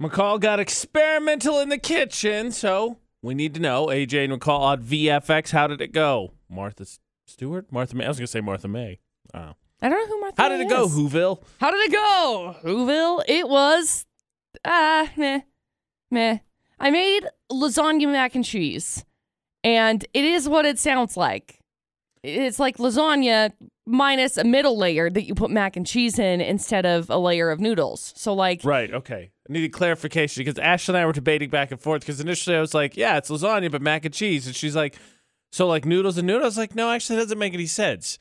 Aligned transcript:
McCall 0.00 0.38
got 0.38 0.60
experimental 0.60 1.58
in 1.58 1.70
the 1.70 1.78
kitchen, 1.78 2.52
so 2.52 2.98
we 3.20 3.34
need 3.34 3.52
to 3.54 3.60
know. 3.60 3.86
AJ 3.86 4.24
and 4.30 4.32
McCall 4.40 4.60
on 4.60 4.82
VFX. 4.82 5.50
How 5.50 5.66
did 5.66 5.80
it 5.80 5.92
go? 5.92 6.34
Martha 6.48 6.86
Stewart? 7.26 7.72
Martha 7.72 7.96
May? 7.96 8.04
I 8.04 8.08
was 8.08 8.18
going 8.18 8.26
to 8.26 8.30
say 8.30 8.40
Martha 8.40 8.68
May. 8.68 9.00
Oh. 9.34 9.54
I 9.82 9.88
don't 9.88 9.98
know 9.98 10.06
who 10.06 10.20
Martha 10.20 10.40
How 10.40 10.48
did 10.48 10.60
it 10.60 10.68
May 10.68 10.70
go, 10.70 10.84
is. 10.84 10.92
Whoville? 10.92 11.42
How 11.60 11.72
did 11.72 11.80
it 11.80 11.92
go? 11.92 12.56
Whoville? 12.62 13.24
It 13.26 13.48
was 13.48 14.06
ah 14.64 15.10
meh. 15.16 15.40
Meh. 16.12 16.38
I 16.78 16.90
made 16.90 17.26
lasagna 17.50 18.10
mac 18.10 18.36
and 18.36 18.44
cheese. 18.44 19.04
And 19.64 20.06
it 20.14 20.24
is 20.24 20.48
what 20.48 20.64
it 20.64 20.78
sounds 20.78 21.16
like. 21.16 21.57
It's 22.22 22.58
like 22.58 22.78
lasagna 22.78 23.52
minus 23.86 24.36
a 24.36 24.44
middle 24.44 24.76
layer 24.76 25.08
that 25.08 25.24
you 25.24 25.34
put 25.34 25.50
mac 25.50 25.76
and 25.76 25.86
cheese 25.86 26.18
in 26.18 26.40
instead 26.40 26.84
of 26.84 27.08
a 27.10 27.18
layer 27.18 27.50
of 27.50 27.60
noodles. 27.60 28.12
So 28.16 28.34
like 28.34 28.62
Right, 28.64 28.92
okay. 28.92 29.30
I 29.48 29.52
needed 29.52 29.72
clarification 29.72 30.42
because 30.42 30.58
Ashley 30.58 30.92
and 30.92 31.02
I 31.02 31.06
were 31.06 31.12
debating 31.12 31.48
back 31.48 31.70
and 31.70 31.80
forth 31.80 32.02
because 32.02 32.20
initially 32.20 32.56
I 32.56 32.60
was 32.60 32.74
like, 32.74 32.96
yeah, 32.96 33.16
it's 33.16 33.30
lasagna, 33.30 33.70
but 33.70 33.80
mac 33.82 34.04
and 34.04 34.12
cheese. 34.12 34.46
And 34.46 34.54
she's 34.54 34.76
like, 34.76 34.96
so 35.52 35.66
like 35.66 35.84
noodles 35.84 36.18
and 36.18 36.26
noodles? 36.26 36.44
I 36.44 36.46
was 36.46 36.58
like, 36.58 36.74
no, 36.74 36.90
actually, 36.90 37.16
that 37.16 37.22
doesn't 37.22 37.38
make 37.38 37.54
any 37.54 37.66
sense. 37.66 38.18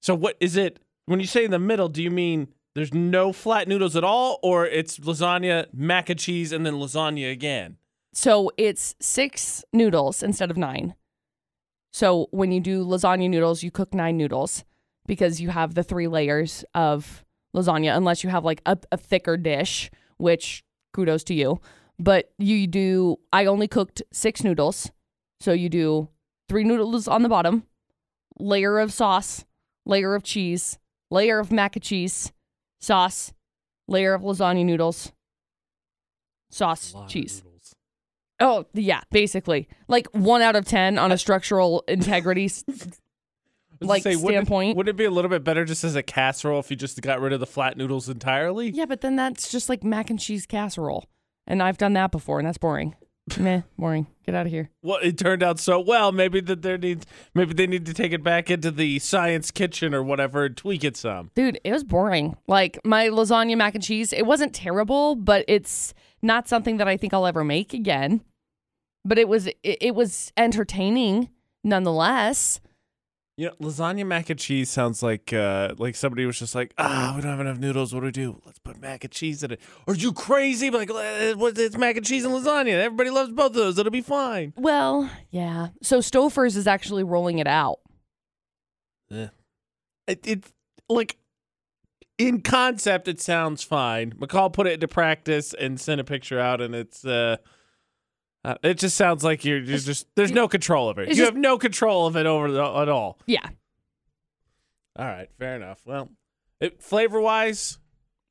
So 0.00 0.14
what 0.14 0.36
is 0.40 0.56
it? 0.56 0.80
When 1.06 1.20
you 1.20 1.26
say 1.26 1.44
in 1.44 1.50
the 1.50 1.58
middle, 1.58 1.88
do 1.88 2.02
you 2.02 2.10
mean 2.10 2.48
there's 2.74 2.94
no 2.94 3.32
flat 3.32 3.68
noodles 3.68 3.94
at 3.94 4.04
all, 4.04 4.38
or 4.42 4.66
it's 4.66 4.98
lasagna, 4.98 5.66
mac 5.72 6.08
and 6.08 6.18
cheese, 6.18 6.50
and 6.52 6.64
then 6.64 6.74
lasagna 6.74 7.30
again? 7.30 7.76
So 8.14 8.50
it's 8.56 8.94
six 9.00 9.64
noodles 9.72 10.22
instead 10.22 10.50
of 10.50 10.56
nine. 10.56 10.94
So 11.94 12.26
when 12.32 12.50
you 12.50 12.60
do 12.60 12.84
lasagna 12.84 13.30
noodles, 13.30 13.62
you 13.62 13.70
cook 13.70 13.94
nine 13.94 14.16
noodles 14.16 14.64
because 15.06 15.40
you 15.40 15.50
have 15.50 15.76
the 15.76 15.84
three 15.84 16.08
layers 16.08 16.64
of 16.74 17.24
lasagna, 17.54 17.96
unless 17.96 18.24
you 18.24 18.30
have 18.30 18.44
like 18.44 18.60
a, 18.66 18.76
a 18.90 18.96
thicker 18.96 19.36
dish, 19.36 19.92
which 20.16 20.64
kudos 20.92 21.22
to 21.22 21.34
you. 21.34 21.60
But 22.00 22.32
you 22.36 22.66
do, 22.66 23.20
I 23.32 23.46
only 23.46 23.68
cooked 23.68 24.02
six 24.12 24.42
noodles. 24.42 24.90
So 25.38 25.52
you 25.52 25.68
do 25.68 26.08
three 26.48 26.64
noodles 26.64 27.06
on 27.06 27.22
the 27.22 27.28
bottom, 27.28 27.62
layer 28.40 28.80
of 28.80 28.92
sauce, 28.92 29.44
layer 29.86 30.16
of 30.16 30.24
cheese, 30.24 30.80
layer 31.12 31.38
of 31.38 31.52
mac 31.52 31.76
and 31.76 31.82
cheese, 31.84 32.32
sauce, 32.80 33.32
layer 33.86 34.14
of 34.14 34.22
lasagna 34.22 34.64
noodles, 34.64 35.12
sauce, 36.50 36.92
A 36.92 36.96
lot 36.96 37.04
of 37.04 37.10
cheese. 37.10 37.43
Oh, 38.40 38.66
yeah, 38.74 39.00
basically. 39.10 39.68
Like 39.88 40.06
one 40.08 40.42
out 40.42 40.56
of 40.56 40.64
10 40.64 40.98
on 40.98 41.10
a 41.10 41.14
uh, 41.14 41.16
structural 41.16 41.84
integrity. 41.88 42.46
s- 42.46 42.64
I 42.68 42.72
was 42.72 42.78
gonna 43.80 43.88
like, 43.88 44.04
wouldn't 44.04 44.22
it- 44.22 44.26
standpoint. 44.26 44.76
Wouldn't 44.76 44.94
it 44.94 44.96
be 44.98 45.04
a 45.04 45.10
little 45.10 45.28
bit 45.28 45.44
better 45.44 45.64
just 45.64 45.84
as 45.84 45.94
a 45.96 46.02
casserole 46.02 46.60
if 46.60 46.70
you 46.70 46.76
just 46.76 47.00
got 47.00 47.20
rid 47.20 47.32
of 47.32 47.40
the 47.40 47.46
flat 47.46 47.76
noodles 47.76 48.08
entirely? 48.08 48.70
yeah, 48.70 48.86
but 48.86 49.00
then 49.02 49.16
that's 49.16 49.50
just 49.50 49.68
like 49.68 49.84
mac 49.84 50.10
and 50.10 50.18
cheese 50.18 50.46
casserole. 50.46 51.06
And 51.46 51.62
I've 51.62 51.76
done 51.78 51.92
that 51.92 52.10
before, 52.10 52.38
and 52.38 52.46
that's 52.46 52.58
boring. 52.58 52.94
Meh, 53.38 53.62
boring. 53.78 54.06
Get 54.26 54.34
out 54.34 54.46
of 54.46 54.52
here. 54.52 54.70
Well, 54.82 54.98
it 55.02 55.16
turned 55.16 55.42
out 55.42 55.58
so 55.58 55.80
well. 55.80 56.12
Maybe 56.12 56.40
that 56.40 56.62
there 56.62 56.76
needs, 56.78 57.06
maybe 57.34 57.54
they 57.54 57.66
need 57.66 57.86
to 57.86 57.94
take 57.94 58.12
it 58.12 58.22
back 58.22 58.50
into 58.50 58.70
the 58.70 58.98
science 58.98 59.50
kitchen 59.50 59.94
or 59.94 60.02
whatever 60.02 60.44
and 60.44 60.56
tweak 60.56 60.84
it 60.84 60.96
some. 60.96 61.30
Dude, 61.34 61.58
it 61.64 61.72
was 61.72 61.84
boring. 61.84 62.36
Like 62.46 62.78
my 62.84 63.08
lasagna 63.08 63.56
mac 63.56 63.74
and 63.74 63.84
cheese, 63.84 64.12
it 64.12 64.26
wasn't 64.26 64.54
terrible, 64.54 65.14
but 65.14 65.44
it's 65.48 65.94
not 66.22 66.48
something 66.48 66.76
that 66.76 66.88
I 66.88 66.96
think 66.96 67.14
I'll 67.14 67.26
ever 67.26 67.44
make 67.44 67.72
again. 67.72 68.22
But 69.04 69.18
it 69.18 69.28
was 69.28 69.46
it, 69.46 69.58
it 69.62 69.94
was 69.94 70.32
entertaining 70.36 71.30
nonetheless. 71.62 72.60
You 73.36 73.46
know, 73.48 73.54
lasagna 73.60 74.06
mac 74.06 74.30
and 74.30 74.38
cheese 74.38 74.70
sounds 74.70 75.02
like 75.02 75.32
uh 75.32 75.74
like 75.76 75.96
somebody 75.96 76.24
was 76.24 76.38
just 76.38 76.54
like, 76.54 76.72
ah, 76.78 77.14
we 77.16 77.22
don't 77.22 77.32
have 77.32 77.40
enough 77.40 77.58
noodles. 77.58 77.92
What 77.92 78.00
do 78.00 78.06
we 78.06 78.12
do? 78.12 78.40
Let's 78.46 78.60
put 78.60 78.80
mac 78.80 79.02
and 79.02 79.12
cheese 79.12 79.42
in 79.42 79.50
it. 79.50 79.60
Are 79.88 79.94
you 79.94 80.12
crazy? 80.12 80.70
Like, 80.70 80.88
uh, 80.88 81.34
what? 81.34 81.58
It's 81.58 81.76
mac 81.76 81.96
and 81.96 82.06
cheese 82.06 82.24
and 82.24 82.32
lasagna. 82.32 82.74
Everybody 82.74 83.10
loves 83.10 83.32
both 83.32 83.46
of 83.48 83.54
those. 83.54 83.78
It'll 83.78 83.90
be 83.90 84.02
fine. 84.02 84.52
Well, 84.56 85.10
yeah. 85.30 85.68
So 85.82 85.98
Stouffer's 85.98 86.56
is 86.56 86.68
actually 86.68 87.02
rolling 87.02 87.40
it 87.40 87.48
out. 87.48 87.80
It, 90.06 90.26
it's 90.26 90.52
like 90.88 91.16
in 92.18 92.42
concept, 92.42 93.08
it 93.08 93.20
sounds 93.20 93.62
fine. 93.62 94.12
McCall 94.12 94.52
put 94.52 94.66
it 94.66 94.74
into 94.74 94.88
practice 94.88 95.54
and 95.54 95.80
sent 95.80 96.00
a 96.00 96.04
picture 96.04 96.38
out, 96.38 96.60
and 96.60 96.74
it's 96.74 97.04
uh, 97.04 97.38
uh 98.44 98.54
it 98.62 98.78
just 98.78 98.96
sounds 98.96 99.24
like 99.24 99.44
you're, 99.44 99.58
you're 99.62 99.78
just 99.78 100.06
there's 100.16 100.32
no 100.32 100.46
control 100.48 100.88
of 100.88 100.98
it. 100.98 101.08
You 101.08 101.14
just- 101.14 101.24
have 101.32 101.36
no 101.36 101.58
control 101.58 102.06
of 102.06 102.16
it 102.16 102.26
over 102.26 102.50
the, 102.50 102.62
at 102.62 102.88
all. 102.88 103.18
Yeah. 103.26 103.46
All 104.96 105.04
right, 105.06 105.28
fair 105.38 105.56
enough. 105.56 105.80
Well, 105.84 106.08
it, 106.60 106.80
flavor 106.80 107.20
wise, 107.20 107.78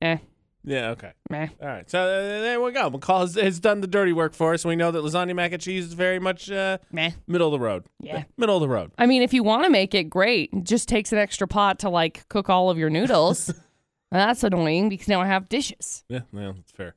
Eh. 0.02 0.18
yeah, 0.64 0.92
okay. 0.92 1.12
Meh. 1.30 1.48
All 1.62 1.68
right, 1.68 1.90
so 1.90 2.00
uh, 2.00 2.42
there 2.42 2.62
we 2.62 2.72
go. 2.72 2.90
McCall 2.90 3.22
has, 3.22 3.36
has 3.36 3.60
done 3.60 3.82
the 3.82 3.88
dirty 3.88 4.14
work 4.14 4.34
for 4.34 4.54
us. 4.54 4.64
We 4.64 4.78
know 4.78 4.90
that 4.92 5.04
lasagna 5.04 5.36
mac 5.36 5.52
and 5.52 5.62
cheese 5.62 5.86
is 5.88 5.94
very 5.94 6.20
much 6.20 6.50
uh, 6.50 6.78
Meh. 6.92 7.12
middle 7.28 7.48
of 7.54 7.60
the 7.60 7.64
road. 7.66 7.84
Yeah. 8.00 8.24
middle 8.38 8.56
of 8.56 8.62
the 8.62 8.70
road. 8.70 8.92
I 8.98 9.06
mean, 9.08 9.22
if 9.24 9.34
you 9.34 9.44
want 9.44 9.66
to 9.66 9.70
make 9.70 9.94
it, 9.94 10.06
great. 10.06 10.52
It 10.54 10.64
just 10.64 10.88
takes 10.88 11.12
an 11.12 11.18
extra 11.18 11.48
pot 11.50 11.80
to 11.80 11.90
like 11.90 12.28
cook 12.30 12.50
all 12.50 12.70
of 12.70 12.78
your 12.78 12.90
noodles. 12.90 13.54
That's 14.12 14.44
annoying 14.44 14.88
because 14.90 15.08
now 15.10 15.20
I 15.20 15.26
have 15.28 15.50
dishes. 15.50 16.06
Yeah, 16.08 16.20
well, 16.32 16.54
that's 16.54 16.72
fair. 16.72 16.94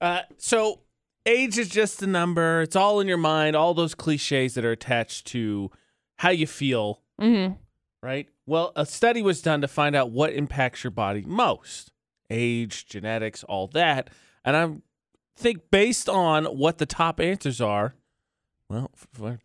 Uh, 0.00 0.22
so 0.36 0.80
age 1.26 1.58
is 1.58 1.68
just 1.68 2.02
a 2.02 2.06
number. 2.06 2.62
It's 2.62 2.76
all 2.76 3.00
in 3.00 3.08
your 3.08 3.18
mind. 3.18 3.54
All 3.56 3.74
those 3.74 3.94
cliches 3.94 4.54
that 4.54 4.64
are 4.64 4.72
attached 4.72 5.26
to 5.28 5.70
how 6.18 6.30
you 6.30 6.46
feel, 6.46 7.02
Mm-hmm. 7.20 7.54
right? 8.02 8.28
Well, 8.46 8.72
a 8.76 8.86
study 8.86 9.22
was 9.22 9.42
done 9.42 9.60
to 9.62 9.68
find 9.68 9.96
out 9.96 10.10
what 10.10 10.32
impacts 10.32 10.84
your 10.84 10.90
body 10.92 11.24
most: 11.26 11.92
age, 12.30 12.86
genetics, 12.86 13.42
all 13.44 13.66
that. 13.68 14.10
And 14.44 14.56
I 14.56 14.70
think 15.36 15.70
based 15.70 16.08
on 16.08 16.44
what 16.46 16.78
the 16.78 16.86
top 16.86 17.20
answers 17.20 17.60
are. 17.60 17.94
Well, 18.68 18.90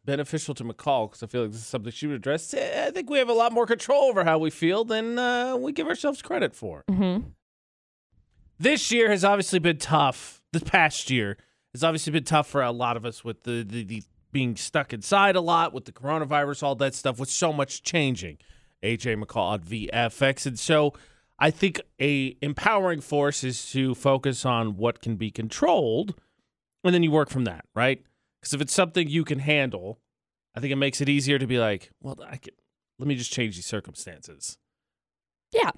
beneficial 0.04 0.56
to 0.56 0.64
McCall 0.64 1.08
because 1.10 1.22
I 1.22 1.28
feel 1.28 1.44
like 1.44 1.52
this 1.52 1.60
is 1.62 1.68
something 1.68 1.92
she 1.92 2.08
would 2.08 2.16
address. 2.16 2.54
eh, 2.56 2.86
I 2.88 2.92
think 2.92 3.08
we 3.08 3.20
have 3.20 3.30
a 3.30 3.34
lot 3.34 3.52
more 3.52 3.68
control 3.68 4.06
over 4.06 4.24
how 4.24 4.40
we 4.40 4.50
feel 4.50 4.84
than 4.84 5.20
uh, 5.20 5.56
we 5.58 5.72
give 5.74 5.88
ourselves 5.88 6.24
credit 6.24 6.56
for. 6.56 6.84
Mm-hmm. 6.90 7.28
this 8.60 8.92
year 8.92 9.10
has 9.12 9.24
obviously 9.24 9.60
been 9.60 9.78
tough. 9.78 10.42
This 10.54 10.64
past 10.64 11.10
year 11.12 11.38
has 11.74 11.84
obviously 11.84 12.12
been 12.12 12.24
tough 12.24 12.48
for 12.48 12.62
a 12.62 12.72
lot 12.72 12.98
of 12.98 13.06
us 13.06 13.24
with 13.24 13.44
the, 13.44 13.64
the, 13.68 13.84
the 13.84 14.04
being 14.32 14.56
stuck 14.56 14.94
inside 14.94 15.36
a 15.36 15.42
lot 15.42 15.74
with 15.74 15.86
the 15.86 15.92
coronavirus, 15.92 16.64
all 16.64 16.76
that 16.76 16.96
stuff, 16.96 17.20
with 17.20 17.30
so 17.30 17.52
much 17.52 17.84
changing. 17.84 18.38
AJ 18.84 19.24
McCall 19.24 19.56
at 19.56 19.62
VFX. 19.62 20.46
And 20.48 20.58
so 20.58 20.94
I 21.38 21.52
think 21.52 21.82
a 22.00 22.36
empowering 22.42 23.02
force 23.02 23.44
is 23.44 23.70
to 23.72 23.94
focus 23.94 24.46
on 24.46 24.76
what 24.78 25.02
can 25.02 25.18
be 25.18 25.30
controlled 25.30 26.16
and 26.84 26.94
then 26.94 27.04
you 27.04 27.12
work 27.12 27.30
from 27.30 27.44
that, 27.46 27.66
right? 27.76 28.02
Because 28.40 28.54
if 28.54 28.62
it's 28.62 28.74
something 28.74 29.08
you 29.08 29.24
can 29.24 29.40
handle, 29.40 30.00
I 30.56 30.60
think 30.60 30.74
it 30.74 30.78
makes 30.78 31.00
it 31.02 31.10
easier 31.10 31.38
to 31.38 31.48
be 31.48 31.60
like, 31.60 31.92
well, 32.02 32.18
I 32.28 32.38
can, 32.38 32.54
let 32.98 33.08
me 33.08 33.16
just 33.16 33.32
change 33.32 33.56
these 33.56 33.66
circumstances. 33.66 34.58
Yeah. 35.54 35.72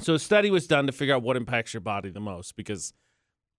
So 0.00 0.14
a 0.14 0.18
study 0.18 0.50
was 0.50 0.66
done 0.66 0.86
to 0.86 0.92
figure 0.92 1.14
out 1.14 1.22
what 1.22 1.36
impacts 1.36 1.72
your 1.72 1.80
body 1.80 2.10
the 2.10 2.20
most 2.20 2.56
because 2.56 2.92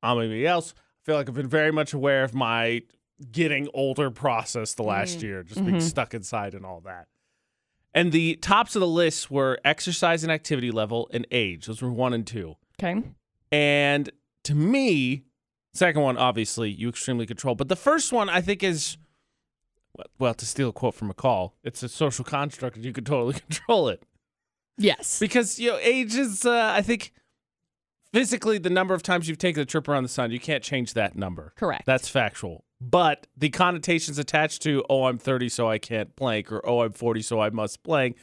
I'm 0.04 0.20
anybody 0.20 0.46
else. 0.46 0.74
I 1.02 1.06
feel 1.06 1.16
like 1.16 1.30
I've 1.30 1.36
been 1.36 1.48
very 1.48 1.72
much 1.72 1.94
aware 1.94 2.24
of 2.24 2.34
my 2.34 2.82
getting 3.32 3.68
older 3.74 4.10
process 4.12 4.74
the 4.74 4.84
last 4.84 5.20
Mm. 5.20 5.24
year, 5.24 5.44
just 5.44 5.64
being 5.64 5.78
Mhm. 5.78 5.82
stuck 5.82 6.14
inside 6.14 6.54
and 6.54 6.66
all 6.66 6.82
that. 6.82 7.08
And 7.94 8.12
the 8.12 8.36
tops 8.38 8.76
of 8.76 8.80
the 8.82 8.88
list 8.88 9.32
were 9.32 9.60
exercise 9.66 10.24
and 10.24 10.32
activity 10.32 10.72
level 10.72 11.10
and 11.12 11.26
age. 11.32 11.66
Those 11.66 11.82
were 11.82 11.92
one 11.92 12.14
and 12.14 12.26
two. 12.26 12.56
Okay. 12.82 13.04
And 13.52 14.10
to 14.44 14.56
me, 14.56 15.24
second 15.74 16.02
one, 16.02 16.18
obviously, 16.18 16.70
you 16.70 16.88
extremely 16.90 17.26
control. 17.26 17.56
But 17.56 17.68
the 17.68 17.76
first 17.76 18.14
one, 18.14 18.30
I 18.30 18.42
think, 18.42 18.64
is 18.64 18.98
well, 20.18 20.34
to 20.34 20.46
steal 20.46 20.70
a 20.70 20.74
quote 20.74 20.94
from 20.96 21.12
McCall, 21.12 21.54
it's 21.64 21.84
a 21.84 21.90
social 21.90 22.24
construct 22.24 22.78
and 22.78 22.86
you 22.86 22.94
can 22.94 23.04
totally 23.04 23.34
control 23.50 23.90
it 23.90 24.04
Yes. 24.78 25.20
because 25.20 25.60
you 25.60 25.72
know 25.72 25.78
age 25.82 26.16
is 26.16 26.46
uh, 26.46 26.72
i 26.74 26.82
think 26.82 27.12
physically 28.14 28.58
the 28.58 28.70
number 28.70 28.94
of 28.94 29.04
times 29.04 29.28
you've 29.28 29.38
taken 29.38 29.62
a 29.62 29.66
trip 29.66 29.88
around 29.88 30.04
the 30.04 30.10
sun 30.10 30.32
you 30.32 30.40
can't 30.40 30.64
change 30.64 30.94
that 30.94 31.16
number 31.16 31.54
Correct. 31.56 31.86
that's 31.86 32.08
factual 32.08 32.64
but 32.82 33.28
the 33.38 33.50
connotations 33.50 34.18
attached 34.18 34.62
to 34.64 34.84
oh 34.90 35.06
i'm 35.06 35.18
30 35.18 35.50
so 35.50 35.70
i 35.70 35.78
can't 35.78 36.16
plank 36.16 36.52
or 36.52 36.66
oh 36.68 36.82
i'm 36.82 36.94
40 36.94 37.22
so 37.22 37.40
i 37.40 37.50
must 37.50 37.84
plank 37.84 38.18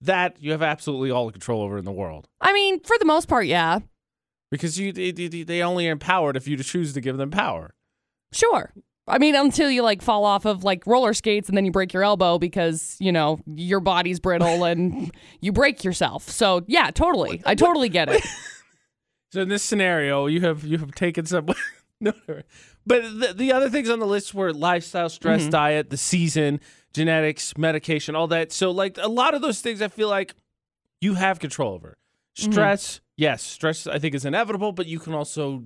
that 0.00 0.36
you 0.40 0.50
have 0.50 0.62
absolutely 0.62 1.10
all 1.10 1.26
the 1.26 1.32
control 1.32 1.62
over 1.62 1.78
in 1.78 1.84
the 1.84 1.92
world 1.92 2.28
I 2.40 2.52
mean, 2.52 2.80
for 2.80 2.98
the 2.98 3.06
most 3.06 3.26
part, 3.26 3.46
yeah. 3.46 3.78
because 4.50 4.78
you 4.78 4.92
they, 4.92 5.12
they, 5.12 5.28
they 5.28 5.62
only 5.62 5.88
are 5.88 5.92
empowered 5.92 6.36
if 6.36 6.46
you 6.46 6.56
choose 6.58 6.92
to 6.92 7.00
give 7.00 7.16
them 7.16 7.30
power 7.30 7.74
Sure. 8.34 8.72
I 9.06 9.18
mean, 9.18 9.34
until 9.34 9.70
you 9.70 9.82
like 9.82 10.02
fall 10.02 10.24
off 10.24 10.44
of 10.44 10.64
like 10.64 10.86
roller 10.86 11.12
skates 11.14 11.48
and 11.48 11.56
then 11.56 11.64
you 11.64 11.70
break 11.70 11.92
your 11.92 12.02
elbow 12.02 12.38
because, 12.38 12.96
you 13.00 13.12
know, 13.12 13.38
your 13.46 13.80
body's 13.80 14.18
brittle 14.18 14.64
and 14.64 15.12
you 15.40 15.52
break 15.52 15.84
yourself. 15.84 16.28
So, 16.28 16.62
yeah, 16.66 16.90
totally. 16.90 17.42
I 17.44 17.54
totally 17.54 17.88
get 17.88 18.08
it. 18.08 18.24
So 19.34 19.40
in 19.40 19.48
this 19.48 19.64
scenario, 19.64 20.26
you 20.26 20.42
have 20.42 20.62
you 20.62 20.78
have 20.78 20.92
taken 20.94 21.26
some. 21.26 21.46
no, 22.00 22.12
but 22.86 23.02
the, 23.02 23.32
the 23.34 23.52
other 23.52 23.68
things 23.68 23.90
on 23.90 23.98
the 23.98 24.06
list 24.06 24.32
were 24.32 24.52
lifestyle, 24.52 25.08
stress, 25.08 25.46
Mhm. 25.48 25.50
diet, 25.50 25.90
the 25.90 25.96
season, 25.96 26.60
genetics, 26.92 27.58
medication, 27.58 28.14
all 28.14 28.28
that. 28.28 28.52
So 28.52 28.70
like 28.70 28.96
a 28.96 29.08
lot 29.08 29.34
of 29.34 29.42
those 29.42 29.60
things, 29.60 29.82
I 29.82 29.88
feel 29.88 30.08
like 30.08 30.36
you 31.00 31.14
have 31.14 31.40
control 31.40 31.74
over. 31.74 31.98
Mhm. 32.38 32.52
Stress, 32.52 33.00
yes, 33.16 33.42
stress 33.42 33.88
I 33.88 33.98
think 33.98 34.14
is 34.14 34.24
inevitable, 34.24 34.70
but 34.70 34.86
you 34.86 35.00
can 35.00 35.14
also 35.14 35.64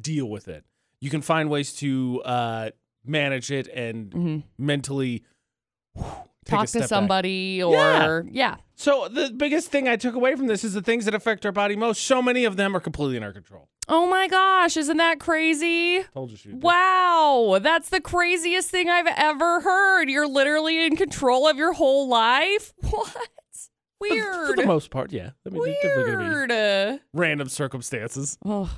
deal 0.00 0.26
with 0.30 0.46
it. 0.46 0.64
you 1.00 1.10
can 1.10 1.22
find 1.22 1.48
ways 1.50 1.72
to 1.74 2.22
uh, 2.24 2.70
manage 3.04 3.50
it 3.50 3.66
and 3.68 4.12
hmm 4.12 4.38
mentally 4.58 5.24
whew, 5.94 6.04
Talk 6.48 6.66
to 6.68 6.78
back. 6.80 6.88
somebody 6.88 7.62
or 7.62 8.24
yeah. 8.30 8.56
So 8.74 9.08
the 9.08 9.30
biggest 9.36 9.70
thing 9.70 9.88
I 9.88 9.96
took 9.96 10.14
away 10.14 10.34
from 10.36 10.46
this 10.46 10.64
is 10.64 10.72
the 10.74 10.82
things 10.82 11.04
that 11.04 11.14
affect 11.14 11.44
our 11.46 11.52
body 11.52 11.76
most. 11.76 12.02
So 12.02 12.22
many 12.22 12.44
of 12.44 12.56
them 12.56 12.76
are 12.76 12.80
completely 12.80 13.16
in 13.16 13.22
our 13.22 13.32
control. 13.32 13.68
Oh 13.88 14.06
my 14.06 14.28
gosh, 14.28 14.76
isn't 14.76 14.96
that 14.98 15.18
crazy? 15.18 16.02
Told 16.14 16.30
you 16.30 16.36
she. 16.36 16.50
Wow, 16.52 17.58
that's 17.62 17.88
the 17.88 18.00
craziest 18.00 18.70
thing 18.70 18.88
I've 18.90 19.06
ever 19.16 19.60
heard. 19.60 20.10
You're 20.10 20.28
literally 20.28 20.84
in 20.84 20.96
control 20.96 21.48
of 21.48 21.56
your 21.56 21.72
whole 21.72 22.08
life. 22.08 22.72
What? 22.90 23.16
Weird. 24.00 24.46
for 24.50 24.54
the 24.56 24.64
most 24.64 24.90
part, 24.92 25.10
yeah. 25.12 25.30
I 25.44 25.50
mean, 25.50 25.60
there's 25.64 25.76
definitely 25.82 26.16
be 26.24 26.30
Weird. 26.30 27.00
random 27.12 27.48
circumstances. 27.48 28.38
Oh, 28.44 28.70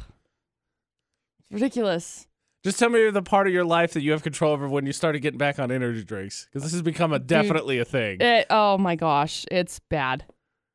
ridiculous. 1.51 2.27
Just 2.63 2.79
tell 2.79 2.91
me 2.91 3.09
the 3.11 3.23
part 3.23 3.47
of 3.47 3.53
your 3.55 3.65
life 3.65 3.95
that 3.95 4.03
you 4.03 4.13
have 4.13 4.23
control 4.23 4.53
over 4.53 4.69
when 4.69 4.85
you 4.85 4.93
started 4.93 5.21
getting 5.21 5.39
back 5.39 5.59
on 5.59 5.71
energy 5.71 6.05
drinks, 6.05 6.47
because 6.47 6.63
this 6.63 6.73
has 6.73 6.83
become 6.83 7.13
a 7.13 7.19
definitely 7.19 7.79
a 7.79 7.85
thing. 7.85 8.21
It, 8.21 8.47
oh 8.51 8.77
my 8.77 8.97
gosh, 8.97 9.47
it's 9.51 9.79
bad. 9.89 10.25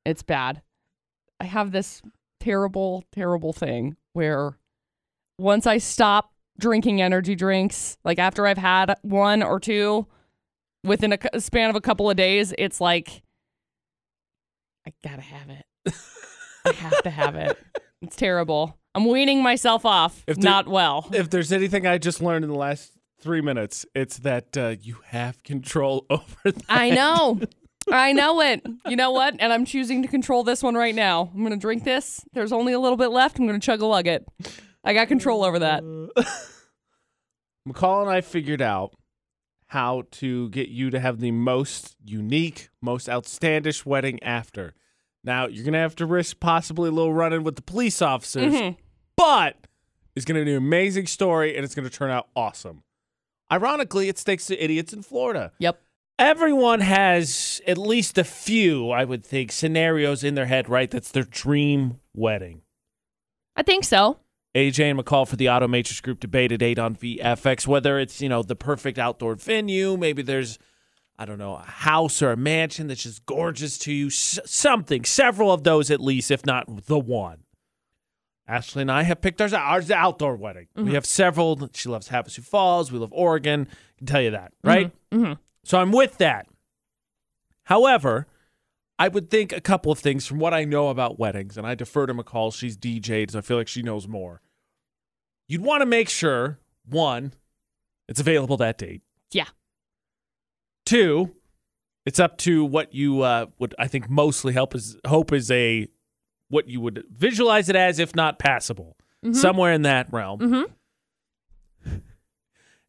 It's 0.03 0.23
bad. 0.23 0.63
I 1.39 1.45
have 1.45 1.71
this 1.71 2.01
terrible, 2.39 3.03
terrible 3.11 3.53
thing 3.53 3.97
where 4.13 4.57
once 5.37 5.67
I 5.67 5.77
stop 5.77 6.31
drinking 6.57 7.01
energy 7.01 7.35
drinks, 7.35 7.97
like 8.03 8.17
after 8.17 8.47
I've 8.47 8.57
had 8.57 8.95
one 9.03 9.43
or 9.43 9.59
two 9.59 10.07
within 10.83 11.17
a 11.33 11.39
span 11.39 11.69
of 11.69 11.75
a 11.75 11.81
couple 11.81 12.09
of 12.09 12.15
days, 12.17 12.53
it's 12.57 12.81
like, 12.81 13.21
I 14.87 14.93
gotta 15.03 15.21
have 15.21 15.49
it. 15.49 15.65
I 16.65 16.71
have 16.73 17.03
to 17.03 17.09
have 17.09 17.35
it. 17.35 17.57
It's 18.01 18.17
terrible. 18.17 18.77
I'm 18.95 19.05
weaning 19.05 19.43
myself 19.43 19.85
off. 19.85 20.23
If 20.25 20.37
there- 20.37 20.49
Not 20.51 20.67
well. 20.67 21.07
if 21.13 21.29
there's 21.29 21.51
anything 21.51 21.85
I 21.85 21.97
just 21.97 22.21
learned 22.21 22.43
in 22.45 22.49
the 22.49 22.57
last 22.57 22.93
three 23.21 23.41
minutes, 23.41 23.85
it's 23.93 24.17
that 24.19 24.55
uh, 24.57 24.75
you 24.81 24.97
have 25.07 25.43
control 25.43 26.05
over 26.09 26.23
that. 26.45 26.63
I 26.69 26.89
know. 26.91 27.39
I 27.91 28.13
know 28.13 28.41
it. 28.41 28.65
You 28.87 28.95
know 28.95 29.11
what? 29.11 29.35
And 29.39 29.53
I'm 29.53 29.65
choosing 29.65 30.01
to 30.01 30.07
control 30.07 30.43
this 30.43 30.63
one 30.63 30.73
right 30.75 30.95
now. 30.95 31.29
I'm 31.33 31.41
going 31.41 31.51
to 31.51 31.57
drink 31.57 31.83
this. 31.83 32.21
There's 32.33 32.51
only 32.51 32.73
a 32.73 32.79
little 32.79 32.97
bit 32.97 33.09
left. 33.09 33.37
I'm 33.37 33.45
going 33.47 33.59
to 33.59 33.63
chug 33.65 33.81
a 33.81 33.85
lug 33.85 34.07
it. 34.07 34.25
I 34.83 34.93
got 34.93 35.07
control 35.07 35.43
over 35.43 35.59
that. 35.59 35.83
McCall 37.67 38.01
and 38.01 38.09
I 38.09 38.21
figured 38.21 38.61
out 38.61 38.93
how 39.67 40.03
to 40.11 40.49
get 40.49 40.69
you 40.69 40.89
to 40.91 40.99
have 40.99 41.19
the 41.19 41.31
most 41.31 41.95
unique, 42.03 42.69
most 42.81 43.07
outstandish 43.07 43.85
wedding 43.85 44.21
after. 44.23 44.73
Now, 45.23 45.47
you're 45.47 45.63
going 45.63 45.73
to 45.73 45.79
have 45.79 45.95
to 45.97 46.05
risk 46.05 46.39
possibly 46.39 46.89
a 46.89 46.91
little 46.91 47.13
run 47.13 47.33
in 47.33 47.43
with 47.43 47.55
the 47.55 47.63
police 47.63 48.01
officers, 48.01 48.53
Mhm. 48.53 48.77
But 49.15 49.55
it's 50.15 50.25
going 50.25 50.39
to 50.39 50.45
be 50.45 50.51
an 50.51 50.57
amazing 50.57 51.07
story 51.07 51.55
and 51.55 51.63
it's 51.65 51.75
going 51.75 51.87
to 51.87 51.95
turn 51.95 52.11
out 52.11 52.27
awesome. 52.35 52.83
Ironically, 53.51 54.09
it 54.09 54.17
stakes 54.17 54.45
to 54.47 54.57
idiots 54.63 54.93
in 54.93 55.01
Florida. 55.03 55.51
Yep. 55.59 55.79
Everyone 56.17 56.79
has 56.79 57.61
at 57.67 57.77
least 57.77 58.17
a 58.17 58.23
few, 58.23 58.89
I 58.89 59.03
would 59.03 59.25
think, 59.25 59.51
scenarios 59.51 60.23
in 60.23 60.35
their 60.35 60.45
head, 60.45 60.69
right? 60.69 60.89
That's 60.89 61.11
their 61.11 61.23
dream 61.25 61.99
wedding. 62.13 62.61
I 63.55 63.63
think 63.63 63.83
so. 63.83 64.19
AJ 64.55 64.91
and 64.91 64.99
McCall 64.99 65.27
for 65.27 65.35
the 65.35 65.49
Auto 65.49 65.67
Matrix 65.67 65.99
Group 65.99 66.21
debate 66.21 66.53
at 66.53 66.61
8 66.61 66.79
on 66.79 66.95
VFX, 66.95 67.67
whether 67.67 67.99
it's, 67.99 68.21
you 68.21 68.29
know, 68.29 68.41
the 68.41 68.55
perfect 68.55 68.97
outdoor 68.97 69.35
venue, 69.35 69.97
maybe 69.97 70.21
there's, 70.21 70.57
I 71.19 71.25
don't 71.25 71.37
know, 71.37 71.55
a 71.55 71.63
house 71.63 72.21
or 72.21 72.31
a 72.31 72.37
mansion 72.37 72.87
that's 72.87 73.03
just 73.03 73.25
gorgeous 73.25 73.77
to 73.79 73.91
you, 73.91 74.07
s- 74.07 74.39
something, 74.45 75.03
several 75.03 75.51
of 75.51 75.63
those 75.65 75.91
at 75.91 75.99
least, 75.99 76.31
if 76.31 76.45
not 76.45 76.85
the 76.85 76.97
one. 76.99 77.39
Ashley 78.47 78.83
and 78.83 78.91
I 78.91 79.03
have 79.03 79.21
picked 79.21 79.41
ours, 79.41 79.53
ours 79.53 79.87
the 79.87 79.95
outdoor 79.95 80.35
wedding. 80.35 80.67
We 80.75 80.93
have 80.93 81.05
several. 81.05 81.69
She 81.73 81.89
loves 81.89 82.09
Havasu 82.09 82.43
Falls. 82.43 82.91
We 82.91 82.99
love 82.99 83.11
Oregon. 83.11 83.67
I 83.71 83.97
can 83.97 84.07
tell 84.07 84.21
you 84.21 84.31
that, 84.31 84.53
right? 84.63 84.91
hmm 85.11 85.33
So 85.63 85.79
I'm 85.79 85.91
with 85.91 86.17
that. 86.19 86.47
However, 87.63 88.27
I 88.99 89.07
would 89.07 89.29
think 89.31 89.51
a 89.51 89.61
couple 89.61 89.91
of 89.91 89.99
things 89.99 90.25
from 90.27 90.37
what 90.39 90.53
I 90.53 90.63
know 90.63 90.89
about 90.89 91.17
weddings, 91.19 91.57
and 91.57 91.65
I 91.65 91.73
defer 91.75 92.05
to 92.05 92.13
McCall. 92.13 92.53
She's 92.53 92.77
DJ'd, 92.77 93.31
so 93.31 93.39
I 93.39 93.41
feel 93.41 93.57
like 93.57 93.67
she 93.67 93.81
knows 93.81 94.07
more. 94.07 94.41
You'd 95.47 95.61
want 95.61 95.81
to 95.81 95.85
make 95.85 96.07
sure, 96.09 96.59
one, 96.87 97.33
it's 98.07 98.19
available 98.19 98.57
that 98.57 98.77
date. 98.77 99.01
Yeah. 99.31 99.47
Two, 100.85 101.35
it's 102.05 102.19
up 102.19 102.37
to 102.39 102.63
what 102.63 102.93
you 102.93 103.21
uh, 103.21 103.47
would 103.57 103.73
I 103.79 103.87
think 103.87 104.09
mostly 104.09 104.53
help 104.53 104.75
is 104.75 104.97
hope 105.07 105.33
is 105.33 105.49
a 105.49 105.87
what 106.49 106.67
you 106.67 106.79
would 106.81 107.03
visualize 107.09 107.69
it 107.69 107.75
as, 107.75 107.99
if 107.99 108.15
not 108.15 108.39
passable, 108.39 108.95
somewhere 109.31 109.73
in 109.73 109.81
that 109.83 110.11
realm. 110.11 110.39
Mhm. 110.39 112.01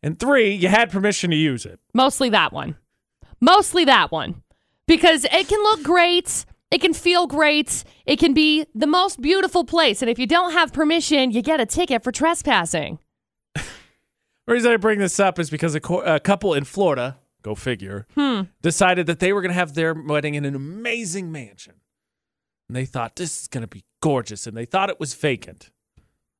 And 0.03 0.19
three, 0.21 0.53
you 0.55 0.69
had 0.69 0.91
permission 0.91 1.31
to 1.31 1.37
use 1.37 1.67
it. 1.67 1.81
Mostly 1.95 2.29
that 2.31 2.53
one. 2.53 2.77
Mostly 3.41 3.85
that 3.87 4.13
one. 4.13 4.43
Because 4.87 5.25
it 5.25 5.49
can 5.49 5.61
look 5.63 5.83
great. 5.83 6.45
It 6.71 6.81
can 6.81 6.93
feel 6.95 7.27
great. 7.27 7.83
It 8.05 8.19
can 8.19 8.33
be 8.35 8.67
the 8.75 8.87
most 8.87 9.21
beautiful 9.21 9.65
place. 9.65 10.03
And 10.03 10.11
if 10.11 10.19
you 10.19 10.27
don't 10.27 10.53
have 10.53 10.73
permission, 10.73 11.33
you 11.33 11.43
get 11.43 11.61
a 11.61 11.67
ticket 11.67 12.05
for 12.05 12.13
trespassing. 12.13 12.99
The 13.55 13.63
reason 14.47 14.71
I 14.71 14.77
bring 14.77 14.99
this 15.01 15.19
up 15.19 15.39
is 15.41 15.51
because 15.51 15.75
a, 15.75 15.81
co- 15.81 16.03
a 16.03 16.21
couple 16.21 16.55
in 16.55 16.65
Florida, 16.65 17.17
go 17.43 17.55
figure, 17.57 18.07
Hmm. 18.15 18.43
decided 18.63 19.07
that 19.07 19.19
they 19.19 19.33
were 19.33 19.41
going 19.41 19.51
to 19.51 19.55
have 19.59 19.75
their 19.75 19.93
wedding 19.95 20.35
in 20.35 20.45
an 20.45 20.55
amazing 20.55 21.33
mansion. 21.33 21.75
And 22.69 22.77
they 22.77 22.85
thought 22.85 23.17
this 23.17 23.43
is 23.43 23.49
going 23.49 23.63
to 23.63 23.69
be 23.69 23.85
gorgeous, 24.01 24.47
and 24.47 24.57
they 24.57 24.65
thought 24.65 24.91
it 24.91 25.01
was 25.01 25.15
vacant. 25.15 25.71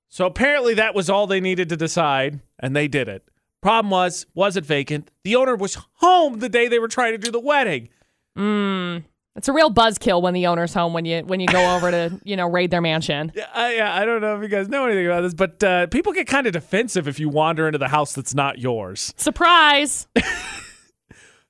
So 0.09 0.27
apparently 0.27 0.75
that 0.75 0.95
was 0.95 1.11
all 1.11 1.27
they 1.27 1.41
needed 1.41 1.69
to 1.69 1.77
decide, 1.77 2.41
and 2.59 2.75
they 2.75 2.89
did 2.89 3.09
it. 3.09 3.29
Problem 3.63 3.91
was, 3.91 4.27
was 4.35 4.57
it 4.57 4.65
vacant? 4.65 5.11
The 5.25 5.37
owner 5.37 5.57
was 5.57 5.77
home 5.95 6.39
the 6.39 6.49
day 6.49 6.69
they 6.69 6.79
were 6.79 6.89
trying 6.89 7.13
to 7.13 7.19
do 7.19 7.31
the 7.31 7.41
wedding. 7.41 7.89
Mm. 8.37 9.05
It's 9.35 9.49
a 9.49 9.53
real 9.53 9.71
buzzkill 9.71 10.23
when 10.23 10.35
the 10.35 10.47
owner's 10.47 10.73
home 10.73 10.93
when 10.93 11.05
you 11.05 11.21
when 11.21 11.41
you 11.41 11.47
go 11.47 11.77
over 11.77 11.91
to, 11.91 12.21
you 12.25 12.37
know, 12.37 12.49
raid 12.49 12.71
their 12.71 12.81
mansion. 12.81 13.33
Yeah, 13.37 13.49
I, 13.53 14.03
I 14.03 14.05
don't 14.05 14.21
know 14.21 14.37
if 14.37 14.43
you 14.43 14.49
guys 14.49 14.69
know 14.69 14.87
anything 14.87 15.07
about 15.07 15.23
this, 15.23 15.35
but 15.35 15.63
uh, 15.63 15.87
people 15.89 16.13
get 16.13 16.27
kind 16.27 16.47
of 16.47 16.53
defensive 16.53 17.07
if 17.07 17.21
you 17.21 17.29
wander 17.29 17.67
into 17.67 17.79
the 17.79 17.89
house 17.89 18.15
that's 18.15 18.35
not 18.35 18.59
yours. 18.59 19.13
Surprise. 19.17 20.07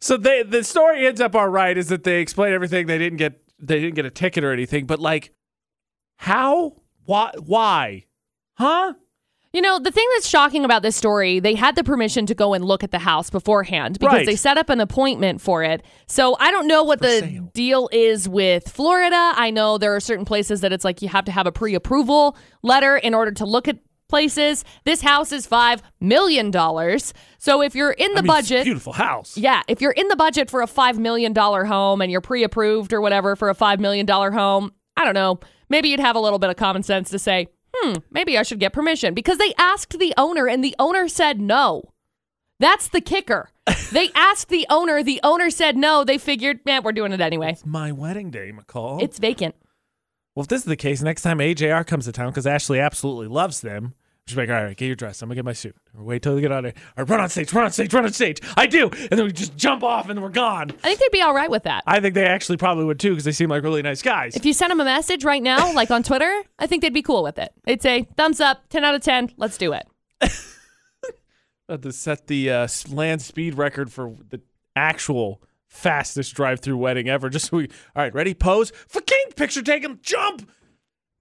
So 0.00 0.16
they 0.16 0.42
the 0.42 0.62
story 0.62 1.06
ends 1.06 1.20
up 1.20 1.34
all 1.34 1.48
right 1.48 1.76
is 1.76 1.88
that 1.88 2.04
they 2.04 2.20
explain 2.20 2.52
everything. 2.52 2.86
They 2.86 2.98
didn't 2.98 3.16
get 3.18 3.40
they 3.58 3.80
didn't 3.80 3.94
get 3.94 4.04
a 4.06 4.10
ticket 4.10 4.44
or 4.44 4.52
anything, 4.52 4.86
but 4.86 4.98
like 5.00 5.32
how? 6.16 6.82
Why 7.04 7.32
why? 7.38 8.04
Huh? 8.54 8.94
You 9.52 9.62
know, 9.62 9.78
the 9.78 9.90
thing 9.90 10.06
that's 10.14 10.28
shocking 10.28 10.66
about 10.66 10.82
this 10.82 10.96
story, 10.96 11.40
they 11.40 11.54
had 11.54 11.76
the 11.76 11.84
permission 11.84 12.26
to 12.26 12.34
go 12.34 12.52
and 12.52 12.62
look 12.62 12.84
at 12.84 12.90
the 12.90 12.98
house 12.98 13.30
beforehand 13.30 13.98
because 13.98 14.12
Right. 14.18 14.26
they 14.26 14.36
set 14.36 14.58
up 14.58 14.68
an 14.68 14.80
appointment 14.80 15.40
for 15.40 15.62
it. 15.62 15.82
So 16.08 16.36
I 16.38 16.50
don't 16.50 16.66
know 16.66 16.84
what 16.84 16.98
For 16.98 17.06
the 17.06 17.20
sale. 17.20 17.50
deal 17.54 17.88
is 17.90 18.28
with 18.28 18.68
Florida. 18.68 19.32
I 19.34 19.50
know 19.50 19.78
there 19.78 19.94
are 19.96 20.00
certain 20.00 20.26
places 20.26 20.60
that 20.60 20.72
it's 20.74 20.84
like 20.84 21.00
you 21.00 21.08
have 21.08 21.24
to 21.24 21.32
have 21.32 21.46
a 21.46 21.52
pre 21.52 21.74
approval 21.74 22.36
letter 22.62 22.98
in 22.98 23.14
order 23.14 23.30
to 23.32 23.46
look 23.46 23.66
at 23.66 23.78
places. 24.08 24.64
This 24.84 25.00
house 25.02 25.32
is 25.32 25.46
$5 25.46 25.80
million. 26.00 26.52
So 27.38 27.62
if 27.62 27.74
you're 27.74 27.90
in 27.92 28.12
the 28.14 28.18
I 28.18 28.22
mean, 28.22 28.30
it's 28.38 28.50
a 28.50 28.52
budget, 28.52 28.64
beautiful 28.64 28.92
house. 28.92 29.36
yeah, 29.36 29.62
if 29.68 29.80
you're 29.80 29.92
in 29.92 30.08
the 30.08 30.16
budget 30.16 30.50
for 30.50 30.62
a 30.62 30.66
$5 30.66 30.98
million 30.98 31.34
home 31.34 32.00
and 32.00 32.10
you're 32.10 32.20
pre 32.20 32.44
approved 32.44 32.92
or 32.92 33.00
whatever 33.00 33.36
for 33.36 33.50
a 33.50 33.54
$5 33.54 33.78
million 33.78 34.06
home, 34.06 34.72
I 34.96 35.04
don't 35.04 35.14
know. 35.14 35.40
Maybe 35.68 35.88
you'd 35.88 36.00
have 36.00 36.16
a 36.16 36.20
little 36.20 36.38
bit 36.38 36.50
of 36.50 36.56
common 36.56 36.82
sense 36.82 37.10
to 37.10 37.18
say, 37.18 37.48
hmm, 37.74 37.94
maybe 38.10 38.38
I 38.38 38.42
should 38.42 38.60
get 38.60 38.72
permission 38.72 39.14
because 39.14 39.38
they 39.38 39.52
asked 39.58 39.98
the 39.98 40.14
owner 40.16 40.46
and 40.48 40.62
the 40.62 40.74
owner 40.78 41.08
said 41.08 41.40
no. 41.40 41.82
That's 42.58 42.88
the 42.88 43.00
kicker. 43.00 43.50
they 43.92 44.10
asked 44.14 44.48
the 44.48 44.66
owner, 44.70 45.02
the 45.02 45.20
owner 45.22 45.50
said 45.50 45.76
no. 45.76 46.04
They 46.04 46.18
figured, 46.18 46.60
man, 46.64 46.82
we're 46.82 46.92
doing 46.92 47.12
it 47.12 47.20
anyway. 47.20 47.50
It's 47.52 47.66
my 47.66 47.92
wedding 47.92 48.30
day, 48.30 48.52
McCall. 48.52 49.02
It's 49.02 49.18
vacant. 49.18 49.54
Well, 50.36 50.42
if 50.42 50.48
this 50.48 50.60
is 50.60 50.66
the 50.66 50.76
case, 50.76 51.00
next 51.00 51.22
time 51.22 51.38
AJR 51.38 51.86
comes 51.86 52.04
to 52.04 52.12
town, 52.12 52.28
because 52.28 52.46
Ashley 52.46 52.78
absolutely 52.78 53.26
loves 53.26 53.62
them, 53.62 53.94
she's 54.26 54.36
like, 54.36 54.50
all 54.50 54.62
right, 54.64 54.76
get 54.76 54.84
your 54.84 54.94
dress. 54.94 55.22
I'm 55.22 55.28
gonna 55.30 55.36
get 55.36 55.46
my 55.46 55.54
suit. 55.54 55.74
Or 55.96 56.04
wait 56.04 56.20
till 56.20 56.34
they 56.34 56.42
get 56.42 56.52
out 56.52 56.66
of. 56.66 56.74
All 56.76 57.04
right, 57.04 57.08
run 57.08 57.20
on 57.20 57.30
stage, 57.30 57.50
run 57.54 57.64
on 57.64 57.72
stage, 57.72 57.94
run 57.94 58.04
on 58.04 58.12
stage. 58.12 58.40
I 58.54 58.66
do, 58.66 58.90
and 58.90 59.10
then 59.12 59.24
we 59.24 59.32
just 59.32 59.56
jump 59.56 59.82
off 59.82 60.10
and 60.10 60.22
we're 60.22 60.28
gone. 60.28 60.72
I 60.84 60.88
think 60.88 61.00
they'd 61.00 61.10
be 61.10 61.22
all 61.22 61.34
right 61.34 61.50
with 61.50 61.62
that. 61.62 61.84
I 61.86 62.00
think 62.00 62.14
they 62.14 62.26
actually 62.26 62.58
probably 62.58 62.84
would 62.84 63.00
too, 63.00 63.12
because 63.12 63.24
they 63.24 63.32
seem 63.32 63.48
like 63.48 63.62
really 63.62 63.80
nice 63.80 64.02
guys. 64.02 64.36
If 64.36 64.44
you 64.44 64.52
send 64.52 64.70
them 64.70 64.80
a 64.80 64.84
message 64.84 65.24
right 65.24 65.42
now, 65.42 65.72
like 65.74 65.90
on 65.90 66.02
Twitter, 66.02 66.42
I 66.58 66.66
think 66.66 66.82
they'd 66.82 66.92
be 66.92 67.00
cool 67.02 67.22
with 67.22 67.38
it. 67.38 67.54
They'd 67.64 67.80
say, 67.80 68.06
thumbs 68.18 68.38
up, 68.38 68.68
10 68.68 68.84
out 68.84 68.94
of 68.94 69.00
10, 69.00 69.32
let's 69.38 69.56
do 69.56 69.72
it. 69.72 69.88
Uh, 71.68 71.76
to 71.76 71.90
set 71.90 72.28
the 72.28 72.48
uh, 72.48 72.68
land 72.90 73.20
speed 73.20 73.58
record 73.58 73.90
for 73.90 74.14
the 74.30 74.40
actual 74.76 75.42
fastest 75.76 76.34
drive-through 76.34 76.76
wedding 76.78 77.08
ever. 77.08 77.28
Just 77.36 77.46
so 77.50 77.58
we, 77.58 77.68
all 77.94 78.02
right, 78.02 78.14
ready? 78.14 78.34
Pose. 78.34 78.72
For 78.88 79.00
king 79.00 79.26
picture 79.36 79.62
taken. 79.62 79.98
Jump. 80.02 80.50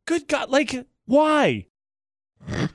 Good 0.08 0.28
God, 0.28 0.50
like 0.50 0.86
why? 1.06 1.68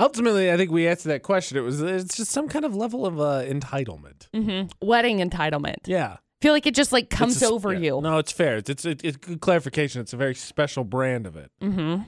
Ultimately, 0.00 0.52
I 0.52 0.56
think 0.56 0.70
we 0.70 0.86
answered 0.86 1.08
that 1.08 1.24
question. 1.24 1.58
It 1.58 1.62
was 1.62 1.82
it's 1.82 2.16
just 2.16 2.30
some 2.30 2.48
kind 2.48 2.64
of 2.64 2.76
level 2.76 3.04
of 3.04 3.18
uh, 3.20 3.42
entitlement. 3.42 4.28
hmm 4.32 4.66
Wedding 4.80 5.18
entitlement. 5.18 5.76
Yeah, 5.86 6.18
feel 6.40 6.52
like 6.52 6.66
it 6.66 6.74
just 6.76 6.92
like 6.92 7.10
comes 7.10 7.34
It's 7.34 7.42
a 7.42 7.46
s- 7.46 7.50
over 7.50 7.72
yeah. 7.72 7.80
you. 7.80 8.00
No, 8.00 8.18
it's 8.18 8.30
fair. 8.30 8.58
It's 8.58 8.70
it's, 8.70 8.84
it's 9.02 9.16
good 9.16 9.40
clarification. 9.40 10.00
It's 10.00 10.12
a 10.12 10.16
very 10.16 10.36
special 10.36 10.84
brand 10.84 11.26
of 11.26 11.36
it. 11.36 11.50
Mm-hmm. 11.60 12.02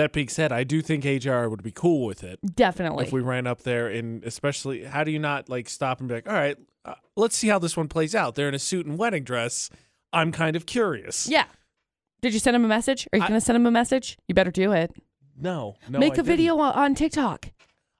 That 0.00 0.14
being 0.14 0.28
said, 0.28 0.50
I 0.50 0.64
do 0.64 0.80
think 0.80 1.04
AJR 1.04 1.50
would 1.50 1.62
be 1.62 1.72
cool 1.72 2.06
with 2.06 2.24
it 2.24 2.38
Definitely. 2.54 3.04
if 3.04 3.12
we 3.12 3.20
ran 3.20 3.46
up 3.46 3.64
there, 3.64 3.86
and 3.88 4.24
especially, 4.24 4.84
how 4.84 5.04
do 5.04 5.10
you 5.10 5.18
not 5.18 5.50
like 5.50 5.68
stop 5.68 6.00
and 6.00 6.08
be 6.08 6.14
like, 6.14 6.26
all 6.26 6.32
right, 6.32 6.56
uh, 6.86 6.94
let's 7.16 7.36
see 7.36 7.48
how 7.48 7.58
this 7.58 7.76
one 7.76 7.86
plays 7.86 8.14
out. 8.14 8.34
They're 8.34 8.48
in 8.48 8.54
a 8.54 8.58
suit 8.58 8.86
and 8.86 8.96
wedding 8.96 9.24
dress. 9.24 9.68
I'm 10.10 10.32
kind 10.32 10.56
of 10.56 10.64
curious. 10.64 11.28
yeah. 11.28 11.44
Did 12.22 12.32
you 12.32 12.38
send 12.38 12.56
him 12.56 12.64
a 12.64 12.68
message? 12.68 13.06
Are 13.12 13.18
you 13.18 13.24
I- 13.24 13.28
going 13.28 13.38
to 13.38 13.44
send 13.44 13.56
him 13.56 13.66
a 13.66 13.70
message? 13.70 14.16
You 14.26 14.34
better 14.34 14.50
do 14.50 14.72
it. 14.72 14.90
No, 15.38 15.76
no. 15.86 15.98
Make 15.98 16.16
a 16.16 16.22
video 16.22 16.56
on, 16.58 16.72
on 16.72 16.94
TikTok. 16.94 17.50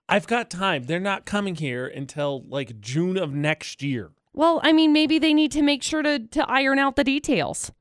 I've 0.09 0.27
got 0.27 0.49
time. 0.49 0.85
They're 0.85 1.01
not 1.01 1.27
coming 1.27 1.55
here 1.55 1.87
until 1.87 2.45
like 2.49 2.81
June 2.81 3.19
of 3.19 3.35
next 3.35 3.83
year. 3.83 4.13
Well, 4.33 4.61
I 4.65 4.73
mean, 4.73 4.95
maybe 4.95 5.19
they 5.19 5.35
need 5.35 5.53
to 5.53 5.61
make 5.61 5.83
sure 5.83 6.01
to, 6.03 6.19
to 6.19 6.49
iron 6.49 6.79
out 6.79 6.97
the 6.97 7.05
details. 7.05 7.73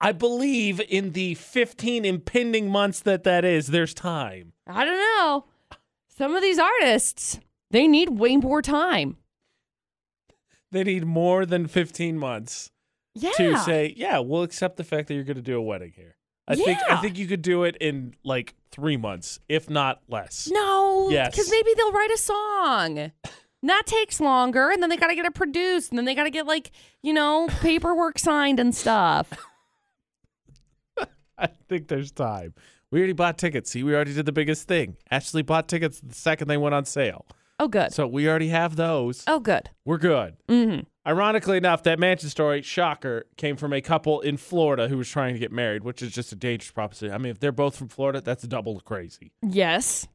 I 0.00 0.12
believe 0.12 0.80
in 0.88 1.12
the 1.12 1.34
15 1.34 2.04
impending 2.04 2.70
months 2.70 3.00
that 3.00 3.24
that 3.24 3.44
is, 3.44 3.68
there's 3.68 3.92
time. 3.94 4.52
I 4.66 4.84
don't 4.84 4.96
know. 4.98 5.46
Some 6.16 6.34
of 6.36 6.42
these 6.42 6.58
artists, 6.58 7.40
they 7.70 7.88
need 7.88 8.10
way 8.10 8.36
more 8.36 8.62
time. 8.62 9.16
They 10.70 10.84
need 10.84 11.04
more 11.04 11.46
than 11.46 11.66
15 11.66 12.18
months 12.18 12.70
Yeah. 13.14 13.32
to 13.32 13.58
say, 13.58 13.94
yeah, 13.96 14.18
we'll 14.18 14.42
accept 14.42 14.76
the 14.76 14.84
fact 14.84 15.08
that 15.08 15.14
you're 15.14 15.24
going 15.24 15.36
to 15.36 15.42
do 15.42 15.56
a 15.56 15.62
wedding 15.62 15.92
here. 15.96 16.16
I 16.46 16.54
think 16.54 16.78
I 16.88 16.96
think 16.96 17.18
you 17.18 17.26
could 17.26 17.42
do 17.42 17.64
it 17.64 17.76
in 17.78 18.14
like 18.24 18.54
3 18.70 18.96
months, 18.96 19.38
if 19.48 19.68
not 19.68 20.00
less. 20.08 20.48
no. 20.50 21.10
Yes. 21.10 21.30
Because 21.32 21.50
maybe 21.50 21.70
they'll 21.76 21.92
write 21.92 22.10
a 22.10 22.16
song. 22.18 22.98
And 22.98 23.68
that 23.70 23.82
takes 23.86 24.18
longer. 24.20 24.70
And 24.70 24.82
then 24.82 24.88
they 24.88 24.96
got 24.96 25.08
to 25.08 25.14
get 25.14 25.26
it 25.26 25.34
produced. 25.34 25.90
And 25.90 25.98
then 25.98 26.04
they 26.06 26.14
got 26.14 26.24
to 26.24 26.30
get, 26.30 26.46
like, 26.46 26.70
you 27.02 27.12
know, 27.12 27.48
paperwork 27.60 28.18
signed 28.18 28.60
and 28.60 28.74
stuff. 28.74 29.30
I 31.42 31.48
think 31.68 31.88
there's 31.88 32.10
time. 32.10 32.54
We 32.90 33.00
already 33.00 33.12
bought 33.12 33.38
tickets. 33.38 33.70
See, 33.70 33.82
we 33.82 33.94
already 33.94 34.14
did 34.14 34.26
the 34.26 34.32
biggest 34.32 34.66
thing. 34.66 34.96
Ashley 35.10 35.42
bought 35.42 35.68
tickets 35.68 36.00
the 36.00 36.14
second 36.14 36.48
they 36.48 36.56
went 36.56 36.74
on 36.74 36.84
sale. 36.84 37.26
Oh, 37.60 37.68
good. 37.68 37.92
So 37.92 38.06
we 38.06 38.28
already 38.28 38.48
have 38.48 38.76
those. 38.76 39.24
Oh, 39.26 39.40
good. 39.40 39.70
We're 39.84 39.98
good. 39.98 40.36
Mm-hmm. 40.48 40.80
Ironically 41.06 41.56
enough, 41.56 41.82
that 41.84 41.98
mansion 41.98 42.28
story, 42.28 42.62
shocker, 42.62 43.26
came 43.36 43.56
from 43.56 43.72
a 43.72 43.80
couple 43.80 44.20
in 44.20 44.36
Florida 44.36 44.88
who 44.88 44.96
was 44.96 45.08
trying 45.08 45.34
to 45.34 45.40
get 45.40 45.50
married, 45.50 45.82
which 45.82 46.02
is 46.02 46.12
just 46.12 46.32
a 46.32 46.36
dangerous 46.36 46.70
proposition. 46.70 47.14
I 47.14 47.18
mean, 47.18 47.30
if 47.30 47.40
they're 47.40 47.50
both 47.50 47.76
from 47.76 47.88
Florida, 47.88 48.20
that's 48.20 48.44
double 48.44 48.78
crazy. 48.80 49.32
Yes. 49.42 50.06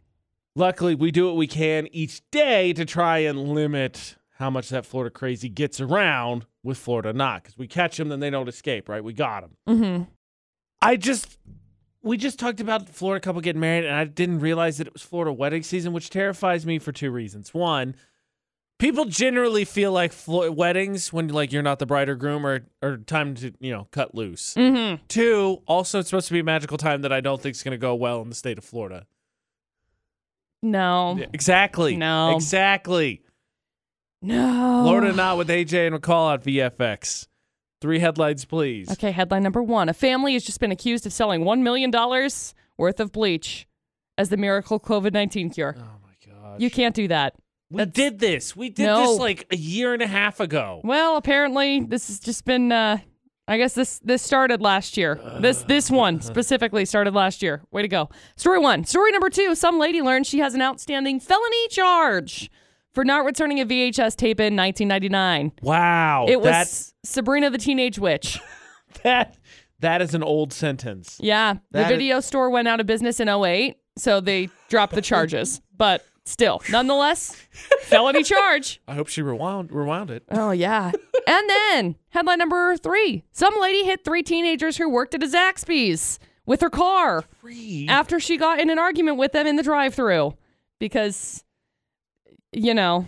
Luckily, 0.55 0.95
we 0.95 1.11
do 1.11 1.25
what 1.25 1.35
we 1.35 1.47
can 1.47 1.87
each 1.91 2.21
day 2.31 2.73
to 2.73 2.85
try 2.85 3.19
and 3.19 3.49
limit 3.49 4.15
how 4.37 4.49
much 4.49 4.69
that 4.69 4.85
Florida 4.85 5.11
crazy 5.11 5.49
gets 5.49 5.81
around 5.81 6.45
with 6.63 6.77
Florida 6.77 7.11
not. 7.11 7.43
Because 7.43 7.57
we 7.57 7.67
catch 7.67 7.97
them, 7.97 8.09
then 8.09 8.19
they 8.19 8.29
don't 8.29 8.47
escape, 8.47 8.87
right? 8.87 9.03
We 9.03 9.13
got 9.13 9.41
them. 9.41 9.57
Mm-hmm. 9.67 10.03
I 10.83 10.95
just, 10.95 11.37
we 12.01 12.17
just 12.17 12.39
talked 12.39 12.59
about 12.59 12.89
Florida 12.89 13.23
couple 13.23 13.41
getting 13.41 13.59
married, 13.59 13.85
and 13.85 13.95
I 13.95 14.05
didn't 14.05 14.39
realize 14.39 14.77
that 14.77 14.87
it 14.87 14.93
was 14.93 15.01
Florida 15.01 15.31
wedding 15.31 15.63
season, 15.63 15.93
which 15.93 16.09
terrifies 16.09 16.65
me 16.65 16.79
for 16.79 16.91
two 16.91 17.11
reasons. 17.11 17.53
One, 17.53 17.95
people 18.79 19.05
generally 19.05 19.65
feel 19.65 19.91
like 19.91 20.11
Flo- 20.11 20.51
weddings 20.51 21.13
when 21.13 21.29
like 21.29 21.51
you're 21.51 21.63
not 21.63 21.79
the 21.79 21.85
bride 21.85 22.09
or 22.09 22.15
groom 22.15 22.45
or 22.45 22.65
or 22.81 22.97
time 22.97 23.35
to 23.35 23.53
you 23.59 23.71
know 23.71 23.87
cut 23.91 24.13
loose. 24.13 24.53
Mm-hmm. 24.55 25.03
Two, 25.07 25.61
also 25.65 25.99
it's 25.99 26.09
supposed 26.09 26.27
to 26.27 26.33
be 26.33 26.39
a 26.39 26.43
magical 26.43 26.77
time 26.77 27.01
that 27.01 27.13
I 27.13 27.21
don't 27.21 27.41
think 27.41 27.55
is 27.55 27.63
going 27.63 27.71
to 27.71 27.77
go 27.77 27.95
well 27.95 28.21
in 28.21 28.29
the 28.29 28.35
state 28.35 28.57
of 28.57 28.65
Florida. 28.65 29.05
No. 30.61 31.15
Yeah, 31.17 31.27
exactly. 31.33 31.95
No. 31.97 32.35
Exactly. 32.35 33.21
No. 34.21 34.83
Florida 34.83 35.13
not 35.13 35.37
with 35.37 35.49
AJ 35.49 35.87
and 35.87 35.95
McCall 36.01 36.27
on 36.27 36.39
VFX. 36.39 37.27
Three 37.83 37.99
headlines, 37.99 38.45
please. 38.45 38.89
Okay, 38.93 39.11
headline 39.11 39.43
number 39.43 39.61
one. 39.61 39.89
A 39.89 39.93
family 39.93 40.31
has 40.35 40.43
just 40.45 40.61
been 40.61 40.71
accused 40.71 41.05
of 41.05 41.11
selling 41.11 41.43
$1 41.43 41.59
million 41.63 41.91
worth 42.77 42.99
of 43.01 43.11
bleach 43.11 43.67
as 44.17 44.29
the 44.29 44.37
miracle 44.37 44.79
COVID 44.79 45.11
19 45.11 45.49
cure. 45.49 45.75
Oh 45.77 45.81
my 46.01 46.31
god. 46.33 46.61
You 46.61 46.71
can't 46.71 46.95
do 46.95 47.09
that. 47.09 47.33
we 47.69 47.79
that's- 47.79 47.93
did 47.93 48.19
this. 48.19 48.55
We 48.55 48.69
did 48.69 48.85
No. 48.85 49.01
this 49.11 49.19
like 49.19 49.47
a 49.51 49.57
year 49.57 49.91
and 49.91 50.01
a 50.01 50.07
half 50.07 50.39
ago. 50.39 50.79
Well, 50.85 51.17
apparently 51.17 51.81
this 51.81 52.07
has 52.07 52.21
just 52.21 52.45
been 52.45 52.71
uh 52.71 52.99
I 53.49 53.57
guess 53.57 53.73
this 53.73 53.99
this 53.99 54.21
started 54.21 54.61
last 54.61 54.95
year. 54.95 55.19
This 55.41 55.63
this 55.63 55.91
one 55.91 56.21
specifically 56.31 56.85
started 56.85 57.13
last 57.13 57.41
year. 57.43 57.63
Way 57.71 57.81
to 57.81 57.89
go. 57.89 58.07
Story 58.37 58.59
1. 58.59 58.85
Story 58.85 59.11
number 59.11 59.29
2. 59.29 59.55
Some 59.55 59.77
lady 59.77 60.01
learned 60.01 60.25
she 60.25 60.39
has 60.39 60.53
an 60.53 60.61
outstanding 60.61 61.19
felony 61.19 61.67
charge 61.67 62.49
for 62.93 63.03
not 63.03 63.25
returning 63.25 63.59
a 63.59 63.65
VHS 63.65 64.15
tape 64.15 64.39
in 64.39 64.55
1999. 64.55 65.51
Wow. 65.61 66.25
It 66.27 66.41
was 66.41 66.93
Sabrina 67.03 67.49
the 67.49 67.57
Teenage 67.57 67.99
Witch. 67.99 68.39
that 69.03 69.37
that 69.79 70.01
is 70.01 70.13
an 70.13 70.23
old 70.23 70.53
sentence. 70.53 71.17
Yeah, 71.21 71.55
the 71.71 71.79
That- 71.79 71.89
video 71.89 72.19
store 72.19 72.49
went 72.49 72.67
out 72.67 72.79
of 72.79 72.85
business 72.85 73.19
in 73.19 73.27
08, 73.27 73.75
so 73.97 74.21
they 74.21 74.49
dropped 74.69 74.95
the 74.95 75.01
charges. 75.01 75.59
But 75.75 76.05
still, 76.23 76.61
nonetheless, 76.69 77.35
felony 77.81 78.21
charge. 78.23 78.79
I 78.87 78.93
hope 78.93 79.07
she 79.07 79.23
rewound 79.23 79.71
rewound 79.71 80.11
it. 80.11 80.23
Oh, 80.29 80.51
yeah. 80.51 80.91
And 81.27 81.49
then, 81.49 81.95
headline 82.09 82.37
number 82.37 82.77
three 82.77 83.23
some 83.31 83.55
lady 83.59 83.83
hit 83.83 84.05
three 84.05 84.21
teenagers 84.21 84.77
who 84.77 84.87
worked 84.87 85.15
at 85.15 85.23
a 85.23 85.25
Zaxby's 85.25 86.19
with 86.45 86.61
her 86.61 86.69
car 86.69 87.23
Free. 87.39 87.87
after 87.89 88.19
she 88.19 88.37
got 88.37 88.59
in 88.59 88.69
an 88.69 88.77
argument 88.77 89.17
with 89.17 89.31
them 89.31 89.47
in 89.47 89.55
the 89.55 89.63
drive 89.63 89.95
through. 89.95 90.35
Because, 90.79 91.43
you 92.53 92.73
know, 92.73 93.07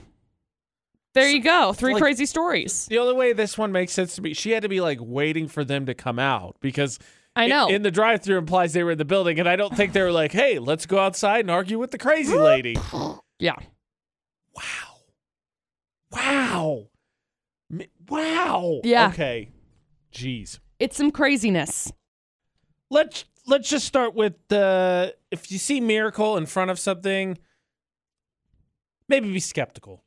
there 1.13 1.29
you 1.29 1.41
go. 1.41 1.73
Three 1.73 1.93
like- 1.93 2.01
crazy 2.01 2.25
stories. 2.25 2.85
The 2.87 2.99
only 2.99 3.13
way 3.13 3.33
this 3.33 3.57
one 3.57 3.71
makes 3.71 3.93
sense 3.93 4.15
to 4.15 4.21
me, 4.21 4.33
she 4.33 4.51
had 4.51 4.63
to 4.63 4.69
be 4.69 4.81
like 4.81 4.99
waiting 5.01 5.47
for 5.47 5.63
them 5.63 5.85
to 5.85 5.93
come 5.93 6.19
out 6.19 6.57
because 6.59 6.99
I 7.35 7.47
know. 7.47 7.67
in 7.67 7.81
the 7.81 7.91
drive-through 7.91 8.37
implies 8.37 8.73
they 8.73 8.83
were 8.83 8.91
in 8.91 8.97
the 8.97 9.05
building, 9.05 9.39
and 9.39 9.47
I 9.47 9.55
don't 9.55 9.75
think 9.75 9.93
they 9.93 10.01
were 10.01 10.11
like, 10.11 10.31
"Hey, 10.31 10.59
let's 10.59 10.85
go 10.85 10.99
outside 10.99 11.41
and 11.41 11.51
argue 11.51 11.79
with 11.79 11.91
the 11.91 11.97
crazy 11.97 12.37
lady." 12.37 12.77
yeah. 13.39 13.55
Wow, 14.55 14.97
wow, 16.11 16.87
wow. 18.09 18.81
Yeah. 18.83 19.09
Okay. 19.09 19.49
Jeez. 20.13 20.59
It's 20.79 20.97
some 20.97 21.11
craziness. 21.11 21.91
Let's 22.89 23.25
let's 23.47 23.69
just 23.69 23.85
start 23.85 24.15
with 24.15 24.33
the 24.47 25.15
if 25.31 25.51
you 25.51 25.57
see 25.57 25.81
miracle 25.81 26.37
in 26.37 26.45
front 26.45 26.71
of 26.71 26.79
something, 26.79 27.37
maybe 29.09 29.31
be 29.31 29.39
skeptical. 29.39 30.03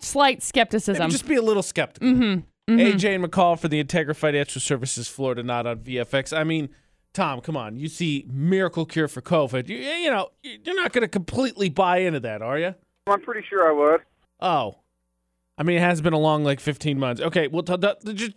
Slight 0.00 0.36
Maybe 0.36 0.40
skepticism. 0.42 1.10
just 1.10 1.26
be 1.28 1.36
a 1.36 1.42
little 1.42 1.62
skeptical. 1.62 2.08
mm-hmm. 2.08 2.40
AJ 2.78 3.16
and 3.16 3.24
McCall 3.24 3.58
for 3.58 3.68
the 3.68 3.82
Integra 3.82 4.16
Financial 4.16 4.60
Services 4.60 5.08
Florida, 5.08 5.42
not 5.42 5.66
on 5.66 5.78
VFX. 5.80 6.34
I 6.36 6.44
mean, 6.44 6.70
Tom, 7.12 7.40
come 7.40 7.56
on. 7.56 7.76
You 7.76 7.88
see 7.88 8.24
miracle 8.32 8.86
cure 8.86 9.08
for 9.08 9.20
COVID. 9.20 9.68
You, 9.68 9.76
you 9.76 10.10
know, 10.10 10.28
you're 10.42 10.76
not 10.76 10.92
going 10.92 11.02
to 11.02 11.08
completely 11.08 11.68
buy 11.68 11.98
into 11.98 12.20
that, 12.20 12.40
are 12.40 12.58
you? 12.58 12.74
I'm 13.06 13.20
pretty 13.20 13.44
sure 13.50 13.68
I 13.68 13.72
would. 13.72 14.00
Oh, 14.40 14.78
I 15.58 15.64
mean, 15.64 15.76
it 15.76 15.80
has 15.80 16.00
been 16.00 16.14
a 16.14 16.18
long 16.18 16.44
like 16.44 16.60
15 16.60 16.98
months. 16.98 17.20
Okay, 17.20 17.48
well, 17.48 17.62
t- 17.64 17.76
t- 17.76 18.14
just 18.14 18.32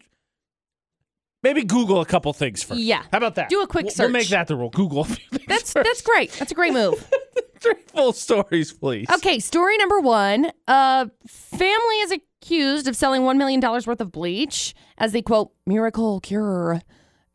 maybe 1.43 1.63
Google 1.63 2.01
a 2.01 2.05
couple 2.05 2.34
things 2.34 2.63
first. 2.63 2.79
Yeah. 2.81 3.03
How 3.12 3.19
about 3.19 3.36
that? 3.36 3.50
Do 3.50 3.62
a 3.62 3.67
quick 3.67 3.86
We'll- 3.86 3.93
We'll 4.00 4.10
make 4.10 4.27
that 4.29 4.48
the 4.48 4.55
rule. 4.55 4.72
Google 4.72 5.01
a 5.01 5.05
few 5.05 5.29
things 5.29 5.45
That's 5.48 5.72
first. 5.74 5.86
that's 5.86 6.01
great. 6.01 6.31
That's 6.34 6.51
a 6.51 6.55
great 6.55 6.74
move. 6.74 7.07
Three 7.65 7.81
full 7.88 8.13
stories, 8.13 8.72
please. 8.72 9.07
Okay, 9.15 9.39
story 9.39 9.77
number 9.77 10.00
one. 10.00 10.51
A 10.67 11.10
family 11.27 11.95
is 12.01 12.12
accused 12.12 12.88
of 12.88 12.95
selling 12.95 13.24
$1 13.24 13.38
million 13.38 13.60
worth 13.60 14.01
of 14.01 14.12
bleach 14.12 14.75
as 15.00 15.13
the 15.13 15.22
quote, 15.24 15.51
miracle 15.65 16.19
cure. 16.19 16.81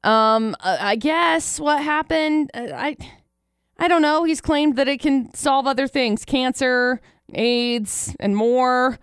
Um, 0.04 0.54
uh, 0.60 0.76
I 0.80 0.94
guess 0.96 1.58
what 1.58 1.82
happened, 1.82 2.50
uh, 2.54 2.68
I, 2.72 2.96
I 3.78 3.88
don't 3.88 4.02
know. 4.02 4.25
He's 4.25 4.40
claimed 4.40 4.76
that 4.76 4.87
it 4.87 5.00
can 5.00 5.34
solve 5.34 5.66
other 5.66 5.88
things 5.88 6.25
cancer, 6.25 7.00
AIDS, 7.34 8.14
and 8.20 8.37
more. 8.37 8.99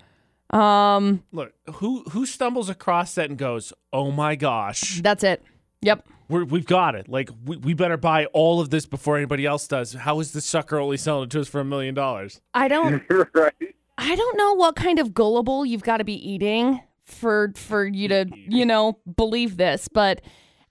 Um, 0.51 1.24
Look, 1.34 1.53
who 1.75 2.03
who 2.12 2.25
stumbles 2.25 2.69
across 2.69 3.15
that 3.15 3.29
and 3.29 3.38
goes, 3.38 3.74
"Oh 3.91 4.12
my 4.12 4.36
gosh, 4.36 5.01
that's 5.01 5.24
it. 5.24 5.43
Yep. 5.81 6.07
We're, 6.29 6.43
we've 6.43 6.65
got 6.65 6.96
it. 6.96 7.07
Like, 7.07 7.29
we, 7.46 7.57
we 7.57 7.74
better 7.74 7.98
buy 7.98 8.25
all 8.27 8.60
of 8.60 8.69
this 8.69 8.86
before 8.86 9.15
anybody 9.17 9.46
else 9.46 9.67
does. 9.67 9.93
How 9.93 10.19
is 10.19 10.34
this 10.34 10.46
sucker 10.46 10.77
only 10.79 10.98
selling 10.98 11.25
it 11.25 11.29
to 11.31 11.41
us 11.41 11.48
for 11.48 11.62
a 11.62 11.65
million 11.65 11.93
dollars? 11.96 12.41
I 12.53 12.67
don't 12.67 13.03
right. 13.34 13.53
I 13.98 14.15
don't 14.15 14.38
know 14.38 14.53
what 14.53 14.75
kind 14.75 15.00
of 15.00 15.13
gullible 15.13 15.65
you've 15.65 15.84
got 15.84 15.98
to 15.98 16.03
be 16.03 16.13
eating 16.29 16.81
for 17.05 17.53
for 17.55 17.86
you 17.86 18.07
to, 18.10 18.25
you 18.34 18.65
know, 18.65 19.00
believe 19.15 19.55
this, 19.57 19.88
but 19.88 20.22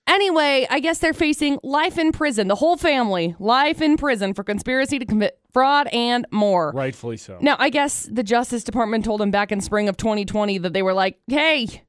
anyway, 0.06 0.66
I 0.70 0.80
guess 0.80 0.98
they're 0.98 1.14
facing 1.14 1.58
life 1.62 1.98
in 1.98 2.12
prison. 2.12 2.48
The 2.48 2.54
whole 2.54 2.76
family, 2.76 3.34
life 3.38 3.80
in 3.80 3.96
prison 3.96 4.34
for 4.34 4.44
conspiracy 4.44 4.98
to 4.98 5.06
commit 5.06 5.38
fraud 5.52 5.88
and 5.88 6.26
more. 6.30 6.72
Rightfully 6.72 7.16
so. 7.16 7.38
Now, 7.40 7.56
I 7.58 7.70
guess 7.70 8.08
the 8.12 8.22
Justice 8.22 8.62
Department 8.62 9.04
told 9.04 9.22
him 9.22 9.30
back 9.30 9.50
in 9.50 9.60
spring 9.60 9.88
of 9.88 9.96
2020 9.96 10.58
that 10.58 10.72
they 10.74 10.82
were 10.82 10.94
like, 10.94 11.18
"Hey, 11.26 11.82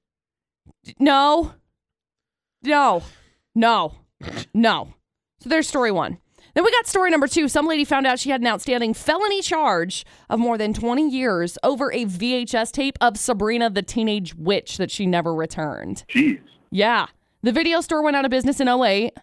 no. 0.99 1.53
No. 2.63 3.03
No. 3.57 3.95
No." 4.53 4.93
So 5.39 5.49
there's 5.49 5.67
story 5.67 5.91
1. 5.91 6.17
Then 6.53 6.63
we 6.63 6.71
got 6.71 6.87
story 6.87 7.11
number 7.11 7.27
two. 7.27 7.47
Some 7.47 7.67
lady 7.67 7.85
found 7.85 8.07
out 8.07 8.17
she 8.19 8.31
had 8.31 8.41
an 8.41 8.47
outstanding 8.47 8.95
felony 8.95 9.41
charge 9.43 10.05
of 10.29 10.39
more 10.39 10.57
than 10.57 10.73
20 10.73 11.07
years 11.07 11.57
over 11.61 11.91
a 11.91 12.05
VHS 12.05 12.71
tape 12.71 12.97
of 12.99 13.17
Sabrina 13.17 13.69
the 13.69 13.83
Teenage 13.83 14.33
Witch 14.33 14.77
that 14.77 14.89
she 14.89 15.05
never 15.05 15.35
returned. 15.35 16.03
Jeez. 16.09 16.41
Yeah. 16.71 17.07
The 17.43 17.51
video 17.51 17.81
store 17.81 18.01
went 18.01 18.15
out 18.15 18.25
of 18.25 18.31
business 18.31 18.59
in 18.59 18.67
08. 18.67 19.13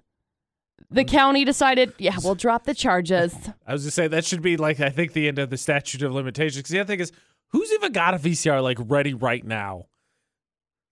The 0.91 1.05
county 1.05 1.45
decided, 1.45 1.93
yeah, 1.99 2.17
we'll 2.23 2.37
drop 2.37 2.67
the 2.67 2.75
charges. 2.75 3.35
I 3.67 3.73
was 3.73 3.83
just 3.83 3.97
saying 3.97 4.11
that 4.11 4.25
should 4.25 4.43
be 4.43 4.57
like 4.57 4.79
I 4.79 4.91
think 4.91 5.13
the 5.13 5.27
end 5.27 5.41
of 5.41 5.51
the 5.51 5.57
statute 5.57 6.03
of 6.03 6.13
limitations. 6.15 6.59
Because 6.59 6.71
the 6.71 6.79
other 6.79 6.87
thing 6.87 7.01
is, 7.01 7.11
who's 7.49 7.73
even 7.73 7.91
got 7.91 8.15
a 8.15 8.19
VCR 8.19 8.63
like 8.63 8.79
ready 8.81 9.13
right 9.13 9.45
now? 9.45 9.87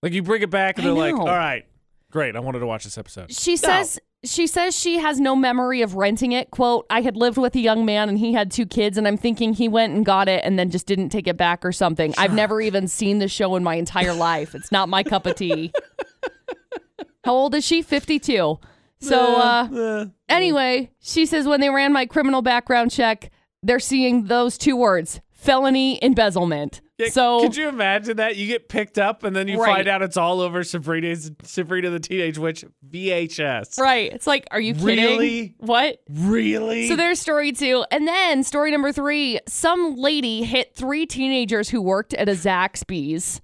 Like 0.02 0.12
you 0.12 0.25
bring 0.25 0.42
it 0.42 0.50
back 0.50 0.78
and 0.78 0.87
I 0.88 0.90
they're 0.90 0.99
like, 0.99 1.14
"All 1.14 1.26
right, 1.26 1.64
great, 2.12 2.37
I 2.37 2.40
wanted 2.40 2.61
to 2.61 2.66
watch 2.66 2.85
this 2.85 2.97
episode." 2.97 3.33
She 3.33 3.57
says 3.57 3.99
she 4.25 4.47
says 4.47 4.78
she 4.78 4.99
has 4.99 5.19
no 5.19 5.35
memory 5.35 5.83
of 5.83 5.97
renting 5.97 6.31
it. 6.33 6.50
Quote, 6.52 6.87
I 6.88 7.00
had 7.00 7.16
lived 7.16 7.38
with 7.38 7.57
a 7.57 7.61
young 7.61 7.85
man 7.85 8.09
and 8.09 8.16
he 8.19 8.33
had 8.33 8.52
two 8.52 8.66
kids 8.66 8.97
and 8.97 9.09
I'm 9.09 9.16
thinking 9.16 9.52
he 9.52 9.66
went 9.66 9.95
and 9.95 10.07
got 10.07 10.28
it 10.28 10.45
and 10.45 10.57
then 10.57 10.71
just 10.71 10.87
didn't 10.87 11.09
take 11.09 11.26
it 11.26 11.37
back 11.37 11.64
or 11.64 11.73
something. 11.73 12.14
I've 12.16 12.33
never 12.33 12.61
even 12.61 12.87
seen 12.87 13.19
the 13.19 13.26
show 13.26 13.57
in 13.57 13.64
my 13.64 13.75
entire 13.75 14.14
life. 14.14 14.54
It's 14.54 14.71
not 14.71 14.88
my 14.88 15.02
cup 15.02 15.26
of 15.26 15.35
tea. 15.35 15.73
How 17.25 17.33
old 17.33 17.54
is 17.54 17.64
she? 17.64 17.83
52. 17.83 18.59
So 19.00 19.19
uh 19.37 19.69
Uh, 19.73 20.07
anyway, 20.28 20.90
she 21.00 21.26
says 21.26 21.47
when 21.47 21.61
they 21.61 21.71
ran 21.71 21.92
my 21.92 22.07
criminal 22.07 22.42
background 22.42 22.92
check, 22.92 23.31
they're 23.64 23.81
seeing 23.81 24.26
those 24.26 24.57
two 24.57 24.76
words, 24.76 25.21
felony 25.42 25.99
embezzlement. 26.02 26.80
yeah, 26.99 27.08
so 27.08 27.40
could 27.40 27.56
you 27.56 27.68
imagine 27.68 28.16
that 28.18 28.37
you 28.37 28.46
get 28.46 28.68
picked 28.68 28.96
up 28.99 29.25
and 29.25 29.34
then 29.34 29.49
you 29.49 29.61
Right. 29.61 29.75
find 29.76 29.88
out 29.88 30.00
it's 30.02 30.16
all 30.16 30.40
over 30.40 30.62
Sabrina's 30.62 31.30
Sabrina 31.42 31.90
the 31.90 31.99
Teenage 32.00 32.38
Witch 32.38 32.64
VHS? 32.88 33.78
right, 33.80 34.12
it's 34.12 34.26
like 34.26 34.46
are 34.50 34.61
you 34.61 34.75
kidding? 34.75 34.96
Really? 35.04 35.54
What? 35.58 35.99
Really? 36.08 36.88
So 36.88 36.94
there's 36.96 37.18
story 37.18 37.52
two. 37.52 37.84
And 37.90 38.06
then 38.06 38.44
story 38.44 38.70
number 38.70 38.92
three 38.92 39.40
some 39.49 39.96
lady 39.96 40.44
hit 40.44 40.75
three 40.75 41.06
teenagers 41.06 41.68
who 41.70 41.82
worked 41.82 42.14
at 42.14 42.28
a 42.28 42.32
Zaxby's 42.32 43.40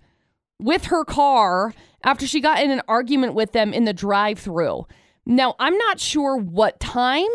with 0.60 0.86
her 0.86 1.04
car 1.04 1.74
after 2.04 2.26
she 2.26 2.40
got 2.40 2.60
in 2.62 2.70
an 2.70 2.82
argument 2.88 3.34
with 3.34 3.52
them 3.52 3.72
in 3.72 3.84
the 3.84 3.92
drive 3.92 4.38
through. 4.38 4.86
Now, 5.26 5.56
I'm 5.58 5.76
not 5.76 6.00
sure 6.00 6.36
what 6.36 6.80
time 6.80 7.26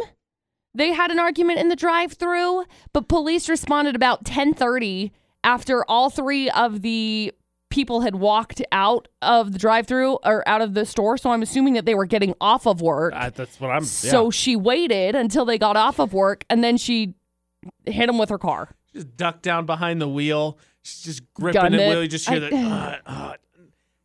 they 0.76 0.92
had 0.94 1.12
an 1.12 1.20
argument 1.20 1.60
in 1.60 1.70
the 1.70 1.76
drive 1.76 2.14
through, 2.14 2.66
but 2.94 3.08
police 3.08 3.48
responded 3.50 3.96
about 3.96 4.20
1030 4.24 5.12
after 5.44 5.84
all 5.90 6.10
three 6.10 6.50
of 6.50 6.82
the 6.82 7.34
people 7.70 8.02
had 8.02 8.16
walked 8.16 8.62
out 8.72 9.08
of 9.22 9.52
the 9.52 9.58
drive 9.60 9.88
through 9.88 10.20
or 10.24 10.48
out 10.48 10.62
of 10.62 10.74
the 10.76 10.86
store. 10.86 11.18
So 11.18 11.32
I'm 11.32 11.42
assuming 11.42 11.74
that 11.74 11.86
they 11.86 11.96
were 11.96 12.06
getting 12.06 12.34
off 12.40 12.68
of 12.68 12.82
work. 12.82 13.14
Uh, 13.16 13.32
that's 13.32 13.60
what 13.60 13.72
I'm. 13.72 13.84
So 13.84 14.26
yeah. 14.26 14.30
she 14.30 14.56
waited 14.56 15.16
until 15.16 15.44
they 15.44 15.58
got 15.58 15.76
off 15.76 16.00
of 16.00 16.14
work 16.14 16.46
and 16.50 16.64
then 16.64 16.78
she 16.78 17.16
hit 17.86 18.10
him 18.10 18.18
with 18.18 18.30
her 18.30 18.38
car. 18.38 18.70
She 18.92 19.00
just 19.00 19.18
ducked 19.18 19.42
down 19.42 19.66
behind 19.66 20.02
the 20.02 20.08
wheel. 20.08 20.60
She's 20.84 21.02
just 21.02 21.34
gripping 21.34 21.62
Gunned 21.62 21.74
the 21.76 21.84
it. 21.84 21.90
wheel. 21.90 22.04
You 22.04 22.10
just 22.10 22.30
hear 22.30 22.38
I- 22.46 22.50
that. 22.50 23.02
Uh, 23.06 23.10
uh, 23.12 23.34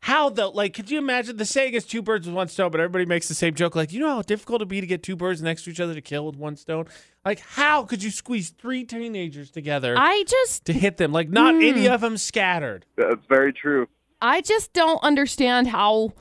how 0.00 0.30
though? 0.30 0.50
Like, 0.50 0.74
could 0.74 0.90
you 0.90 0.98
imagine 0.98 1.36
the 1.36 1.44
saying 1.44 1.74
is 1.74 1.84
two 1.84 2.02
birds 2.02 2.26
with 2.26 2.34
one 2.36 2.48
stone, 2.48 2.70
but 2.70 2.80
everybody 2.80 3.04
makes 3.04 3.28
the 3.28 3.34
same 3.34 3.54
joke. 3.54 3.74
Like, 3.76 3.92
you 3.92 4.00
know 4.00 4.08
how 4.08 4.22
difficult 4.22 4.60
it'd 4.60 4.68
be 4.68 4.80
to 4.80 4.86
get 4.86 5.02
two 5.02 5.16
birds 5.16 5.42
next 5.42 5.64
to 5.64 5.70
each 5.70 5.80
other 5.80 5.94
to 5.94 6.00
kill 6.00 6.24
with 6.26 6.36
one 6.36 6.56
stone. 6.56 6.86
Like, 7.24 7.40
how 7.40 7.82
could 7.84 8.02
you 8.02 8.10
squeeze 8.10 8.50
three 8.50 8.84
teenagers 8.84 9.50
together 9.50 9.94
I 9.98 10.24
just 10.26 10.64
to 10.66 10.72
hit 10.72 10.96
them? 10.98 11.12
Like, 11.12 11.28
not 11.28 11.54
Hmm. 11.56 11.62
any 11.62 11.88
of 11.88 12.00
them 12.00 12.16
scattered. 12.16 12.86
That's 12.96 13.24
very 13.28 13.52
true. 13.52 13.88
I 14.20 14.40
just 14.40 14.72
don't 14.72 15.02
understand 15.02 15.68
how 15.68 16.12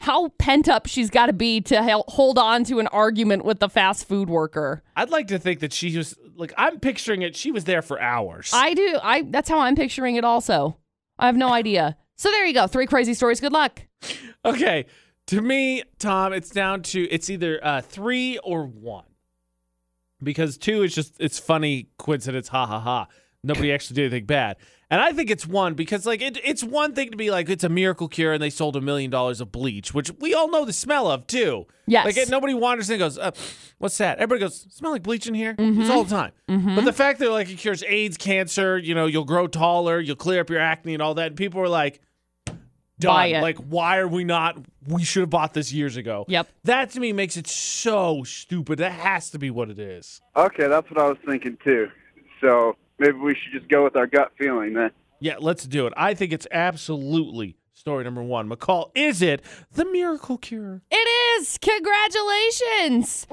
how 0.00 0.28
pent 0.38 0.68
up 0.68 0.86
she's 0.86 1.10
got 1.10 1.26
to 1.26 1.32
be 1.32 1.60
to 1.62 1.82
hel- 1.82 2.04
hold 2.08 2.38
on 2.38 2.64
to 2.64 2.78
an 2.78 2.86
argument 2.88 3.44
with 3.44 3.60
the 3.60 3.68
fast 3.68 4.06
food 4.06 4.28
worker. 4.28 4.82
I'd 4.94 5.10
like 5.10 5.28
to 5.28 5.38
think 5.38 5.60
that 5.60 5.72
she 5.72 5.96
was 5.96 6.14
like, 6.36 6.52
I'm 6.58 6.78
picturing 6.80 7.22
it. 7.22 7.34
She 7.34 7.50
was 7.50 7.64
there 7.64 7.82
for 7.82 8.00
hours. 8.00 8.50
I 8.54 8.74
do. 8.74 8.98
I 9.02 9.22
that's 9.22 9.48
how 9.48 9.58
I'm 9.60 9.74
picturing 9.74 10.16
it 10.16 10.24
also. 10.24 10.76
I 11.18 11.26
have 11.26 11.36
no 11.36 11.48
idea. 11.50 11.96
So 12.16 12.30
there 12.30 12.46
you 12.46 12.54
go. 12.54 12.66
Three 12.66 12.86
crazy 12.86 13.14
stories. 13.14 13.40
Good 13.40 13.52
luck. 13.52 13.82
Okay. 14.44 14.86
To 15.28 15.40
me, 15.40 15.82
Tom, 15.98 16.32
it's 16.32 16.50
down 16.50 16.82
to 16.82 17.02
it's 17.10 17.28
either 17.30 17.60
uh, 17.62 17.80
three 17.80 18.38
or 18.38 18.64
one. 18.64 19.04
Because 20.22 20.56
two 20.56 20.82
is 20.82 20.94
just 20.94 21.16
it's 21.20 21.38
funny 21.38 21.88
coincidence, 21.98 22.48
ha 22.48 22.64
ha 22.66 22.80
ha. 22.80 23.06
Nobody 23.42 23.72
actually 23.74 23.96
did 23.96 24.12
anything 24.12 24.26
bad. 24.26 24.56
And 24.88 25.00
I 25.00 25.12
think 25.12 25.30
it's 25.30 25.46
one 25.46 25.74
because 25.74 26.06
like 26.06 26.22
it, 26.22 26.38
it's 26.44 26.62
one 26.62 26.94
thing 26.94 27.10
to 27.10 27.16
be 27.16 27.30
like 27.30 27.48
it's 27.48 27.64
a 27.64 27.68
miracle 27.68 28.06
cure 28.06 28.32
and 28.32 28.42
they 28.42 28.50
sold 28.50 28.76
a 28.76 28.80
million 28.80 29.10
dollars 29.10 29.40
of 29.40 29.50
bleach, 29.50 29.92
which 29.92 30.12
we 30.20 30.32
all 30.32 30.48
know 30.48 30.64
the 30.64 30.72
smell 30.72 31.10
of 31.10 31.26
too. 31.26 31.66
Yes. 31.86 32.06
Like 32.06 32.16
it, 32.16 32.28
nobody 32.28 32.54
wanders 32.54 32.88
in 32.88 32.94
and 32.94 33.00
goes, 33.00 33.18
uh, 33.18 33.32
"What's 33.78 33.98
that?" 33.98 34.18
Everybody 34.18 34.40
goes, 34.40 34.66
"Smell 34.70 34.92
like 34.92 35.02
bleach 35.02 35.26
in 35.26 35.34
here." 35.34 35.56
It's 35.58 35.90
all 35.90 36.04
the 36.04 36.14
time. 36.14 36.32
But 36.46 36.84
the 36.84 36.92
fact 36.92 37.18
that 37.18 37.30
like 37.30 37.50
it 37.50 37.56
cures 37.56 37.82
AIDS, 37.82 38.16
cancer, 38.16 38.78
you 38.78 38.94
know, 38.94 39.06
you'll 39.06 39.24
grow 39.24 39.48
taller, 39.48 39.98
you'll 39.98 40.16
clear 40.16 40.40
up 40.40 40.50
your 40.50 40.60
acne 40.60 40.94
and 40.94 41.02
all 41.02 41.14
that, 41.14 41.28
and 41.28 41.36
people 41.36 41.60
are 41.60 41.68
like, 41.68 42.00
done. 42.98 43.14
Buy 43.14 43.26
it. 43.26 43.42
Like, 43.42 43.58
why 43.58 43.98
are 43.98 44.08
we 44.08 44.24
not? 44.24 44.58
We 44.86 45.04
should 45.04 45.20
have 45.20 45.30
bought 45.30 45.54
this 45.54 45.72
years 45.72 45.96
ago. 45.96 46.24
Yep. 46.28 46.48
That 46.64 46.90
to 46.90 47.00
me 47.00 47.12
makes 47.12 47.36
it 47.36 47.46
so 47.46 48.22
stupid. 48.24 48.78
That 48.78 48.92
has 48.92 49.30
to 49.30 49.38
be 49.38 49.50
what 49.50 49.70
it 49.70 49.78
is. 49.78 50.20
Okay, 50.36 50.68
that's 50.68 50.88
what 50.90 50.98
I 51.00 51.08
was 51.08 51.18
thinking 51.26 51.58
too. 51.62 51.88
So 52.40 52.76
maybe 52.98 53.18
we 53.18 53.34
should 53.34 53.58
just 53.58 53.70
go 53.70 53.84
with 53.84 53.96
our 53.96 54.06
gut 54.06 54.32
feeling 54.38 54.74
then. 54.74 54.90
Yeah, 55.20 55.36
let's 55.40 55.64
do 55.66 55.86
it. 55.86 55.92
I 55.96 56.14
think 56.14 56.32
it's 56.32 56.46
absolutely 56.50 57.56
story 57.72 58.04
number 58.04 58.22
one. 58.22 58.48
McCall, 58.48 58.90
is 58.94 59.22
it 59.22 59.42
the 59.72 59.84
miracle 59.84 60.38
cure? 60.38 60.82
It 60.90 60.96
is. 61.40 61.58
Congratulations. 61.58 63.26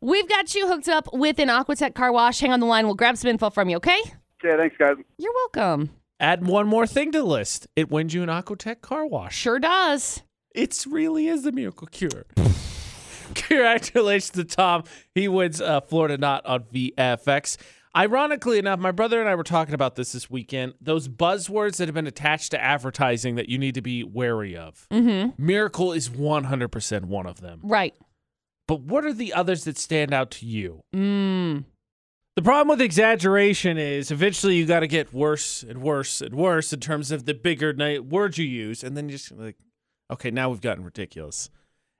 We've 0.00 0.28
got 0.28 0.54
you 0.54 0.66
hooked 0.66 0.88
up 0.88 1.08
with 1.12 1.38
an 1.38 1.48
Aquatech 1.48 1.94
car 1.94 2.12
wash. 2.12 2.40
Hang 2.40 2.52
on 2.52 2.60
the 2.60 2.66
line. 2.66 2.86
We'll 2.86 2.94
grab 2.94 3.16
some 3.16 3.30
info 3.30 3.50
from 3.50 3.68
you, 3.68 3.76
okay? 3.76 4.00
Okay, 4.44 4.56
thanks, 4.56 4.76
guys. 4.78 4.96
You're 5.18 5.32
welcome. 5.34 5.90
Add 6.20 6.46
one 6.46 6.66
more 6.66 6.86
thing 6.86 7.12
to 7.12 7.18
the 7.18 7.24
list. 7.24 7.66
It 7.76 7.90
wins 7.90 8.14
you 8.14 8.22
an 8.22 8.28
Aquatech 8.28 8.80
car 8.80 9.06
wash. 9.06 9.36
Sure 9.36 9.58
does. 9.58 10.22
It 10.54 10.84
really 10.88 11.28
is 11.28 11.42
the 11.44 11.52
miracle 11.52 11.86
cure. 11.86 12.26
Congratulations 13.34 14.30
to 14.30 14.44
Tom. 14.44 14.84
He 15.14 15.28
wins 15.28 15.60
uh, 15.60 15.80
Florida 15.82 16.16
Knot 16.18 16.46
on 16.46 16.64
VFX. 16.64 17.56
Ironically 17.96 18.58
enough, 18.58 18.78
my 18.78 18.92
brother 18.92 19.20
and 19.20 19.28
I 19.28 19.34
were 19.34 19.44
talking 19.44 19.74
about 19.74 19.96
this 19.96 20.12
this 20.12 20.30
weekend. 20.30 20.74
Those 20.80 21.08
buzzwords 21.08 21.78
that 21.78 21.88
have 21.88 21.94
been 21.94 22.06
attached 22.06 22.50
to 22.50 22.62
advertising 22.62 23.36
that 23.36 23.48
you 23.48 23.58
need 23.58 23.74
to 23.74 23.82
be 23.82 24.04
wary 24.04 24.56
of. 24.56 24.86
Mm-hmm. 24.90 25.42
Miracle 25.44 25.92
is 25.92 26.08
100% 26.10 27.04
one 27.04 27.26
of 27.26 27.40
them. 27.40 27.60
Right. 27.62 27.94
But 28.66 28.82
what 28.82 29.04
are 29.04 29.12
the 29.14 29.32
others 29.32 29.64
that 29.64 29.78
stand 29.78 30.12
out 30.12 30.30
to 30.32 30.46
you? 30.46 30.82
Mm. 30.94 31.64
The 32.36 32.42
problem 32.42 32.68
with 32.68 32.80
exaggeration 32.80 33.78
is 33.78 34.10
eventually 34.10 34.56
you 34.56 34.66
got 34.66 34.80
to 34.80 34.86
get 34.86 35.12
worse 35.12 35.62
and 35.62 35.82
worse 35.82 36.20
and 36.20 36.34
worse 36.34 36.72
in 36.72 36.80
terms 36.80 37.10
of 37.10 37.24
the 37.24 37.34
bigger 37.34 37.74
words 38.02 38.38
you 38.38 38.46
use, 38.46 38.84
and 38.84 38.96
then 38.96 39.08
you 39.08 39.16
just 39.16 39.32
like, 39.32 39.56
okay, 40.10 40.30
now 40.30 40.50
we've 40.50 40.60
gotten 40.60 40.84
ridiculous. 40.84 41.50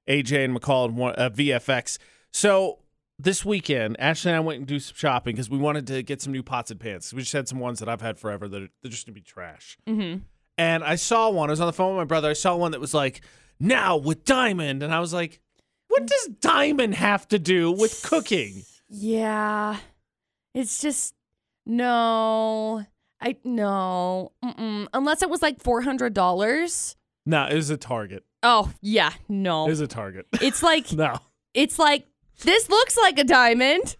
AJ 0.09 0.45
and 0.45 0.57
McCall 0.57 0.85
and 0.85 0.97
one- 0.97 1.15
uh, 1.17 1.31
VFX. 1.31 1.99
So 2.33 2.79
this 3.19 3.45
weekend, 3.45 3.97
Ashley 4.01 4.31
and 4.31 4.37
I 4.37 4.41
went 4.41 4.59
and 4.59 4.67
do 4.67 4.79
some 4.79 4.95
shopping 4.97 5.35
because 5.35 5.51
we 5.51 5.59
wanted 5.59 5.87
to 5.89 6.03
get 6.03 6.23
some 6.23 6.33
new 6.33 6.43
pots 6.43 6.71
and 6.71 6.79
pans. 6.79 7.13
We 7.13 7.21
just 7.23 7.33
had 7.33 7.49
some 7.49 7.59
ones 7.59 7.81
that 7.81 7.89
I've 7.89 8.01
had 8.01 8.19
forever 8.19 8.49
that 8.49 8.63
are, 8.63 8.69
they're 8.83 8.91
just 8.91 9.07
gonna 9.07 9.15
be 9.15 9.21
trash. 9.21 9.77
Mm-hmm. 9.87 10.21
And 10.57 10.85
I 10.85 10.97
saw 10.97 11.31
one. 11.31 11.51
I 11.51 11.53
was 11.53 11.61
on 11.61 11.67
the 11.67 11.73
phone 11.73 11.95
with 11.97 11.99
my 11.99 12.05
brother. 12.05 12.31
I 12.31 12.35
saw 12.35 12.57
one 12.57 12.73
that 12.73 12.81
was 12.81 12.95
like, 12.95 13.23
now 13.61 13.97
with 13.97 14.25
diamond, 14.25 14.83
and 14.83 14.95
I 14.95 15.01
was 15.01 15.13
like, 15.13 15.41
what 15.89 16.07
does 16.07 16.29
diamond 16.41 16.95
have 16.95 17.27
to 17.29 17.39
do 17.39 17.73
with 17.73 18.03
cooking? 18.03 18.63
Yeah. 18.89 19.79
It's 20.55 20.81
just 20.81 21.15
no. 21.67 22.85
I 23.21 23.37
no. 23.45 24.33
Mm-mm. 24.45 24.87
Unless 24.93 25.23
it 25.23 25.31
was 25.31 25.43
like 25.43 25.61
four 25.63 25.83
hundred 25.83 26.15
dollars. 26.15 26.97
No, 27.27 27.47
it 27.47 27.55
was 27.55 27.71
a 27.71 27.77
Target. 27.77 28.25
Oh 28.43 28.73
yeah, 28.81 29.13
no, 29.29 29.67
It 29.67 29.71
was 29.71 29.81
a 29.81 29.89
Target. 29.89 30.27
It's 30.41 30.63
like 30.63 30.93
no. 30.93 31.19
it's 31.53 31.79
like 31.79 32.07
this 32.45 32.69
looks 32.69 32.97
like 32.97 33.19
a 33.19 33.25
diamond. 33.25 33.97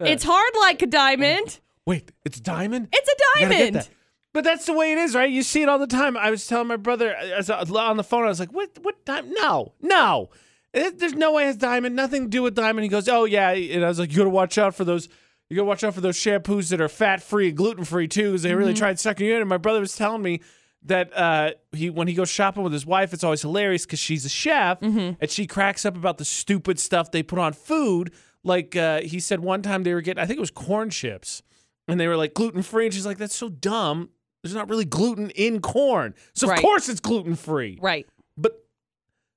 Uh, 0.00 0.04
It's 0.06 0.24
hard 0.24 0.52
like 0.60 0.82
a 0.82 0.86
diamond. 0.86 1.60
Wait, 1.86 2.10
it's 2.24 2.40
diamond? 2.40 2.88
It's 2.92 3.08
a 3.08 3.40
diamond. 3.40 3.76
that. 3.76 3.88
But 4.32 4.42
that's 4.42 4.66
the 4.66 4.72
way 4.72 4.90
it 4.92 4.98
is, 4.98 5.14
right? 5.14 5.30
You 5.30 5.42
see 5.44 5.62
it 5.62 5.68
all 5.68 5.78
the 5.78 5.86
time. 5.86 6.16
I 6.16 6.30
was 6.30 6.46
telling 6.46 6.66
my 6.66 6.76
brother 6.76 7.14
as 7.14 7.48
on 7.50 7.96
the 7.96 8.02
phone, 8.04 8.24
I 8.24 8.28
was 8.28 8.40
like, 8.40 8.52
"What? 8.52 8.70
What 8.82 9.04
diamond? 9.04 9.34
No, 9.38 9.74
no. 9.80 10.30
It- 10.72 10.98
there's 10.98 11.14
no 11.14 11.32
way 11.32 11.46
it's 11.48 11.56
diamond. 11.58 11.94
Nothing 11.94 12.24
to 12.24 12.28
do 12.28 12.42
with 12.42 12.54
diamond." 12.56 12.82
He 12.82 12.88
goes, 12.88 13.08
"Oh 13.08 13.26
yeah," 13.26 13.50
and 13.50 13.84
I 13.84 13.88
was 13.88 14.00
like, 14.00 14.10
"You 14.10 14.16
gotta 14.18 14.30
watch 14.30 14.58
out 14.58 14.74
for 14.74 14.84
those. 14.84 15.08
You 15.48 15.56
gotta 15.56 15.66
watch 15.66 15.84
out 15.84 15.94
for 15.94 16.00
those 16.00 16.16
shampoos 16.16 16.70
that 16.70 16.80
are 16.80 16.88
fat 16.88 17.22
free, 17.22 17.52
gluten 17.52 17.84
free 17.84 18.08
too, 18.08 18.30
because 18.30 18.42
they 18.42 18.54
really 18.56 18.72
Mm-hmm. 18.72 18.78
tried 18.78 18.98
sucking 18.98 19.24
you 19.26 19.34
in." 19.36 19.40
And 19.42 19.48
my 19.48 19.58
brother 19.58 19.78
was 19.78 19.94
telling 19.94 20.22
me 20.22 20.40
that 20.84 21.16
uh, 21.16 21.52
he 21.72 21.90
when 21.90 22.08
he 22.08 22.14
goes 22.14 22.28
shopping 22.28 22.62
with 22.62 22.72
his 22.72 22.84
wife, 22.86 23.12
it's 23.14 23.24
always 23.24 23.42
hilarious 23.42 23.86
because 23.86 23.98
she's 23.98 24.24
a 24.24 24.28
chef 24.28 24.80
Mm-hmm. 24.80 25.14
and 25.20 25.30
she 25.30 25.46
cracks 25.46 25.84
up 25.86 25.96
about 25.96 26.18
the 26.18 26.24
stupid 26.24 26.78
stuff 26.78 27.10
they 27.10 27.22
put 27.22 27.38
on 27.38 27.52
food. 27.52 28.12
Like 28.42 28.76
uh, 28.76 29.00
he 29.00 29.20
said 29.20 29.40
one 29.40 29.62
time 29.62 29.82
they 29.84 29.94
were 29.94 30.02
getting, 30.02 30.22
I 30.22 30.26
think 30.26 30.36
it 30.36 30.40
was 30.40 30.50
corn 30.50 30.90
chips, 30.90 31.42
and 31.88 31.98
they 31.98 32.06
were 32.08 32.16
like 32.16 32.34
gluten 32.34 32.62
free, 32.62 32.84
and 32.86 32.92
she's 32.94 33.06
like, 33.06 33.16
"That's 33.18 33.34
so 33.34 33.48
dumb. 33.48 34.10
There's 34.42 34.54
not 34.54 34.68
really 34.68 34.84
gluten 34.84 35.30
in 35.30 35.60
corn, 35.62 36.14
so 36.34 36.46
Right. 36.48 36.58
of 36.58 36.62
course 36.62 36.88
it's 36.90 37.00
gluten 37.00 37.34
free." 37.36 37.78
Right. 37.80 38.06
But 38.36 38.62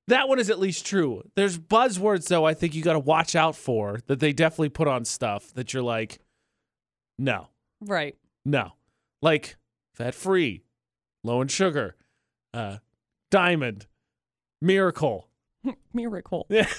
that 0.08 0.28
one 0.28 0.38
is 0.38 0.50
at 0.50 0.58
least 0.58 0.84
true. 0.84 1.22
There's 1.34 1.58
buzzwords 1.58 2.28
though. 2.28 2.44
I 2.44 2.52
think 2.52 2.74
you 2.74 2.82
got 2.82 2.92
to 2.92 2.98
watch 2.98 3.34
out 3.34 3.56
for 3.56 4.00
that 4.08 4.20
they 4.20 4.34
definitely 4.34 4.68
put 4.68 4.86
on 4.88 5.06
stuff 5.06 5.52
that 5.54 5.72
you're 5.72 5.82
like, 5.82 6.18
no, 7.18 7.48
Right. 7.80 8.16
no, 8.44 8.72
like 9.22 9.56
fat 9.94 10.14
free, 10.14 10.62
low 11.24 11.40
in 11.40 11.48
sugar, 11.48 11.96
uh, 12.54 12.78
diamond, 13.30 13.86
miracle. 14.60 15.28
Miracle. 15.92 16.46
Yeah. 16.48 16.68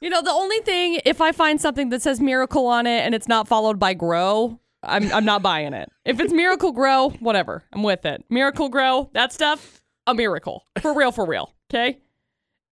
You 0.00 0.10
know, 0.10 0.22
the 0.22 0.30
only 0.30 0.58
thing 0.60 1.00
if 1.04 1.20
I 1.20 1.32
find 1.32 1.60
something 1.60 1.88
that 1.88 2.02
says 2.02 2.20
miracle 2.20 2.68
on 2.68 2.86
it 2.86 3.00
and 3.04 3.16
it's 3.16 3.26
not 3.26 3.48
followed 3.48 3.80
by 3.80 3.94
grow, 3.94 4.60
I'm 4.84 5.12
I'm 5.12 5.24
not 5.24 5.42
buying 5.42 5.72
it. 5.72 5.90
If 6.04 6.20
it's 6.20 6.32
miracle 6.32 6.70
grow, 6.70 7.10
whatever. 7.18 7.64
I'm 7.72 7.82
with 7.82 8.06
it. 8.06 8.24
Miracle 8.30 8.68
grow, 8.68 9.10
that 9.14 9.32
stuff, 9.32 9.82
a 10.06 10.14
miracle. 10.14 10.64
For 10.80 10.94
real, 10.94 11.10
for 11.10 11.26
real. 11.26 11.52
Okay? 11.68 11.98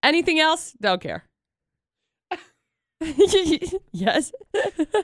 Anything 0.05 0.39
else? 0.39 0.77
Don't 0.81 1.01
care. 1.01 1.25
yes. 3.93 4.33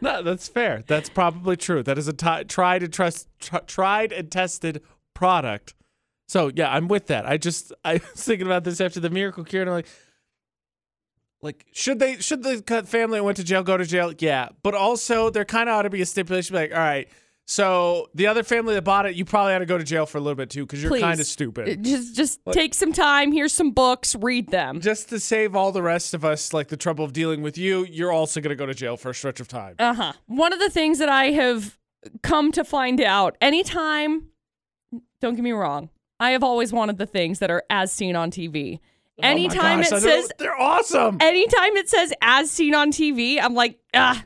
No, 0.00 0.22
that's 0.22 0.48
fair. 0.48 0.84
That's 0.86 1.08
probably 1.10 1.56
true. 1.56 1.82
That 1.82 1.98
is 1.98 2.06
a 2.08 2.12
ti 2.12 2.44
tried 2.44 2.84
and 2.84 2.92
trust, 2.92 3.28
tr- 3.40 3.58
tried 3.66 4.12
and 4.12 4.30
tested 4.30 4.80
product. 5.12 5.74
So 6.32 6.50
yeah, 6.54 6.72
I'm 6.72 6.88
with 6.88 7.08
that. 7.08 7.28
I 7.28 7.36
just 7.36 7.74
I 7.84 7.94
was 7.94 8.24
thinking 8.24 8.46
about 8.46 8.64
this 8.64 8.80
after 8.80 9.00
the 9.00 9.10
miracle 9.10 9.44
cure, 9.44 9.60
and 9.60 9.70
I'm 9.70 9.76
like, 9.76 9.88
like 11.42 11.66
should 11.72 11.98
they 11.98 12.16
should 12.20 12.42
the 12.42 12.62
family 12.86 13.18
that 13.18 13.24
went 13.24 13.36
to 13.36 13.44
jail 13.44 13.62
go 13.62 13.76
to 13.76 13.84
jail? 13.84 14.14
Yeah, 14.18 14.48
but 14.62 14.74
also 14.74 15.28
there 15.28 15.44
kind 15.44 15.68
of 15.68 15.74
ought 15.74 15.82
to 15.82 15.90
be 15.90 16.00
a 16.00 16.06
stipulation, 16.06 16.56
like, 16.56 16.72
all 16.72 16.78
right, 16.78 17.06
so 17.44 18.08
the 18.14 18.28
other 18.28 18.42
family 18.44 18.72
that 18.72 18.82
bought 18.82 19.04
it, 19.04 19.14
you 19.14 19.26
probably 19.26 19.52
ought 19.52 19.58
to 19.58 19.66
go 19.66 19.76
to 19.76 19.84
jail 19.84 20.06
for 20.06 20.16
a 20.16 20.22
little 20.22 20.36
bit 20.36 20.48
too, 20.48 20.64
because 20.64 20.82
you're 20.82 20.98
kind 20.98 21.20
of 21.20 21.26
stupid. 21.26 21.84
Just 21.84 22.16
just 22.16 22.40
take 22.50 22.72
some 22.72 22.94
time. 22.94 23.30
Here's 23.32 23.52
some 23.52 23.72
books. 23.72 24.16
Read 24.16 24.48
them. 24.48 24.80
Just 24.80 25.10
to 25.10 25.20
save 25.20 25.54
all 25.54 25.70
the 25.70 25.82
rest 25.82 26.14
of 26.14 26.24
us 26.24 26.54
like 26.54 26.68
the 26.68 26.78
trouble 26.78 27.04
of 27.04 27.12
dealing 27.12 27.42
with 27.42 27.58
you, 27.58 27.84
you're 27.84 28.12
also 28.12 28.40
gonna 28.40 28.54
go 28.54 28.64
to 28.64 28.72
jail 28.72 28.96
for 28.96 29.10
a 29.10 29.14
stretch 29.14 29.38
of 29.38 29.48
time. 29.48 29.74
Uh 29.78 29.92
huh. 29.92 30.12
One 30.28 30.54
of 30.54 30.60
the 30.60 30.70
things 30.70 30.98
that 30.98 31.10
I 31.10 31.26
have 31.32 31.76
come 32.22 32.52
to 32.52 32.64
find 32.64 33.02
out 33.02 33.36
anytime, 33.42 34.28
don't 35.20 35.34
get 35.34 35.42
me 35.42 35.52
wrong, 35.52 35.90
I 36.22 36.30
have 36.30 36.44
always 36.44 36.72
wanted 36.72 36.98
the 36.98 37.06
things 37.06 37.40
that 37.40 37.50
are 37.50 37.64
as 37.68 37.90
seen 37.90 38.14
on 38.14 38.30
TV. 38.30 38.78
Oh 39.18 39.22
Anytime 39.24 39.80
gosh, 39.80 39.92
it 39.92 40.00
says, 40.02 40.32
they're 40.38 40.58
awesome. 40.58 41.18
anytime 41.20 41.76
it 41.76 41.88
says 41.88 42.12
as 42.22 42.50
seen 42.50 42.74
on 42.74 42.92
TV, 42.92 43.38
I'm 43.42 43.54
like, 43.54 43.78
ah. 43.92 44.24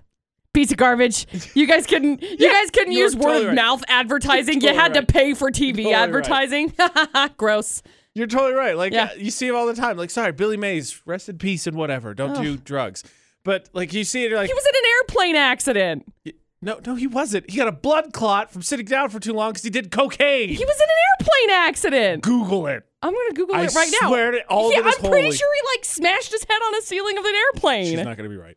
Piece 0.52 0.70
of 0.70 0.76
garbage. 0.78 1.26
You 1.54 1.66
guys 1.66 1.86
couldn't. 1.86 2.22
You 2.22 2.50
guys 2.52 2.70
couldn't 2.70 2.92
use 2.92 3.14
totally 3.14 3.32
word 3.34 3.40
of 3.42 3.46
right. 3.48 3.54
mouth 3.56 3.82
advertising. 3.88 4.60
You're 4.62 4.72
you 4.74 4.78
had 4.78 4.94
totally 4.94 5.06
to 5.06 5.12
pay 5.12 5.34
for 5.34 5.50
TV 5.50 5.68
Totally 5.84 5.92
right. 5.92 6.02
advertising. 6.02 6.72
Gross. 7.36 7.82
You're 8.14 8.26
totally 8.26 8.52
right. 8.54 8.76
Like 8.76 8.92
Yeah. 8.94 9.12
you 9.14 9.30
see 9.30 9.48
him 9.48 9.54
all 9.56 9.66
the 9.66 9.74
time. 9.74 9.96
Like, 9.98 10.08
sorry, 10.10 10.32
Billy 10.32 10.56
Mays, 10.56 11.02
rest 11.04 11.28
in 11.28 11.36
peace 11.38 11.66
and 11.66 11.76
whatever. 11.76 12.14
Don't 12.14 12.40
do 12.42 12.56
drugs. 12.56 13.04
But 13.44 13.68
like 13.74 13.92
you 13.92 14.04
see 14.04 14.24
it, 14.24 14.30
you're 14.30 14.38
like, 14.38 14.48
He 14.48 14.54
was 14.54 14.64
in 14.66 14.74
an 14.76 14.90
airplane 14.98 15.36
accident. 15.36 16.12
No, 16.62 16.80
no, 16.86 16.94
he 16.94 17.06
wasn't. 17.06 17.50
He 17.50 17.58
got 17.58 17.68
a 17.68 17.72
blood 17.72 18.12
clot 18.12 18.50
from 18.50 18.62
sitting 18.62 18.86
down 18.86 19.10
for 19.10 19.20
too 19.20 19.32
long 19.32 19.50
because 19.50 19.62
he 19.62 19.70
did 19.70 19.90
cocaine. 19.90 20.48
He 20.48 20.64
was 20.64 20.76
in 20.76 20.88
an 20.88 20.96
airplane 21.20 21.50
accident. 21.50 22.22
Google 22.22 22.66
it. 22.66 22.84
I'm 23.02 23.12
gonna 23.12 23.34
Google 23.34 23.56
I 23.56 23.64
it 23.64 23.74
right 23.74 23.92
now. 24.00 24.08
I 24.08 24.10
swear 24.10 24.30
to 24.32 24.40
all 24.48 24.72
yeah, 24.72 24.80
is 24.80 24.86
I'm 24.86 25.10
pretty 25.10 25.26
holy. 25.26 25.36
sure 25.36 25.48
he 25.54 25.76
like 25.76 25.84
smashed 25.84 26.32
his 26.32 26.44
head 26.44 26.58
on 26.66 26.74
a 26.76 26.82
ceiling 26.82 27.18
of 27.18 27.24
an 27.24 27.34
airplane. 27.34 27.86
She's 27.86 28.04
not 28.04 28.16
gonna 28.16 28.28
be 28.28 28.36
right. 28.36 28.56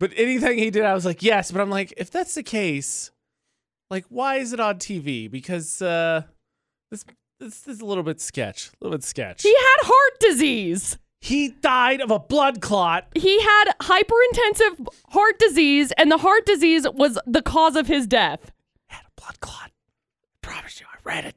But 0.00 0.12
anything 0.16 0.58
he 0.58 0.70
did, 0.70 0.84
I 0.84 0.94
was 0.94 1.04
like, 1.04 1.22
yes. 1.22 1.52
But 1.52 1.60
I'm 1.60 1.70
like, 1.70 1.94
if 1.96 2.10
that's 2.10 2.34
the 2.34 2.42
case, 2.42 3.10
like, 3.90 4.04
why 4.08 4.36
is 4.36 4.52
it 4.52 4.60
on 4.60 4.78
TV? 4.78 5.30
Because 5.30 5.80
uh, 5.80 6.22
this 6.90 7.04
this 7.38 7.68
is 7.68 7.80
a 7.80 7.84
little 7.84 8.02
bit 8.02 8.20
sketch. 8.20 8.68
A 8.68 8.84
little 8.84 8.98
bit 8.98 9.04
sketch. 9.04 9.42
He 9.42 9.54
had 9.54 9.86
heart 9.86 10.20
disease. 10.20 10.98
He 11.24 11.48
died 11.48 12.02
of 12.02 12.10
a 12.10 12.18
blood 12.18 12.60
clot. 12.60 13.06
He 13.14 13.40
had 13.40 13.72
hyperintensive 13.80 14.86
heart 15.08 15.38
disease, 15.38 15.90
and 15.92 16.12
the 16.12 16.18
heart 16.18 16.44
disease 16.44 16.86
was 16.92 17.18
the 17.26 17.40
cause 17.40 17.76
of 17.76 17.86
his 17.86 18.06
death. 18.06 18.52
Had 18.88 19.04
a 19.06 19.20
blood 19.20 19.40
clot. 19.40 19.70
I 19.72 20.46
promise 20.46 20.78
you, 20.80 20.86
I 20.86 20.96
read 21.02 21.24
it. 21.24 21.34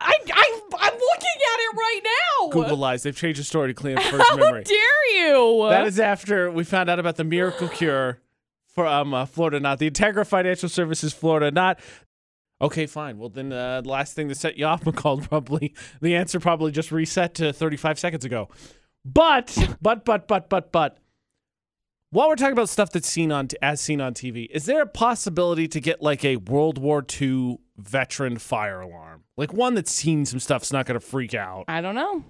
I, 0.00 0.14
I, 0.32 0.60
I'm 0.78 0.92
looking 0.92 1.38
at 1.52 1.58
it 1.58 1.76
right 1.76 2.00
now. 2.04 2.48
Google 2.50 2.76
lies. 2.76 3.02
They've 3.02 3.16
changed 3.16 3.40
the 3.40 3.44
story 3.44 3.68
to 3.70 3.74
clean 3.74 3.98
up 3.98 4.04
first 4.10 4.24
How 4.30 4.36
memory. 4.36 4.62
dare 4.62 5.16
you? 5.16 5.66
That 5.68 5.88
is 5.88 5.98
after 5.98 6.48
we 6.48 6.62
found 6.62 6.88
out 6.88 7.00
about 7.00 7.16
the 7.16 7.24
miracle 7.24 7.66
cure 7.66 8.20
for 8.68 8.86
um 8.86 9.12
uh, 9.14 9.26
Florida, 9.26 9.58
not 9.58 9.80
the 9.80 9.90
Integra 9.90 10.24
Financial 10.24 10.68
Services 10.68 11.12
Florida, 11.12 11.50
not. 11.50 11.80
Okay, 12.60 12.86
fine. 12.86 13.18
Well, 13.18 13.30
then 13.30 13.52
uh, 13.52 13.80
the 13.80 13.88
last 13.88 14.14
thing 14.14 14.28
that 14.28 14.36
set 14.36 14.56
you 14.56 14.66
off, 14.66 14.84
McCall, 14.84 15.28
probably 15.28 15.74
the 16.00 16.14
answer 16.14 16.38
probably 16.38 16.70
just 16.70 16.92
reset 16.92 17.34
to 17.34 17.52
35 17.52 17.98
seconds 17.98 18.24
ago. 18.24 18.48
But, 19.04 19.76
but, 19.80 20.04
but, 20.04 20.26
but, 20.26 20.48
but, 20.48 20.72
but, 20.72 20.98
while 22.10 22.28
we're 22.28 22.36
talking 22.36 22.52
about 22.52 22.68
stuff 22.68 22.90
that's 22.90 23.08
seen 23.08 23.32
on 23.32 23.48
as 23.60 23.80
seen 23.80 24.00
on 24.00 24.14
TV, 24.14 24.48
is 24.50 24.66
there 24.66 24.82
a 24.82 24.86
possibility 24.86 25.66
to 25.66 25.80
get 25.80 26.00
like 26.00 26.24
a 26.24 26.36
World 26.36 26.78
War 26.78 27.04
II 27.20 27.58
veteran 27.76 28.38
fire 28.38 28.80
alarm, 28.80 29.24
like 29.36 29.52
one 29.52 29.74
that's 29.74 29.90
seen 29.90 30.24
some 30.24 30.38
stuff's 30.38 30.72
not 30.72 30.86
going 30.86 30.98
to 30.98 31.04
freak 31.04 31.34
out? 31.34 31.64
I 31.66 31.80
don't 31.80 31.96
know. 31.96 32.24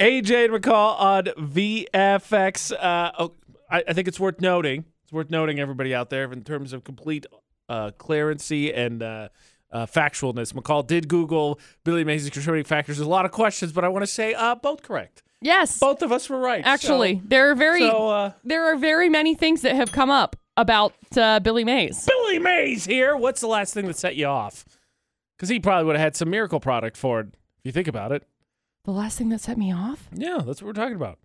AJ 0.00 0.46
and 0.46 0.54
McCall 0.54 0.98
on 1.00 1.24
VFX. 1.26 2.72
Uh, 2.72 3.12
oh, 3.20 3.34
I, 3.70 3.84
I 3.86 3.92
think 3.92 4.08
it's 4.08 4.18
worth 4.18 4.40
noting. 4.40 4.84
It's 5.04 5.12
worth 5.12 5.30
noting, 5.30 5.60
everybody 5.60 5.94
out 5.94 6.10
there, 6.10 6.32
in 6.32 6.42
terms 6.42 6.72
of 6.72 6.82
complete 6.82 7.24
uh, 7.68 7.92
clarity 7.92 8.74
and 8.74 9.00
uh, 9.00 9.28
uh, 9.70 9.86
factualness. 9.86 10.54
McCall 10.54 10.84
did 10.84 11.06
Google 11.06 11.60
Billy 11.84 12.02
Mays' 12.02 12.28
contributing 12.30 12.64
factors. 12.64 12.96
There's 12.96 13.06
a 13.06 13.10
lot 13.10 13.26
of 13.26 13.30
questions, 13.30 13.70
but 13.70 13.84
I 13.84 13.88
want 13.88 14.02
to 14.02 14.08
say 14.08 14.34
uh, 14.34 14.56
both 14.56 14.82
correct. 14.82 15.22
Yes, 15.42 15.78
Both 15.78 16.02
of 16.02 16.12
us 16.12 16.30
were 16.30 16.38
right. 16.38 16.62
actually, 16.64 17.20
there 17.24 17.50
are 17.50 17.54
very 17.54 17.80
so, 17.80 17.90
so 17.90 18.08
uh, 18.08 18.32
there 18.44 18.72
are 18.72 18.76
very 18.76 19.08
many 19.08 19.34
things 19.34 19.62
that 19.62 19.74
have 19.74 19.92
come 19.92 20.10
up 20.10 20.36
about 20.56 20.94
uh, 21.16 21.40
Billy 21.40 21.64
Mays. 21.64 22.06
Billy 22.06 22.38
Mays 22.38 22.84
here. 22.84 23.16
What's 23.16 23.40
the 23.40 23.48
last 23.48 23.74
thing 23.74 23.86
that 23.86 23.96
set 23.96 24.16
you 24.16 24.26
off? 24.26 24.64
Because 25.36 25.48
he 25.48 25.58
probably 25.58 25.86
would 25.86 25.96
have 25.96 26.04
had 26.04 26.16
some 26.16 26.30
miracle 26.30 26.60
product 26.60 26.96
for 26.96 27.20
it. 27.20 27.26
If 27.58 27.64
you 27.64 27.72
think 27.72 27.88
about 27.88 28.12
it. 28.12 28.24
The 28.84 28.90
last 28.92 29.18
thing 29.18 29.28
that 29.30 29.40
set 29.40 29.58
me 29.58 29.72
off. 29.72 30.08
Yeah, 30.12 30.38
that's 30.44 30.62
what 30.62 30.66
we're 30.66 30.72
talking 30.72 30.96
about. 30.96 31.18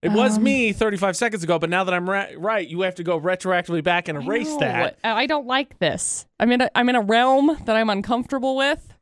It 0.00 0.12
was 0.12 0.36
Um, 0.36 0.44
me 0.44 0.72
35 0.72 1.16
seconds 1.16 1.42
ago, 1.42 1.58
but 1.58 1.68
now 1.70 1.82
that 1.82 1.92
I'm 1.92 2.08
ra- 2.08 2.26
right, 2.36 2.66
you 2.66 2.82
have 2.82 2.94
to 2.96 3.02
go 3.02 3.20
retroactively 3.20 3.82
back 3.82 4.06
and 4.08 4.22
erase 4.22 4.54
I 4.56 4.58
that. 4.60 4.98
I 5.02 5.26
don't 5.26 5.46
like 5.46 5.78
this. 5.80 6.26
I'm 6.38 6.52
in 6.52 6.60
a, 6.60 6.70
I'm 6.74 6.88
in 6.88 6.94
a 6.94 7.00
realm 7.00 7.58
that 7.64 7.74
I'm 7.74 7.90
uncomfortable 7.90 8.56
with. 8.56 8.94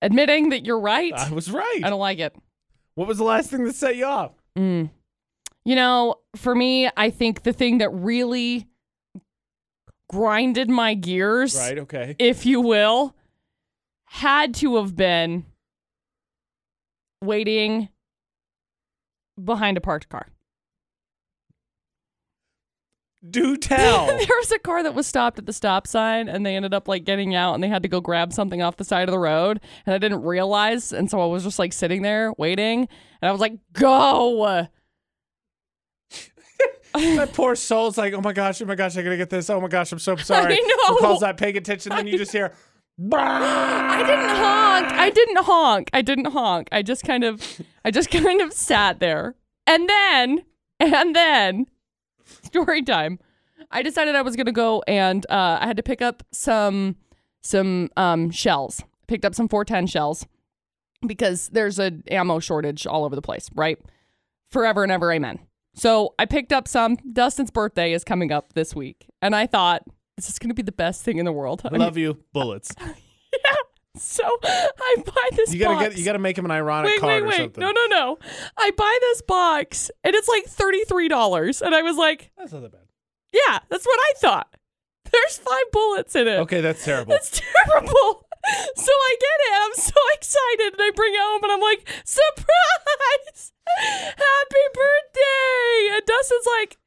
Admitting 0.00 0.50
that 0.50 0.64
you're 0.64 0.78
right, 0.78 1.12
I 1.12 1.32
was 1.32 1.50
right. 1.50 1.80
I 1.82 1.90
don't 1.90 1.98
like 1.98 2.20
it. 2.20 2.36
What 2.98 3.06
was 3.06 3.18
the 3.18 3.24
last 3.24 3.48
thing 3.48 3.62
that 3.62 3.76
set 3.76 3.94
you 3.94 4.06
off? 4.06 4.32
Mm. 4.56 4.90
You 5.64 5.76
know, 5.76 6.16
for 6.34 6.52
me, 6.52 6.90
I 6.96 7.10
think 7.10 7.44
the 7.44 7.52
thing 7.52 7.78
that 7.78 7.90
really 7.90 8.66
grinded 10.10 10.68
my 10.68 10.94
gears, 10.94 11.56
Right, 11.56 11.78
okay. 11.78 12.16
if 12.18 12.44
you 12.44 12.60
will, 12.60 13.14
had 14.06 14.52
to 14.54 14.78
have 14.78 14.96
been 14.96 15.46
waiting 17.22 17.88
behind 19.40 19.76
a 19.76 19.80
parked 19.80 20.08
car. 20.08 20.26
Do 23.30 23.56
tell. 23.56 24.06
there 24.06 24.16
was 24.16 24.52
a 24.52 24.58
car 24.58 24.82
that 24.82 24.94
was 24.94 25.06
stopped 25.06 25.38
at 25.38 25.46
the 25.46 25.52
stop 25.52 25.86
sign 25.86 26.28
and 26.28 26.44
they 26.44 26.56
ended 26.56 26.74
up 26.74 26.88
like 26.88 27.04
getting 27.04 27.34
out 27.34 27.54
and 27.54 27.62
they 27.62 27.68
had 27.68 27.82
to 27.82 27.88
go 27.88 28.00
grab 28.00 28.32
something 28.32 28.62
off 28.62 28.76
the 28.76 28.84
side 28.84 29.08
of 29.08 29.12
the 29.12 29.18
road 29.18 29.60
and 29.86 29.94
I 29.94 29.98
didn't 29.98 30.22
realize 30.22 30.92
and 30.92 31.10
so 31.10 31.20
I 31.20 31.26
was 31.26 31.44
just 31.44 31.58
like 31.58 31.72
sitting 31.72 32.02
there 32.02 32.32
waiting 32.38 32.88
and 33.20 33.28
I 33.28 33.32
was 33.32 33.40
like 33.40 33.54
go 33.72 34.66
that 36.94 37.32
poor 37.34 37.54
soul's 37.54 37.98
like, 37.98 38.14
oh 38.14 38.20
my 38.20 38.32
gosh, 38.32 38.62
oh 38.62 38.64
my 38.64 38.74
gosh, 38.74 38.96
I 38.96 39.02
gotta 39.02 39.16
get 39.16 39.30
this. 39.30 39.50
Oh 39.50 39.60
my 39.60 39.68
gosh, 39.68 39.92
I'm 39.92 39.98
so 39.98 40.16
sorry. 40.16 40.54
I 40.54 40.56
know. 40.56 40.96
McCall's 40.96 41.20
not 41.20 41.36
paying 41.36 41.56
attention, 41.56 41.90
then 41.90 42.06
you 42.06 42.16
just 42.16 42.32
hear, 42.32 42.52
I 43.12 44.02
didn't 44.04 44.36
honk 44.36 44.92
I 44.92 45.10
didn't 45.10 45.44
honk 45.44 45.90
I 45.92 46.02
didn't 46.02 46.24
honk 46.26 46.68
I 46.72 46.82
just 46.82 47.04
kind 47.04 47.22
of 47.22 47.62
I 47.84 47.92
just 47.92 48.10
kind 48.10 48.40
of 48.40 48.52
sat 48.52 48.98
there 48.98 49.36
and 49.68 49.88
then 49.88 50.44
and 50.80 51.14
then 51.14 51.66
story 52.42 52.82
time 52.82 53.18
I 53.70 53.82
decided 53.82 54.14
I 54.14 54.22
was 54.22 54.36
gonna 54.36 54.52
go 54.52 54.82
and 54.86 55.26
uh, 55.28 55.58
I 55.60 55.66
had 55.66 55.76
to 55.76 55.82
pick 55.82 56.02
up 56.02 56.22
some 56.32 56.96
some 57.42 57.90
um, 57.96 58.30
shells 58.30 58.82
picked 59.08 59.24
up 59.24 59.34
some 59.34 59.48
410 59.48 59.88
shells 59.88 60.26
because 61.04 61.48
there's 61.48 61.80
a 61.80 61.92
ammo 62.08 62.38
shortage 62.38 62.86
all 62.86 63.04
over 63.04 63.16
the 63.16 63.22
place, 63.22 63.50
right? 63.54 63.78
Forever 64.52 64.84
and 64.84 64.92
ever, 64.92 65.12
amen. 65.12 65.40
So 65.74 66.14
I 66.18 66.26
picked 66.26 66.52
up 66.52 66.68
some. 66.68 66.96
Dustin's 67.12 67.50
birthday 67.50 67.92
is 67.92 68.04
coming 68.04 68.30
up 68.32 68.52
this 68.52 68.74
week, 68.74 69.06
and 69.20 69.34
I 69.34 69.46
thought 69.46 69.82
this 70.16 70.28
is 70.28 70.38
going 70.38 70.50
to 70.50 70.54
be 70.54 70.62
the 70.62 70.72
best 70.72 71.02
thing 71.02 71.18
in 71.18 71.24
the 71.24 71.32
world. 71.32 71.62
I 71.64 71.68
love 71.76 71.96
you, 71.96 72.18
bullets. 72.32 72.74
So 74.02 74.24
I 74.42 74.96
buy 75.04 75.28
this. 75.36 75.52
You 75.52 75.60
gotta 75.60 75.74
box. 75.74 75.88
get, 75.90 75.98
you 75.98 76.04
gotta 76.04 76.18
make 76.18 76.38
him 76.38 76.44
an 76.44 76.50
ironic 76.50 76.92
Wait, 76.92 77.00
card 77.00 77.12
wait, 77.12 77.22
or 77.22 77.26
wait! 77.28 77.36
something. 77.36 77.60
No, 77.60 77.70
no, 77.72 77.86
no! 77.86 78.18
I 78.56 78.70
buy 78.72 78.98
this 79.00 79.22
box, 79.22 79.90
and 80.04 80.14
it's 80.14 80.28
like 80.28 80.44
thirty 80.44 80.84
three 80.84 81.08
dollars, 81.08 81.60
and 81.62 81.74
I 81.74 81.82
was 81.82 81.96
like, 81.96 82.30
That's 82.38 82.52
not 82.52 82.62
that 82.62 82.72
bad. 82.72 82.86
"Yeah, 83.32 83.58
that's 83.68 83.84
what 83.86 83.98
I 84.00 84.12
thought." 84.18 84.54
There's 85.12 85.38
five 85.38 85.64
bullets 85.72 86.14
in 86.16 86.28
it. 86.28 86.38
Okay, 86.40 86.60
that's 86.60 86.84
terrible. 86.84 87.12
That's 87.12 87.40
terrible. 87.66 88.24
So 88.76 88.92
I 88.92 89.16
get 89.20 89.40
it. 89.46 89.52
I'm 89.62 89.74
so 89.74 90.00
excited. 90.14 90.72
And 90.74 90.82
I 90.82 90.90
bring 90.94 91.12
it 91.12 91.20
home 91.20 91.42
and 91.42 91.52
I'm 91.52 91.60
like, 91.60 91.86
surprise! 92.04 93.52
Happy 93.76 94.64
birthday! 94.74 95.94
And 95.96 96.02
Dustin's 96.06 96.46
like, 96.60 96.78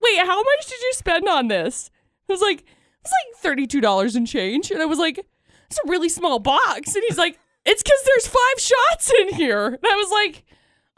wait, 0.00 0.18
how 0.18 0.42
much 0.42 0.66
did 0.68 0.80
you 0.80 0.92
spend 0.94 1.28
on 1.28 1.48
this? 1.48 1.90
I 2.28 2.32
was 2.32 2.40
like, 2.40 2.64
it's 3.04 3.12
like 3.42 3.56
$32 3.56 4.14
and 4.16 4.26
change. 4.26 4.70
And 4.70 4.80
I 4.82 4.86
was 4.86 4.98
like, 4.98 5.26
it's 5.72 5.80
a 5.86 5.90
really 5.90 6.08
small 6.10 6.38
box. 6.38 6.94
And 6.94 7.02
he's 7.08 7.16
like, 7.18 7.38
it's 7.64 7.82
because 7.82 8.00
there's 8.04 8.26
five 8.26 8.58
shots 8.58 9.10
in 9.20 9.34
here. 9.34 9.66
And 9.68 9.78
I 9.84 9.94
was 9.96 10.10
like, 10.10 10.44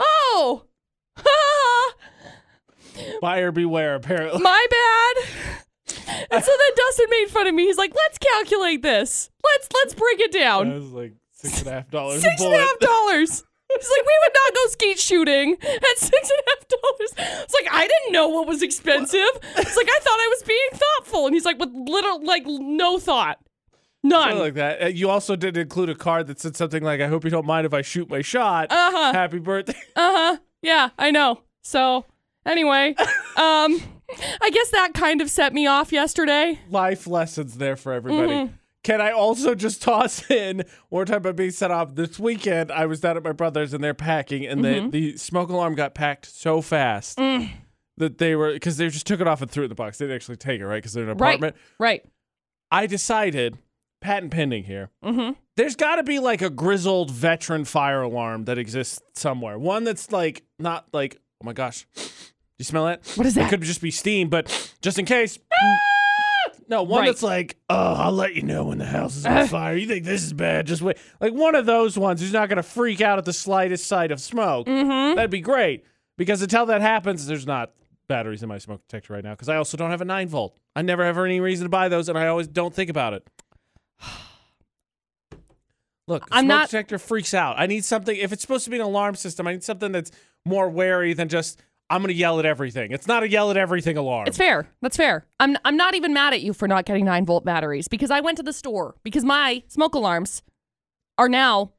oh, 0.00 0.64
Buyer 3.20 3.52
beware, 3.52 3.94
apparently. 3.94 4.40
My 4.42 4.66
bad. 4.70 5.16
And 6.30 6.44
so 6.44 6.50
then 6.50 6.70
Dustin 6.76 7.06
made 7.10 7.26
fun 7.28 7.46
of 7.46 7.54
me. 7.54 7.64
He's 7.66 7.76
like, 7.76 7.94
let's 7.94 8.18
calculate 8.18 8.82
this. 8.82 9.30
Let's 9.44 9.68
let's 9.74 9.94
break 9.94 10.18
it 10.20 10.32
That 10.32 10.38
down. 10.38 10.74
was 10.74 10.90
like 10.90 11.12
six 11.32 11.58
and 11.60 11.68
a 11.68 11.72
half 11.72 11.90
dollars 11.90 12.18
a 12.18 12.22
Six 12.22 12.40
and 12.42 12.54
a 12.54 12.58
half 12.58 12.78
dollars. 12.80 13.44
He's 13.72 13.90
like, 13.90 14.06
we 14.06 14.18
would 14.24 14.34
not 14.34 14.54
go 14.54 14.66
skeet 14.70 14.98
shooting 14.98 15.56
at 15.62 15.98
six 15.98 16.30
and 16.30 16.40
a 16.40 16.42
half 16.50 16.68
dollars. 16.68 17.14
It's 17.44 17.54
like 17.54 17.68
I 17.72 17.86
didn't 17.86 18.12
know 18.12 18.28
what 18.28 18.46
was 18.48 18.62
expensive. 18.62 19.28
It's 19.56 19.76
like 19.76 19.88
I 19.88 19.98
thought 20.00 20.18
I 20.20 20.26
was 20.30 20.42
being 20.46 20.68
thoughtful, 20.72 21.26
and 21.26 21.34
he's 21.34 21.44
like, 21.44 21.58
with 21.58 21.70
little 21.74 22.24
like 22.24 22.44
no 22.46 22.98
thought, 22.98 23.38
none. 24.04 24.22
Something 24.22 24.38
like 24.38 24.54
that. 24.54 24.82
Uh, 24.82 24.86
You 24.86 25.10
also 25.10 25.34
did 25.34 25.56
include 25.56 25.88
a 25.90 25.94
card 25.96 26.28
that 26.28 26.38
said 26.38 26.56
something 26.56 26.82
like, 26.84 27.00
"I 27.00 27.08
hope 27.08 27.24
you 27.24 27.30
don't 27.30 27.46
mind 27.46 27.66
if 27.66 27.74
I 27.74 27.82
shoot 27.82 28.08
my 28.08 28.22
shot." 28.22 28.70
Uh 28.70 28.90
huh. 28.92 29.12
Happy 29.12 29.38
birthday. 29.40 29.74
Uh 29.96 30.12
huh. 30.16 30.36
Yeah, 30.62 30.90
I 30.98 31.10
know. 31.10 31.40
So 31.62 32.04
anyway, 32.46 32.94
um, 33.36 33.80
I 34.40 34.50
guess 34.52 34.70
that 34.70 34.94
kind 34.94 35.20
of 35.20 35.28
set 35.30 35.52
me 35.52 35.66
off 35.66 35.92
yesterday. 35.92 36.60
Life 36.70 37.06
lessons 37.06 37.56
there 37.58 37.76
for 37.76 37.92
everybody. 37.92 38.32
Mm-hmm. 38.32 38.52
Can 38.82 39.00
I 39.00 39.12
also 39.12 39.54
just 39.54 39.80
toss 39.90 40.30
in 40.30 40.64
one 40.90 41.06
time 41.06 41.16
about 41.16 41.36
being 41.36 41.50
set 41.50 41.70
off 41.70 41.94
this 41.94 42.18
weekend? 42.18 42.70
I 42.70 42.84
was 42.86 43.00
down 43.00 43.16
at 43.16 43.24
my 43.24 43.32
brother's 43.32 43.72
and 43.72 43.82
they're 43.82 43.94
packing, 43.94 44.44
and 44.46 44.62
Mm-hmm. 44.62 44.90
the, 44.90 45.12
the 45.12 45.16
smoke 45.18 45.48
alarm 45.48 45.74
got 45.74 45.94
packed 45.94 46.26
so 46.26 46.60
fast 46.60 47.16
Mm. 47.18 47.50
that 47.96 48.18
they 48.18 48.34
were 48.36 48.52
because 48.52 48.76
they 48.76 48.88
just 48.88 49.06
took 49.06 49.20
it 49.20 49.26
off 49.26 49.40
and 49.40 49.50
threw 49.50 49.62
it 49.62 49.66
in 49.66 49.68
the 49.70 49.74
box. 49.74 49.96
They 49.98 50.04
didn't 50.04 50.16
actually 50.16 50.36
take 50.36 50.60
it, 50.60 50.66
right? 50.66 50.76
Because 50.76 50.92
they're 50.92 51.04
in 51.04 51.10
an 51.10 51.16
Right. 51.16 51.30
apartment. 51.36 51.56
Right. 51.78 52.04
I 52.70 52.86
decided, 52.86 53.56
patent 54.04 54.30
pending 54.32 54.64
here. 54.64 54.90
Mm-hmm. 55.02 55.32
There's 55.56 55.74
got 55.76 55.96
to 55.96 56.02
be 56.02 56.18
like 56.18 56.42
a 56.42 56.50
grizzled 56.50 57.10
veteran 57.10 57.64
fire 57.64 58.02
alarm 58.02 58.44
that 58.44 58.58
exists 58.58 59.00
somewhere. 59.14 59.58
One 59.58 59.84
that's 59.84 60.12
like 60.12 60.44
not 60.58 60.86
like, 60.92 61.18
oh 61.42 61.46
my 61.46 61.52
gosh, 61.54 61.86
do 61.94 62.02
you 62.58 62.64
smell 62.64 62.86
that? 62.86 63.04
What 63.16 63.26
is 63.26 63.34
that? 63.34 63.46
It 63.46 63.50
could 63.50 63.62
just 63.62 63.80
be 63.80 63.90
steam, 63.90 64.28
but 64.28 64.72
just 64.82 64.98
in 64.98 65.06
case. 65.06 65.38
No, 66.68 66.82
one 66.82 67.00
Right. 67.00 67.06
that's 67.06 67.22
like, 67.22 67.56
oh, 67.68 67.94
I'll 67.94 68.12
let 68.12 68.34
you 68.34 68.42
know 68.42 68.64
when 68.64 68.78
the 68.78 68.86
house 68.86 69.16
is 69.16 69.26
on 69.26 69.46
fire. 69.48 69.76
You 69.76 69.86
think 69.86 70.04
this 70.04 70.22
is 70.22 70.32
bad? 70.32 70.66
Just 70.66 70.80
wait. 70.82 70.96
Like 71.20 71.32
one 71.34 71.54
of 71.54 71.66
those 71.66 71.98
ones 71.98 72.20
who's 72.20 72.32
not 72.32 72.48
going 72.48 72.56
to 72.56 72.62
freak 72.62 73.00
out 73.02 73.18
at 73.18 73.24
the 73.26 73.32
slightest 73.34 73.86
sight 73.86 74.10
of 74.10 74.20
smoke. 74.20 74.66
Mm-hmm. 74.66 75.16
That'd 75.16 75.30
be 75.30 75.40
great 75.40 75.84
because 76.16 76.40
until 76.42 76.64
that 76.66 76.80
happens, 76.80 77.26
there's 77.26 77.46
not 77.46 77.72
batteries 78.08 78.42
in 78.42 78.48
my 78.48 78.58
smoke 78.58 78.80
detector 78.88 79.12
right 79.14 79.24
now 79.24 79.32
because 79.32 79.48
I 79.50 79.56
also 79.56 79.76
don't 79.76 79.90
have 79.90 80.00
a 80.00 80.06
9 80.06 80.28
volt. 80.28 80.56
I 80.76 80.82
never 80.82 81.04
have 81.04 81.18
any 81.18 81.40
reason 81.40 81.64
to 81.64 81.68
buy 81.70 81.88
those 81.88 82.08
and 82.08 82.18
I 82.18 82.28
always 82.28 82.46
don't 82.48 82.74
think 82.74 82.88
about 82.90 83.12
it. 83.14 83.26
Look, 86.06 86.26
I'm 86.30 86.44
smoke 86.44 86.48
not- 86.48 86.70
detector 86.70 86.98
freaks 86.98 87.34
out. 87.34 87.56
I 87.58 87.66
need 87.66 87.84
something. 87.84 88.14
If 88.16 88.32
it's 88.32 88.42
supposed 88.42 88.64
to 88.64 88.70
be 88.70 88.76
an 88.76 88.82
alarm 88.82 89.14
system, 89.14 89.46
I 89.46 89.52
need 89.52 89.64
something 89.64 89.92
that's 89.92 90.10
more 90.44 90.68
wary 90.68 91.14
than 91.14 91.28
just 91.28 91.60
I'm 91.90 92.00
going 92.02 92.08
to 92.08 92.14
yell 92.18 92.38
at 92.38 92.46
everything. 92.46 92.92
It's 92.92 93.06
not 93.06 93.22
a 93.22 93.28
yell 93.28 93.50
at 93.50 93.56
everything 93.56 93.96
alarm. 93.96 94.26
It's 94.26 94.36
fair. 94.38 94.68
That's 94.82 94.96
fair. 94.96 95.26
I'm 95.40 95.56
I'm 95.64 95.76
not 95.76 95.94
even 95.94 96.12
mad 96.14 96.32
at 96.34 96.42
you 96.42 96.52
for 96.52 96.66
not 96.68 96.84
getting 96.86 97.04
nine 97.04 97.24
volt 97.24 97.44
batteries 97.44 97.88
because 97.88 98.10
I 98.10 98.20
went 98.20 98.36
to 98.38 98.42
the 98.42 98.52
store 98.52 98.96
because 99.02 99.24
my 99.24 99.62
smoke 99.68 99.94
alarms 99.94 100.42
are 101.18 101.28
now 101.28 101.72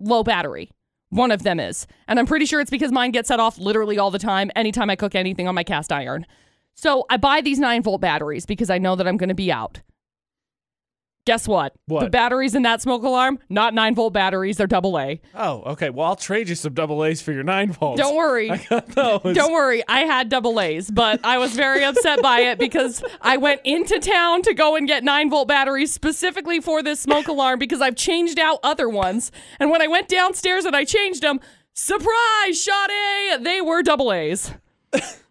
low 0.00 0.22
battery. 0.22 0.70
One 1.10 1.30
of 1.30 1.42
them 1.42 1.60
is. 1.60 1.86
And 2.08 2.18
I'm 2.18 2.26
pretty 2.26 2.46
sure 2.46 2.60
it's 2.60 2.70
because 2.70 2.90
mine 2.90 3.10
gets 3.10 3.28
set 3.28 3.40
off 3.40 3.58
literally 3.58 3.98
all 3.98 4.10
the 4.10 4.18
time 4.18 4.50
anytime 4.56 4.88
I 4.88 4.96
cook 4.96 5.14
anything 5.14 5.46
on 5.46 5.54
my 5.54 5.64
cast 5.64 5.92
iron. 5.92 6.26
So 6.74 7.04
I 7.10 7.18
buy 7.18 7.42
these 7.42 7.58
nine 7.58 7.82
volt 7.82 8.00
batteries 8.00 8.46
because 8.46 8.70
I 8.70 8.78
know 8.78 8.96
that 8.96 9.06
I'm 9.06 9.18
gonna 9.18 9.34
be 9.34 9.52
out. 9.52 9.80
Guess 11.24 11.46
what? 11.46 11.74
The 11.86 12.08
batteries 12.10 12.56
in 12.56 12.62
that 12.62 12.82
smoke 12.82 13.04
alarm, 13.04 13.38
not 13.48 13.74
nine 13.74 13.94
volt 13.94 14.12
batteries, 14.12 14.56
they're 14.56 14.66
double 14.66 14.98
A. 14.98 15.20
Oh, 15.36 15.62
okay. 15.66 15.88
Well, 15.88 16.08
I'll 16.08 16.16
trade 16.16 16.48
you 16.48 16.56
some 16.56 16.74
double 16.74 17.04
A's 17.04 17.22
for 17.22 17.30
your 17.30 17.44
nine 17.44 17.70
volts. 17.70 18.00
Don't 18.00 18.16
worry. 18.16 18.50
I 18.50 18.56
got 18.56 18.88
those. 18.88 19.36
Don't 19.36 19.52
worry, 19.52 19.84
I 19.86 20.00
had 20.00 20.28
double 20.28 20.60
A's, 20.60 20.90
but 20.90 21.20
I 21.22 21.38
was 21.38 21.54
very 21.54 21.84
upset 21.84 22.20
by 22.22 22.40
it 22.40 22.58
because 22.58 23.04
I 23.20 23.36
went 23.36 23.60
into 23.62 24.00
town 24.00 24.42
to 24.42 24.54
go 24.54 24.74
and 24.74 24.88
get 24.88 25.04
9 25.04 25.30
volt 25.30 25.46
batteries 25.46 25.92
specifically 25.92 26.60
for 26.60 26.82
this 26.82 26.98
smoke 26.98 27.28
alarm 27.28 27.60
because 27.60 27.80
I've 27.80 27.96
changed 27.96 28.40
out 28.40 28.58
other 28.64 28.88
ones. 28.88 29.30
And 29.60 29.70
when 29.70 29.80
I 29.80 29.86
went 29.86 30.08
downstairs 30.08 30.64
and 30.64 30.74
I 30.74 30.84
changed 30.84 31.22
them, 31.22 31.38
surprise, 31.72 32.60
Sade, 32.60 33.44
they 33.44 33.60
were 33.60 33.82
double 33.84 34.12
A's. 34.12 34.52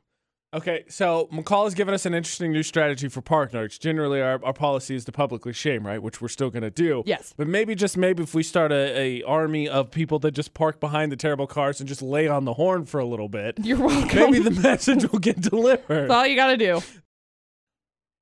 Okay, 0.54 0.84
so 0.90 1.30
McCall 1.32 1.64
has 1.64 1.74
given 1.74 1.94
us 1.94 2.06
an 2.06 2.14
interesting 2.14 2.52
new 2.52 2.62
strategy 2.64 3.08
for 3.08 3.22
park 3.22 3.54
narcs. 3.54 3.80
Generally, 3.80 4.22
our, 4.22 4.44
our 4.44 4.52
policy 4.52 4.96
is 4.96 5.06
to 5.06 5.12
publicly 5.14 5.54
shame, 5.54 5.88
right? 5.88 6.04
Which 6.04 6.20
we're 6.22 6.28
still 6.28 6.50
going 6.50 6.64
to 6.64 6.70
do. 6.70 7.04
Yes. 7.06 7.34
But 7.38 7.48
maybe, 7.48 7.74
just 7.74 7.96
maybe, 7.96 8.24
if 8.24 8.34
we 8.34 8.44
start 8.44 8.74
a, 8.74 9.00
a 9.00 9.24
army 9.24 9.70
of 9.70 9.92
people 9.92 10.20
that 10.20 10.32
just 10.32 10.54
park 10.54 10.82
behind 10.82 11.10
the 11.10 11.16
terrible 11.16 11.48
cars 11.48 11.80
and 11.80 11.88
just 11.88 12.02
lay 12.02 12.28
on 12.28 12.44
the 12.44 12.54
horn 12.56 12.84
for 12.84 13.00
a 13.00 13.06
little 13.06 13.30
bit, 13.30 13.60
You're 13.64 13.80
welcome. 13.80 14.18
maybe 14.32 14.40
the 14.40 14.52
message 14.62 15.10
will 15.10 15.20
get 15.20 15.40
delivered. 15.40 16.10
That's 16.10 16.12
all 16.12 16.28
you 16.28 16.36
got 16.36 16.48
to 16.48 16.58
do. 16.58 16.82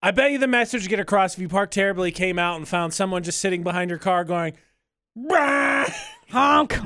I 0.04 0.12
bet 0.12 0.32
you 0.32 0.38
the 0.38 0.48
message 0.48 0.84
would 0.84 0.89
get 0.89 1.00
across 1.00 1.34
if 1.34 1.39
you 1.39 1.50
parked 1.50 1.74
terribly, 1.74 2.12
came 2.12 2.38
out, 2.38 2.58
and 2.58 2.68
found 2.68 2.94
someone 2.94 3.24
just 3.24 3.39
sitting 3.39 3.63
behind 3.63 3.89
your 3.89 4.00
car 4.00 4.24
going! 4.24 4.54
Honk. 6.30 6.78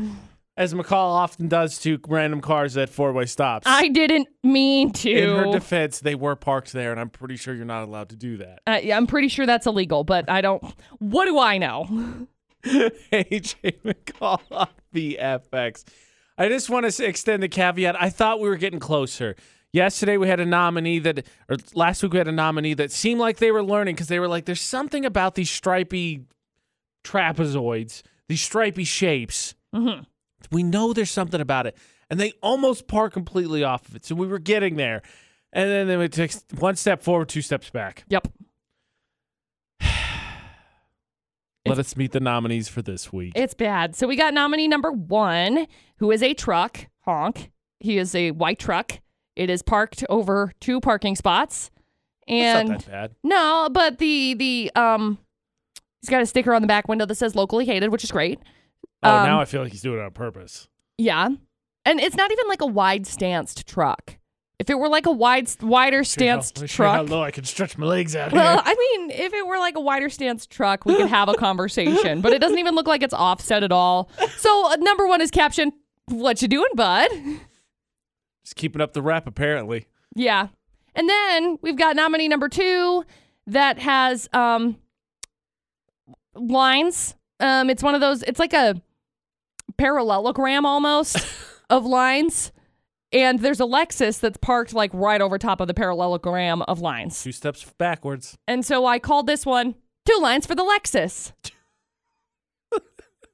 As 0.56 0.74
McCall 0.74 0.92
often 1.16 1.48
does 1.48 1.80
to 1.80 2.00
random 2.08 2.42
cars 2.42 2.78
at 2.78 2.90
four 2.90 3.12
way 3.12 3.26
stops. 3.26 3.66
I 3.68 3.88
didn't 3.90 4.28
mean 4.44 4.92
to. 4.94 5.10
In 5.12 5.30
her 5.36 5.52
defense, 5.52 6.00
they 6.00 6.16
were 6.16 6.36
parked 6.36 6.74
there, 6.74 6.92
and 6.92 7.00
I'm 7.00 7.10
pretty 7.10 7.38
sure 7.38 7.54
you're 7.54 7.66
not 7.66 7.84
allowed 7.84 8.10
to 8.10 8.16
do 8.16 8.38
that. 8.38 8.62
Uh, 8.68 8.80
yeah, 8.84 8.98
I'm 8.98 9.08
pretty 9.08 9.28
sure 9.30 9.46
that's 9.46 9.66
illegal, 9.66 10.04
but 10.04 10.30
I 10.30 10.42
don't. 10.42 10.64
What 11.00 11.26
do 11.26 11.40
I 11.40 11.58
know? 11.58 12.28
AJ 12.66 13.82
McCall 13.84 14.42
on 14.52 14.68
VFX. 14.94 15.84
I 16.38 16.48
just 16.50 16.70
want 16.70 16.92
to 16.92 17.06
extend 17.06 17.44
the 17.44 17.48
caveat. 17.50 18.02
I 18.02 18.10
thought 18.10 18.40
we 18.40 18.48
were 18.50 18.56
getting 18.58 18.80
closer. 18.80 19.36
Yesterday 19.72 20.18
we 20.18 20.28
had 20.28 20.40
a 20.40 20.46
nominee 20.46 21.00
that, 21.00 21.26
or 21.50 21.58
last 21.74 22.04
week 22.04 22.14
we 22.14 22.20
had 22.20 22.28
a 22.28 22.32
nominee 22.32 22.76
that 22.76 22.92
seemed 22.92 23.20
like 23.20 23.38
they 23.38 23.52
were 23.52 23.64
learning 23.64 23.96
because 23.96 24.08
they 24.08 24.20
were 24.20 24.28
like, 24.28 24.46
"There's 24.46 24.62
something 24.62 25.04
about 25.04 25.34
these 25.36 25.50
stripy 25.50 26.26
trapezoids, 27.04 28.02
these 28.30 28.42
stripy 28.42 28.84
shapes. 28.84 29.56
Mhm. 29.76 30.06
We 30.52 30.64
know 30.64 30.94
there's 30.94 31.12
something 31.12 31.42
about 31.42 31.68
it." 31.68 31.78
And 32.10 32.20
they 32.20 32.34
almost 32.42 32.88
park 32.88 33.14
completely 33.14 33.64
off 33.64 33.88
of 33.88 33.96
it. 33.96 34.06
So 34.06 34.14
we 34.16 34.28
were 34.28 34.40
getting 34.40 34.76
there, 34.76 35.02
and 35.52 35.70
then 35.70 35.88
they 36.00 36.08
take 36.08 36.34
one 36.60 36.76
step 36.76 37.02
forward, 37.02 37.30
two 37.30 37.42
steps 37.42 37.70
back. 37.70 38.04
Yep. 38.10 38.28
Let 41.66 41.80
us 41.80 41.96
meet 41.96 42.12
the 42.12 42.20
nominees 42.20 42.68
for 42.68 42.82
this 42.82 43.14
week. 43.14 43.32
It's 43.36 43.54
bad. 43.54 43.96
So 43.96 44.06
we 44.08 44.16
got 44.18 44.34
nominee 44.34 44.68
number 44.68 44.92
one, 44.92 45.66
who 45.98 46.12
is 46.12 46.22
a 46.22 46.34
truck 46.34 46.88
honk. 47.02 47.52
He 47.80 47.98
is 47.98 48.14
a 48.16 48.32
white 48.32 48.60
truck. 48.60 49.00
It 49.36 49.50
is 49.50 49.62
parked 49.62 50.04
over 50.10 50.52
two 50.60 50.80
parking 50.82 51.16
spots, 51.16 51.72
It's 52.28 52.34
and 52.58 52.70
not 52.70 52.80
that 52.82 52.92
bad. 52.92 53.12
no, 53.24 53.70
but 53.72 53.98
the 53.98 54.34
the 54.36 54.72
um, 54.76 55.18
he's 56.02 56.10
got 56.10 56.22
a 56.22 56.26
sticker 56.26 56.54
on 56.54 56.62
the 56.62 56.68
back 56.68 56.88
window 56.88 57.06
that 57.06 57.16
says 57.16 57.36
"locally 57.36 57.66
hated," 57.66 57.92
which 57.92 58.04
is 58.04 58.12
great. 58.12 58.40
Oh, 59.04 59.18
Um, 59.18 59.26
now 59.26 59.42
I 59.42 59.46
feel 59.46 59.62
like 59.64 59.72
he's 59.72 59.82
doing 59.82 60.00
it 60.00 60.04
on 60.04 60.12
purpose. 60.12 60.68
Yeah, 60.98 61.30
and 61.86 62.00
it's 62.00 62.16
not 62.16 62.32
even 62.32 62.48
like 62.48 62.62
a 62.62 62.66
wide 62.68 63.06
stanced 63.08 63.68
truck. 63.68 64.18
If 64.60 64.70
it 64.70 64.76
were 64.80 64.88
like 64.88 65.06
a 65.08 65.12
wide, 65.12 65.50
wider 65.62 66.04
stanced 66.06 66.58
Let 66.58 66.62
me 66.62 66.68
show 66.68 66.84
you 66.84 66.90
truck, 66.90 66.96
how 66.96 67.02
low 67.16 67.22
I 67.24 67.32
can 67.32 67.44
stretch 67.44 67.78
my 67.78 67.86
legs 67.86 68.16
out 68.16 68.32
Well, 68.32 68.54
here. 68.54 68.62
I 68.66 68.76
mean, 68.76 69.12
if 69.12 69.34
it 69.34 69.46
were 69.46 69.58
like 69.58 69.76
a 69.76 69.82
wider 69.82 70.10
stance 70.10 70.46
truck, 70.46 70.86
we 70.86 70.96
could 70.96 71.10
have 71.10 71.28
a 71.28 71.34
conversation, 71.34 72.22
but 72.22 72.32
it 72.32 72.40
doesn't 72.40 72.60
even 72.60 72.76
look 72.76 72.88
like 72.88 73.04
it's 73.04 73.14
offset 73.16 73.64
at 73.64 73.72
all. 73.74 74.10
So, 74.38 74.72
uh, 74.72 74.76
number 74.78 75.06
one 75.08 75.20
is 75.22 75.32
caption, 75.32 75.74
What 76.06 76.42
you 76.42 76.48
doing, 76.48 76.70
bud? 76.76 77.10
Just 78.46 78.56
keeping 78.56 78.82
up 78.82 78.94
the 78.94 79.02
rep, 79.02 79.28
apparently. 79.28 79.88
Yeah. 80.16 80.48
And 80.96 81.10
then 81.10 81.58
we've 81.62 81.76
got 81.78 81.96
nominee 81.96 82.28
number 82.30 82.48
two 82.48 83.04
that 83.48 83.80
has 83.80 84.30
um 84.32 84.78
lines. 86.36 87.16
Um, 87.40 87.70
it's 87.70 87.84
one 87.84 87.96
of 87.96 88.02
those, 88.02 88.24
it's 88.24 88.40
like 88.40 88.54
a 88.54 88.82
parallelogram 89.78 90.66
almost 90.66 91.18
of 91.70 91.86
lines. 91.86 92.52
And 93.12 93.40
there's 93.40 93.60
a 93.60 93.66
Lexus 93.66 94.20
that's 94.20 94.38
parked 94.38 94.74
like 94.74 94.92
right 94.94 95.22
over 95.22 95.38
top 95.38 95.62
of 95.62 95.68
the 95.68 95.74
parallelogram 95.74 96.64
of 96.64 96.80
lines. 96.80 97.22
Two 97.22 97.32
steps 97.32 97.64
backwards. 97.78 98.38
And 98.48 98.66
so 98.66 98.86
I 98.86 98.98
called 98.98 99.28
this 99.28 99.46
one 99.46 99.76
Two 100.06 100.18
Lines 100.20 100.46
for 100.46 100.56
the 100.56 100.64
Lexus. 100.64 101.32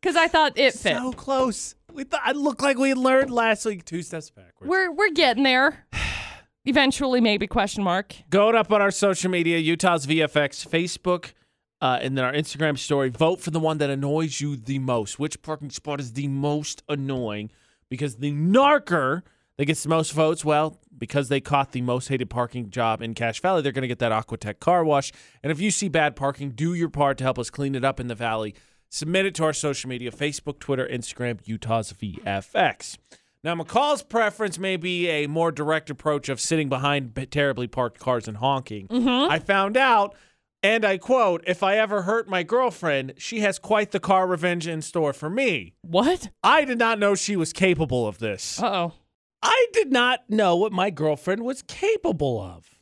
Because 0.02 0.16
I 0.16 0.30
thought 0.30 0.58
it 0.58 0.74
fit. 0.76 0.96
So 0.96 1.12
close. 1.12 1.76
We 1.92 2.06
thought 2.06 2.22
it 2.30 2.38
looked 2.38 2.62
like 2.62 2.78
we 2.78 2.94
learned 2.94 3.32
last 3.32 3.66
week. 3.66 3.84
Two 3.84 4.02
steps 4.02 4.30
backwards. 4.30 4.70
We're 4.70 4.90
we're 4.94 5.12
getting 5.12 5.44
there. 5.44 5.86
Eventually, 6.66 7.20
maybe 7.20 7.48
question 7.48 7.84
mark. 7.84 8.16
Going 8.30 8.56
up 8.56 8.72
on 8.72 8.82
our 8.82 8.92
social 8.92 9.30
media, 9.30 9.58
Utah's 9.58 10.06
VFX, 10.08 10.66
Facebook, 10.66 11.34
uh, 11.82 12.00
and 12.02 12.18
then 12.18 12.26
our 12.26 12.34
Instagram 12.34 12.78
story. 12.78 13.10
Vote 13.10 13.42
for 13.42 13.52
the 13.52 13.60
one 13.60 13.78
that 13.78 13.90
annoys 13.90 14.42
you 14.42 14.56
the 14.56 14.80
most. 14.80 15.20
Which 15.20 15.42
parking 15.42 15.70
spot 15.70 16.00
is 16.00 16.14
the 16.14 16.28
most 16.28 16.84
annoying? 16.90 17.52
Because 17.90 18.18
the 18.18 18.32
narker 18.32 19.24
that 19.58 19.66
gets 19.66 19.84
the 19.84 19.90
most 19.90 20.14
votes, 20.14 20.46
well, 20.46 20.80
because 20.98 21.28
they 21.28 21.42
caught 21.42 21.72
the 21.72 21.82
most 21.82 22.08
hated 22.08 22.30
parking 22.30 22.70
job 22.70 23.02
in 23.02 23.14
Cache 23.14 23.42
Valley, 23.42 23.62
they're 23.62 23.72
going 23.72 23.82
to 23.82 23.88
get 23.88 24.00
that 24.00 24.12
Aquatech 24.12 24.60
car 24.60 24.84
wash. 24.84 25.12
And 25.44 25.52
if 25.52 25.60
you 25.60 25.72
see 25.72 25.90
bad 25.90 26.16
parking, 26.16 26.52
do 26.52 26.74
your 26.74 26.90
part 26.90 27.18
to 27.18 27.24
help 27.24 27.40
us 27.40 27.50
clean 27.50 27.76
it 27.76 27.84
up 27.84 28.00
in 28.00 28.08
the 28.08 28.16
valley. 28.16 28.56
Submit 28.90 29.26
it 29.26 29.36
to 29.36 29.44
our 29.44 29.54
social 29.54 29.90
media 29.90 30.12
Facebook, 30.12 30.60
Twitter, 30.60 30.88
Instagram, 30.88 31.40
Utah's 31.46 31.94
VFX. 31.94 32.98
Now, 33.44 33.56
McCall's 33.56 34.02
preference 34.02 34.58
may 34.58 34.76
be 34.76 35.08
a 35.08 35.28
more 35.28 35.52
direct 35.52 35.90
approach 35.90 36.28
of 36.28 36.42
sitting 36.42 36.68
behind 36.68 37.28
terribly 37.32 37.68
parked 37.68 38.00
cars 38.00 38.28
and 38.28 38.38
honking. 38.38 38.88
Mm-hmm. 38.88 39.32
I 39.32 39.40
found 39.40 39.78
out, 39.78 40.16
and 40.62 40.84
I 40.84 40.98
quote, 40.98 41.44
if 41.48 41.64
I 41.64 41.78
ever 41.78 42.04
hurt 42.04 42.28
my 42.28 42.44
girlfriend, 42.44 43.14
she 43.18 43.40
has 43.40 43.60
quite 43.60 43.92
the 43.92 44.00
car 44.00 44.28
revenge 44.28 44.68
in 44.68 44.82
store 44.82 45.14
for 45.14 45.30
me. 45.30 45.74
What? 45.82 46.30
I 46.44 46.66
did 46.66 46.78
not 46.78 47.00
know 47.00 47.16
she 47.16 47.36
was 47.36 47.54
capable 47.54 48.08
of 48.08 48.20
this. 48.20 48.62
Uh 48.62 48.68
oh. 48.68 48.94
I 49.42 49.68
did 49.72 49.92
not 49.92 50.30
know 50.30 50.56
what 50.58 50.74
my 50.74 50.90
girlfriend 50.90 51.44
was 51.44 51.62
capable 51.62 52.42
of. 52.42 52.80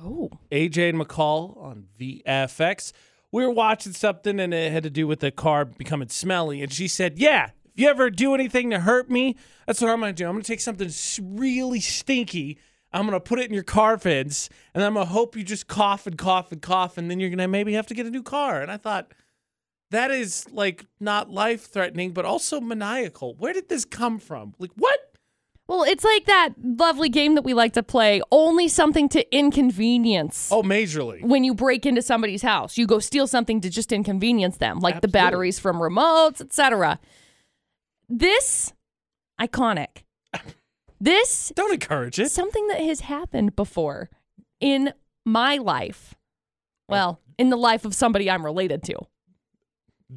Oh. 0.00 0.30
AJ 0.52 0.90
and 0.90 1.00
McCall 1.00 1.60
on 1.60 1.86
VFX. 1.98 2.92
We 3.32 3.44
were 3.44 3.50
watching 3.50 3.92
something 3.92 4.38
and 4.40 4.54
it 4.54 4.72
had 4.72 4.82
to 4.84 4.90
do 4.90 5.06
with 5.06 5.20
the 5.20 5.30
car 5.30 5.64
becoming 5.64 6.08
smelly. 6.08 6.62
And 6.62 6.72
she 6.72 6.88
said, 6.88 7.18
Yeah, 7.18 7.50
if 7.66 7.80
you 7.80 7.88
ever 7.88 8.10
do 8.10 8.34
anything 8.34 8.70
to 8.70 8.80
hurt 8.80 9.10
me, 9.10 9.36
that's 9.66 9.80
what 9.80 9.90
I'm 9.90 10.00
going 10.00 10.14
to 10.14 10.22
do. 10.22 10.26
I'm 10.26 10.34
going 10.34 10.42
to 10.42 10.48
take 10.48 10.60
something 10.60 10.90
really 11.36 11.80
stinky. 11.80 12.58
I'm 12.92 13.06
going 13.06 13.12
to 13.12 13.20
put 13.20 13.38
it 13.38 13.46
in 13.46 13.54
your 13.54 13.62
car 13.62 13.96
vents 13.96 14.48
and 14.74 14.82
I'm 14.82 14.94
going 14.94 15.06
to 15.06 15.12
hope 15.12 15.36
you 15.36 15.44
just 15.44 15.68
cough 15.68 16.06
and 16.06 16.18
cough 16.18 16.52
and 16.52 16.60
cough. 16.60 16.98
And 16.98 17.10
then 17.10 17.20
you're 17.20 17.30
going 17.30 17.38
to 17.38 17.48
maybe 17.48 17.74
have 17.74 17.86
to 17.88 17.94
get 17.94 18.06
a 18.06 18.10
new 18.10 18.22
car. 18.22 18.62
And 18.62 18.70
I 18.70 18.76
thought, 18.76 19.12
that 19.90 20.10
is 20.10 20.46
like 20.52 20.86
not 20.98 21.30
life 21.30 21.66
threatening, 21.66 22.12
but 22.12 22.24
also 22.24 22.60
maniacal. 22.60 23.34
Where 23.34 23.52
did 23.52 23.68
this 23.68 23.84
come 23.84 24.18
from? 24.18 24.54
Like, 24.58 24.70
what? 24.76 24.98
Well, 25.66 25.84
it's 25.84 26.02
like 26.02 26.24
that 26.26 26.50
lovely 26.60 27.08
game 27.08 27.36
that 27.36 27.42
we 27.42 27.54
like 27.54 27.74
to 27.74 27.82
play, 27.82 28.20
only 28.32 28.66
something 28.66 29.08
to 29.10 29.36
inconvenience. 29.36 30.48
Oh, 30.50 30.64
majorly. 30.64 31.22
When 31.22 31.44
you 31.44 31.54
break 31.54 31.86
into 31.86 32.02
somebody's 32.02 32.42
house, 32.42 32.76
you 32.76 32.88
go 32.88 32.98
steal 32.98 33.28
something 33.28 33.60
to 33.60 33.70
just 33.70 33.92
inconvenience 33.92 34.56
them, 34.56 34.80
like 34.80 35.00
the 35.00 35.08
batteries 35.08 35.60
from 35.60 35.76
remotes, 35.76 36.40
etc. 36.40 36.98
This 38.08 38.72
iconic. 39.40 40.02
This 41.00 41.52
Don't 41.56 41.72
encourage 41.72 42.18
it. 42.18 42.30
something 42.30 42.66
that 42.68 42.80
has 42.80 43.00
happened 43.00 43.56
before 43.56 44.10
in 44.60 44.92
my 45.24 45.56
life. 45.56 46.14
Oh. 46.14 46.92
Well, 46.92 47.20
in 47.38 47.48
the 47.50 47.56
life 47.56 47.84
of 47.84 47.94
somebody 47.94 48.30
I'm 48.30 48.44
related 48.44 48.82
to. 48.84 48.96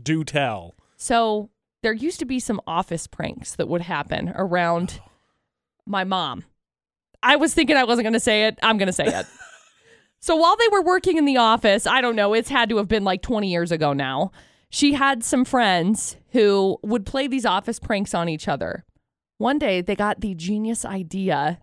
Do 0.01 0.23
tell. 0.23 0.75
So 0.97 1.49
there 1.83 1.93
used 1.93 2.19
to 2.19 2.25
be 2.25 2.39
some 2.39 2.59
office 2.67 3.07
pranks 3.07 3.55
that 3.55 3.67
would 3.69 3.81
happen 3.83 4.33
around 4.35 4.99
my 5.85 6.03
mom. 6.03 6.43
I 7.21 7.37
was 7.37 7.53
thinking 7.53 7.77
I 7.77 7.85
wasn't 7.85 8.03
going 8.03 8.13
to 8.13 8.19
say 8.19 8.47
it. 8.47 8.59
I'm 8.61 8.77
going 8.77 8.87
to 8.87 8.93
say 8.93 9.05
it. 9.05 9.25
so 10.19 10.35
while 10.35 10.57
they 10.57 10.67
were 10.69 10.81
working 10.81 11.17
in 11.17 11.23
the 11.23 11.37
office, 11.37 11.87
I 11.87 12.01
don't 12.01 12.17
know, 12.17 12.33
it's 12.33 12.49
had 12.49 12.67
to 12.69 12.77
have 12.77 12.89
been 12.89 13.05
like 13.05 13.21
20 13.21 13.49
years 13.49 13.71
ago 13.71 13.93
now. 13.93 14.31
She 14.69 14.93
had 14.93 15.23
some 15.23 15.45
friends 15.45 16.17
who 16.31 16.77
would 16.81 17.05
play 17.05 17.27
these 17.27 17.45
office 17.45 17.79
pranks 17.79 18.13
on 18.13 18.27
each 18.27 18.47
other. 18.49 18.83
One 19.43 19.59
day 19.59 19.81
they 19.81 19.97
got 19.97 20.21
the 20.21 20.33
genius 20.35 20.85
idea 20.85 21.59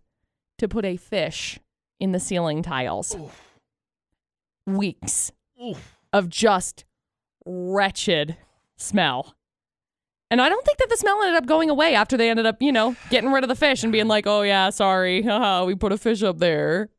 to 0.58 0.68
put 0.68 0.84
a 0.84 0.98
fish 0.98 1.58
in 1.98 2.12
the 2.12 2.20
ceiling 2.20 2.62
tiles. 2.62 3.16
Weeks 4.66 5.32
Oof. 5.64 5.96
of 6.12 6.28
just 6.28 6.84
wretched 7.46 8.36
smell. 8.76 9.34
And 10.30 10.42
I 10.42 10.50
don't 10.50 10.62
think 10.62 10.76
that 10.76 10.90
the 10.90 10.98
smell 10.98 11.22
ended 11.22 11.36
up 11.42 11.46
going 11.46 11.70
away 11.70 11.94
after 11.94 12.18
they 12.18 12.28
ended 12.28 12.44
up, 12.44 12.60
you 12.60 12.70
know, 12.70 12.96
getting 13.08 13.32
rid 13.32 13.44
of 13.44 13.48
the 13.48 13.56
fish 13.56 13.82
and 13.82 13.90
being 13.90 14.08
like, 14.08 14.26
oh, 14.26 14.42
yeah, 14.42 14.68
sorry. 14.68 15.22
We 15.64 15.74
put 15.74 15.92
a 15.92 15.96
fish 15.96 16.22
up 16.22 16.36
there. 16.36 16.90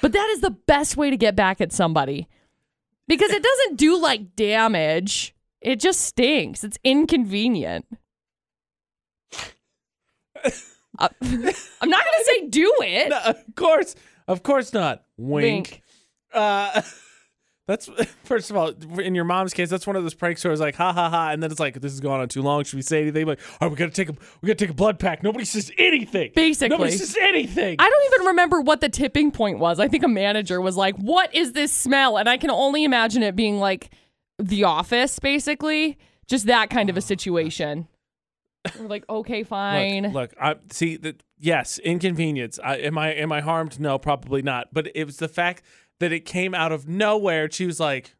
But 0.00 0.12
that 0.12 0.30
is 0.34 0.40
the 0.40 0.52
best 0.52 0.96
way 0.96 1.10
to 1.10 1.16
get 1.16 1.34
back 1.34 1.60
at 1.60 1.72
somebody 1.72 2.28
because 3.08 3.32
it 3.32 3.42
doesn't 3.42 3.76
do 3.76 4.00
like 4.00 4.36
damage, 4.36 5.34
it 5.60 5.80
just 5.80 6.02
stinks. 6.02 6.62
It's 6.62 6.78
inconvenient. 6.84 7.86
Uh, 10.98 11.08
I'm 11.22 11.90
not 11.90 12.04
going 12.04 12.18
to 12.18 12.24
say 12.24 12.46
do 12.48 12.72
it. 12.80 13.08
No, 13.10 13.20
of 13.24 13.36
course, 13.54 13.94
of 14.26 14.42
course 14.42 14.72
not. 14.72 15.04
Wink. 15.16 15.44
Wink. 15.44 15.82
Uh, 16.32 16.82
that's 17.66 17.88
first 18.24 18.50
of 18.50 18.56
all, 18.56 18.68
in 18.98 19.14
your 19.14 19.24
mom's 19.24 19.54
case, 19.54 19.70
that's 19.70 19.86
one 19.86 19.96
of 19.96 20.02
those 20.02 20.14
pranks 20.14 20.42
where 20.44 20.52
it's 20.52 20.60
like, 20.60 20.74
ha 20.74 20.92
ha 20.92 21.08
ha, 21.08 21.30
and 21.30 21.42
then 21.42 21.50
it's 21.50 21.60
like, 21.60 21.80
this 21.80 21.92
is 21.92 22.00
going 22.00 22.20
on 22.20 22.28
too 22.28 22.42
long. 22.42 22.64
Should 22.64 22.76
we 22.76 22.82
say 22.82 23.00
anything? 23.02 23.26
Like, 23.26 23.38
all 23.60 23.68
right, 23.68 23.70
we 23.70 23.76
gotta 23.76 23.92
take 23.92 24.08
a, 24.08 24.14
we 24.40 24.46
gotta 24.48 24.56
take 24.56 24.70
a 24.70 24.74
blood 24.74 24.98
pack. 24.98 25.22
Nobody 25.22 25.44
says 25.44 25.70
anything. 25.78 26.32
Basically. 26.34 26.76
nobody 26.76 26.96
says 26.96 27.16
anything. 27.20 27.76
I 27.78 27.88
don't 27.88 28.14
even 28.14 28.26
remember 28.28 28.60
what 28.60 28.80
the 28.80 28.88
tipping 28.88 29.30
point 29.30 29.58
was. 29.58 29.78
I 29.78 29.88
think 29.88 30.02
a 30.04 30.08
manager 30.08 30.60
was 30.60 30.76
like, 30.76 30.96
"What 30.96 31.34
is 31.34 31.52
this 31.52 31.72
smell?" 31.72 32.18
And 32.18 32.28
I 32.28 32.36
can 32.36 32.50
only 32.50 32.84
imagine 32.84 33.22
it 33.22 33.36
being 33.36 33.58
like 33.58 33.90
The 34.38 34.64
Office, 34.64 35.18
basically, 35.18 35.96
just 36.26 36.46
that 36.46 36.70
kind 36.70 36.90
of 36.90 36.96
a 36.96 37.00
situation. 37.00 37.86
We're 38.78 38.86
like, 38.88 39.04
okay, 39.08 39.42
fine. 39.42 40.04
Look, 40.04 40.12
look, 40.14 40.34
I 40.40 40.56
see 40.70 40.96
that. 40.98 41.22
Yes, 41.38 41.78
inconvenience. 41.78 42.58
I, 42.62 42.76
am 42.76 42.98
I 42.98 43.14
am 43.14 43.32
I 43.32 43.40
harmed? 43.40 43.80
No, 43.80 43.98
probably 43.98 44.42
not. 44.42 44.68
But 44.72 44.90
it 44.94 45.04
was 45.04 45.16
the 45.16 45.28
fact 45.28 45.62
that 45.98 46.12
it 46.12 46.20
came 46.26 46.54
out 46.54 46.70
of 46.72 46.86
nowhere. 46.86 47.50
She 47.50 47.64
was 47.66 47.80
like, 47.80 48.14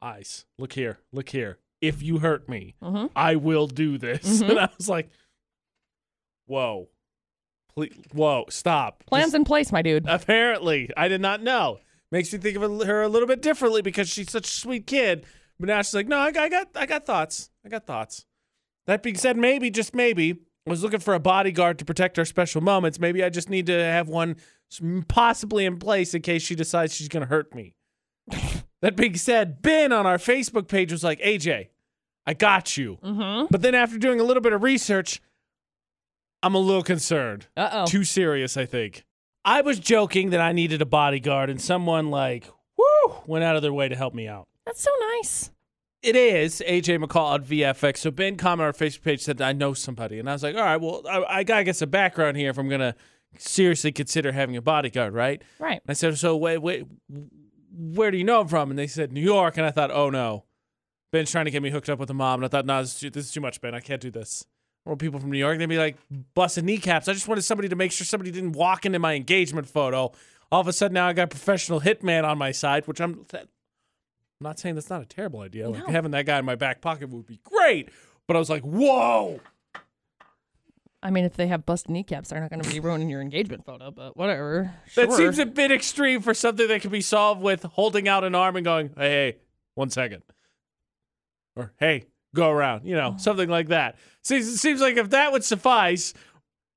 "Eyes, 0.00 0.46
look 0.58 0.72
here, 0.72 0.98
look 1.12 1.28
here. 1.28 1.58
If 1.82 2.02
you 2.02 2.18
hurt 2.20 2.48
me, 2.48 2.74
Mhm. 2.82 3.10
I 3.14 3.36
will 3.36 3.66
do 3.66 3.98
this." 3.98 4.40
Mhm. 4.42 4.48
And 4.50 4.58
I 4.60 4.68
was 4.78 4.88
like, 4.88 5.10
"Whoa, 6.46 6.88
please, 7.74 7.92
whoa, 8.12 8.46
stop." 8.48 9.04
Plans 9.06 9.26
Just- 9.26 9.34
in 9.36 9.44
place, 9.44 9.72
my 9.72 9.82
dude. 9.82 10.06
apparently, 10.08 10.90
I 10.96 11.08
did 11.08 11.20
not 11.20 11.42
know. 11.42 11.80
Makes 12.10 12.32
me 12.32 12.38
think 12.38 12.56
of 12.56 12.62
her 12.86 13.02
a 13.02 13.08
little 13.08 13.26
bit 13.28 13.42
differently 13.42 13.82
because 13.82 14.08
she's 14.08 14.30
such 14.30 14.46
a 14.46 14.50
sweet 14.50 14.86
kid. 14.86 15.26
But 15.58 15.66
now 15.68 15.82
she's 15.82 15.94
like, 15.94 16.08
"No, 16.08 16.18
I 16.18 16.26
I 16.28 16.48
got, 16.48 16.68
I 16.74 16.86
got 16.86 17.04
thoughts. 17.06 17.50
I 17.64 17.68
got 17.68 17.86
thoughts." 17.86 18.24
That 18.86 19.02
being 19.02 19.16
said, 19.16 19.36
maybe 19.36 19.70
just 19.70 19.94
maybe 19.94 20.32
I 20.66 20.70
was 20.70 20.82
looking 20.82 21.00
for 21.00 21.14
a 21.14 21.20
bodyguard 21.20 21.78
to 21.78 21.84
protect 21.84 22.18
our 22.18 22.24
special 22.24 22.60
moments. 22.60 22.98
Maybe 22.98 23.22
I 23.22 23.30
just 23.30 23.50
need 23.50 23.66
to 23.66 23.82
have 23.82 24.08
one 24.08 24.36
possibly 25.08 25.64
in 25.64 25.78
place 25.78 26.14
in 26.14 26.22
case 26.22 26.42
she 26.42 26.54
decides 26.54 26.94
she's 26.94 27.08
going 27.08 27.22
to 27.22 27.28
hurt 27.28 27.54
me. 27.54 27.74
that 28.82 28.96
being 28.96 29.16
said, 29.16 29.62
Ben 29.62 29.92
on 29.92 30.06
our 30.06 30.18
Facebook 30.18 30.68
page 30.68 30.90
was 30.90 31.04
like, 31.04 31.20
AJ, 31.20 31.68
I 32.26 32.34
got 32.34 32.76
you. 32.76 32.98
Mm-hmm. 33.02 33.46
But 33.50 33.62
then 33.62 33.74
after 33.74 33.98
doing 33.98 34.20
a 34.20 34.24
little 34.24 34.42
bit 34.42 34.52
of 34.52 34.62
research, 34.62 35.20
I'm 36.42 36.54
a 36.54 36.58
little 36.58 36.82
concerned. 36.82 37.46
Uh 37.56 37.70
oh. 37.72 37.86
Too 37.86 38.04
serious, 38.04 38.56
I 38.56 38.66
think. 38.66 39.04
I 39.44 39.60
was 39.60 39.78
joking 39.78 40.30
that 40.30 40.40
I 40.40 40.52
needed 40.52 40.80
a 40.80 40.86
bodyguard, 40.86 41.50
and 41.50 41.60
someone 41.60 42.10
like, 42.10 42.48
whoo, 42.78 43.14
went 43.26 43.44
out 43.44 43.56
of 43.56 43.62
their 43.62 43.72
way 43.74 43.88
to 43.88 43.96
help 43.96 44.14
me 44.14 44.26
out. 44.26 44.46
That's 44.64 44.80
so 44.80 44.90
nice. 45.16 45.50
It 46.04 46.16
is 46.16 46.62
AJ 46.66 47.02
McCall 47.02 47.30
on 47.30 47.44
VFX. 47.44 47.96
So 47.96 48.10
Ben 48.10 48.36
commented 48.36 48.60
on 48.62 48.66
our 48.66 48.72
Facebook 48.74 49.02
page 49.02 49.22
said 49.22 49.40
I 49.40 49.52
know 49.52 49.72
somebody, 49.72 50.18
and 50.18 50.28
I 50.28 50.34
was 50.34 50.42
like, 50.42 50.54
all 50.54 50.62
right, 50.62 50.76
well, 50.76 51.02
I, 51.08 51.38
I 51.38 51.44
gotta 51.44 51.64
get 51.64 51.76
some 51.76 51.88
background 51.88 52.36
here 52.36 52.50
if 52.50 52.58
I'm 52.58 52.68
gonna 52.68 52.94
seriously 53.38 53.90
consider 53.90 54.30
having 54.32 54.54
a 54.54 54.60
bodyguard, 54.60 55.14
right? 55.14 55.40
Right. 55.58 55.80
I 55.88 55.94
said, 55.94 56.18
so 56.18 56.36
wait, 56.36 56.58
wait, 56.58 56.86
where 57.74 58.10
do 58.10 58.18
you 58.18 58.24
know 58.24 58.42
him 58.42 58.48
from? 58.48 58.68
And 58.68 58.78
they 58.78 58.86
said 58.86 59.12
New 59.12 59.22
York, 59.22 59.56
and 59.56 59.64
I 59.64 59.70
thought, 59.70 59.90
oh 59.90 60.10
no, 60.10 60.44
Ben's 61.10 61.30
trying 61.30 61.46
to 61.46 61.50
get 61.50 61.62
me 61.62 61.70
hooked 61.70 61.88
up 61.88 61.98
with 61.98 62.10
a 62.10 62.14
mom, 62.14 62.40
and 62.40 62.44
I 62.44 62.48
thought, 62.48 62.66
no, 62.66 62.82
this 62.82 62.92
is 62.94 63.00
too, 63.00 63.10
this 63.10 63.24
is 63.24 63.32
too 63.32 63.40
much, 63.40 63.62
Ben. 63.62 63.74
I 63.74 63.80
can't 63.80 64.02
do 64.02 64.10
this. 64.10 64.44
Or 64.84 64.96
people 64.96 65.18
from 65.18 65.30
New 65.30 65.38
York, 65.38 65.58
they'd 65.58 65.66
be 65.66 65.78
like 65.78 65.96
busting 66.34 66.66
kneecaps. 66.66 67.08
I 67.08 67.14
just 67.14 67.28
wanted 67.28 67.42
somebody 67.42 67.70
to 67.70 67.76
make 67.76 67.92
sure 67.92 68.04
somebody 68.04 68.30
didn't 68.30 68.52
walk 68.52 68.84
into 68.84 68.98
my 68.98 69.14
engagement 69.14 69.66
photo. 69.66 70.12
All 70.52 70.60
of 70.60 70.68
a 70.68 70.72
sudden, 70.74 70.92
now 70.92 71.08
I 71.08 71.14
got 71.14 71.22
a 71.22 71.28
professional 71.28 71.80
hitman 71.80 72.24
on 72.24 72.36
my 72.36 72.52
side, 72.52 72.86
which 72.86 73.00
I'm. 73.00 73.24
I'm 74.40 74.44
not 74.44 74.58
saying 74.58 74.74
that's 74.74 74.90
not 74.90 75.02
a 75.02 75.06
terrible 75.06 75.40
idea. 75.40 75.68
Like 75.68 75.86
No. 75.86 75.92
having 75.92 76.10
that 76.12 76.26
guy 76.26 76.38
in 76.38 76.44
my 76.44 76.54
back 76.56 76.80
pocket 76.80 77.08
would 77.10 77.26
be 77.26 77.40
great. 77.44 77.88
But 78.26 78.36
I 78.36 78.38
was 78.38 78.50
like, 78.50 78.62
whoa. 78.62 79.40
I 81.02 81.10
mean, 81.10 81.24
if 81.24 81.34
they 81.34 81.46
have 81.48 81.66
busted 81.66 81.90
kneecaps, 81.90 82.30
they're 82.30 82.40
not 82.40 82.48
going 82.50 82.62
to 82.62 82.70
be 82.70 82.80
ruining 82.80 83.10
your 83.10 83.20
engagement 83.20 83.64
photo, 83.66 83.90
but 83.90 84.16
whatever. 84.16 84.74
That 84.96 85.08
Sure. 85.10 85.16
seems 85.18 85.38
a 85.38 85.44
bit 85.46 85.70
extreme 85.70 86.22
for 86.22 86.32
something 86.32 86.66
that 86.66 86.80
can 86.80 86.90
be 86.90 87.02
solved 87.02 87.42
with 87.42 87.62
holding 87.62 88.08
out 88.08 88.24
an 88.24 88.34
arm 88.34 88.56
and 88.56 88.64
going, 88.64 88.88
hey, 88.96 89.10
hey, 89.10 89.36
one 89.74 89.90
second. 89.90 90.22
Or, 91.56 91.72
hey, 91.78 92.06
go 92.34 92.48
around. 92.50 92.86
You 92.86 92.96
know, 92.96 93.12
mm. 93.12 93.20
something 93.20 93.50
like 93.50 93.68
that. 93.68 93.96
Seems, 94.22 94.48
it 94.48 94.56
seems 94.56 94.80
like 94.80 94.96
if 94.96 95.10
that 95.10 95.30
would 95.30 95.44
suffice, 95.44 96.14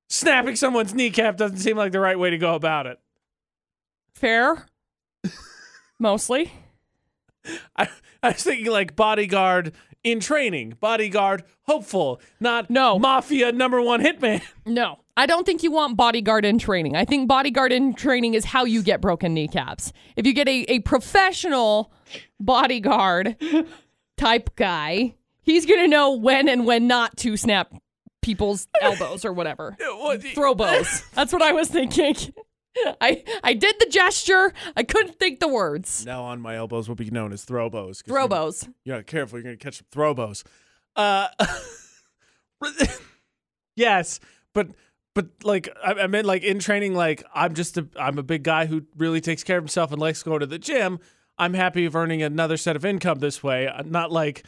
snapping 0.09 0.57
someone's 0.57 0.93
kneecap 0.93 1.37
doesn't 1.37 1.57
seem 1.59 1.77
like 1.77 1.93
the 1.93 1.99
right 2.01 2.19
way 2.19 2.29
to 2.29 2.37
go 2.37 2.53
about 2.55 2.85
it. 2.85 2.99
fair. 4.13 4.65
Mostly. 5.99 6.51
I, 7.77 7.87
I 8.23 8.29
was 8.29 8.43
thinking 8.43 8.71
like 8.71 8.95
bodyguard 8.95 9.73
in 10.03 10.19
training, 10.19 10.75
bodyguard 10.79 11.43
hopeful, 11.63 12.21
not 12.39 12.69
No. 12.69 12.97
mafia 12.99 13.51
number 13.51 13.81
one 13.81 14.01
hitman. 14.01 14.41
No, 14.65 14.99
I 15.15 15.25
don't 15.25 15.45
think 15.45 15.63
you 15.63 15.71
want 15.71 15.95
bodyguard 15.97 16.43
in 16.45 16.59
training. 16.59 16.95
I 16.95 17.05
think 17.05 17.27
bodyguard 17.27 17.71
in 17.71 17.93
training 17.93 18.33
is 18.33 18.45
how 18.45 18.65
you 18.65 18.83
get 18.83 19.01
broken 19.01 19.33
kneecaps. 19.33 19.91
If 20.15 20.27
you 20.27 20.33
get 20.33 20.47
a, 20.47 20.65
a 20.67 20.79
professional 20.79 21.91
bodyguard 22.39 23.35
type 24.17 24.55
guy, 24.55 25.15
he's 25.41 25.65
going 25.65 25.79
to 25.79 25.87
know 25.87 26.11
when 26.13 26.47
and 26.49 26.65
when 26.65 26.87
not 26.87 27.15
to 27.17 27.37
snap 27.37 27.73
people's 28.21 28.67
elbows 28.81 29.23
or 29.25 29.31
whatever. 29.33 29.77
Throw 30.33 30.53
bows. 30.55 31.03
That's 31.13 31.31
what 31.33 31.41
I 31.41 31.51
was 31.53 31.69
thinking. 31.69 32.15
I 33.01 33.23
I 33.43 33.53
did 33.53 33.75
the 33.79 33.87
gesture. 33.89 34.53
I 34.75 34.83
couldn't 34.83 35.17
think 35.19 35.39
the 35.39 35.47
words. 35.47 36.05
Now 36.05 36.23
on 36.23 36.39
my 36.41 36.55
elbows 36.55 36.87
will 36.87 36.95
be 36.95 37.09
known 37.09 37.31
as 37.33 37.45
throwbows. 37.45 38.03
'cause 38.03 38.03
Throw 38.07 38.23
you- 38.23 38.29
bows. 38.29 38.67
You're 38.83 39.03
careful, 39.03 39.37
you're 39.39 39.43
gonna 39.43 39.57
catch 39.57 39.77
some 39.77 39.87
throwbows. 39.91 40.43
Uh, 40.95 41.27
Yes, 43.75 44.19
but 44.53 44.69
but 45.13 45.27
like 45.43 45.69
I, 45.83 45.93
I 45.93 46.07
meant 46.07 46.25
like 46.25 46.43
in 46.43 46.59
training, 46.59 46.95
like 46.95 47.23
I'm 47.33 47.53
just 47.53 47.77
a 47.77 47.87
I'm 47.95 48.17
a 48.17 48.23
big 48.23 48.43
guy 48.43 48.65
who 48.65 48.83
really 48.97 49.21
takes 49.21 49.43
care 49.43 49.57
of 49.57 49.63
himself 49.63 49.91
and 49.91 50.01
likes 50.01 50.23
to 50.23 50.29
go 50.29 50.39
to 50.39 50.45
the 50.47 50.57
gym. 50.57 50.99
I'm 51.37 51.53
happy 51.53 51.85
of 51.85 51.95
earning 51.95 52.23
another 52.23 52.57
set 52.57 52.75
of 52.75 52.83
income 52.83 53.19
this 53.19 53.43
way. 53.43 53.67
I'm 53.67 53.91
not 53.91 54.11
like 54.11 54.43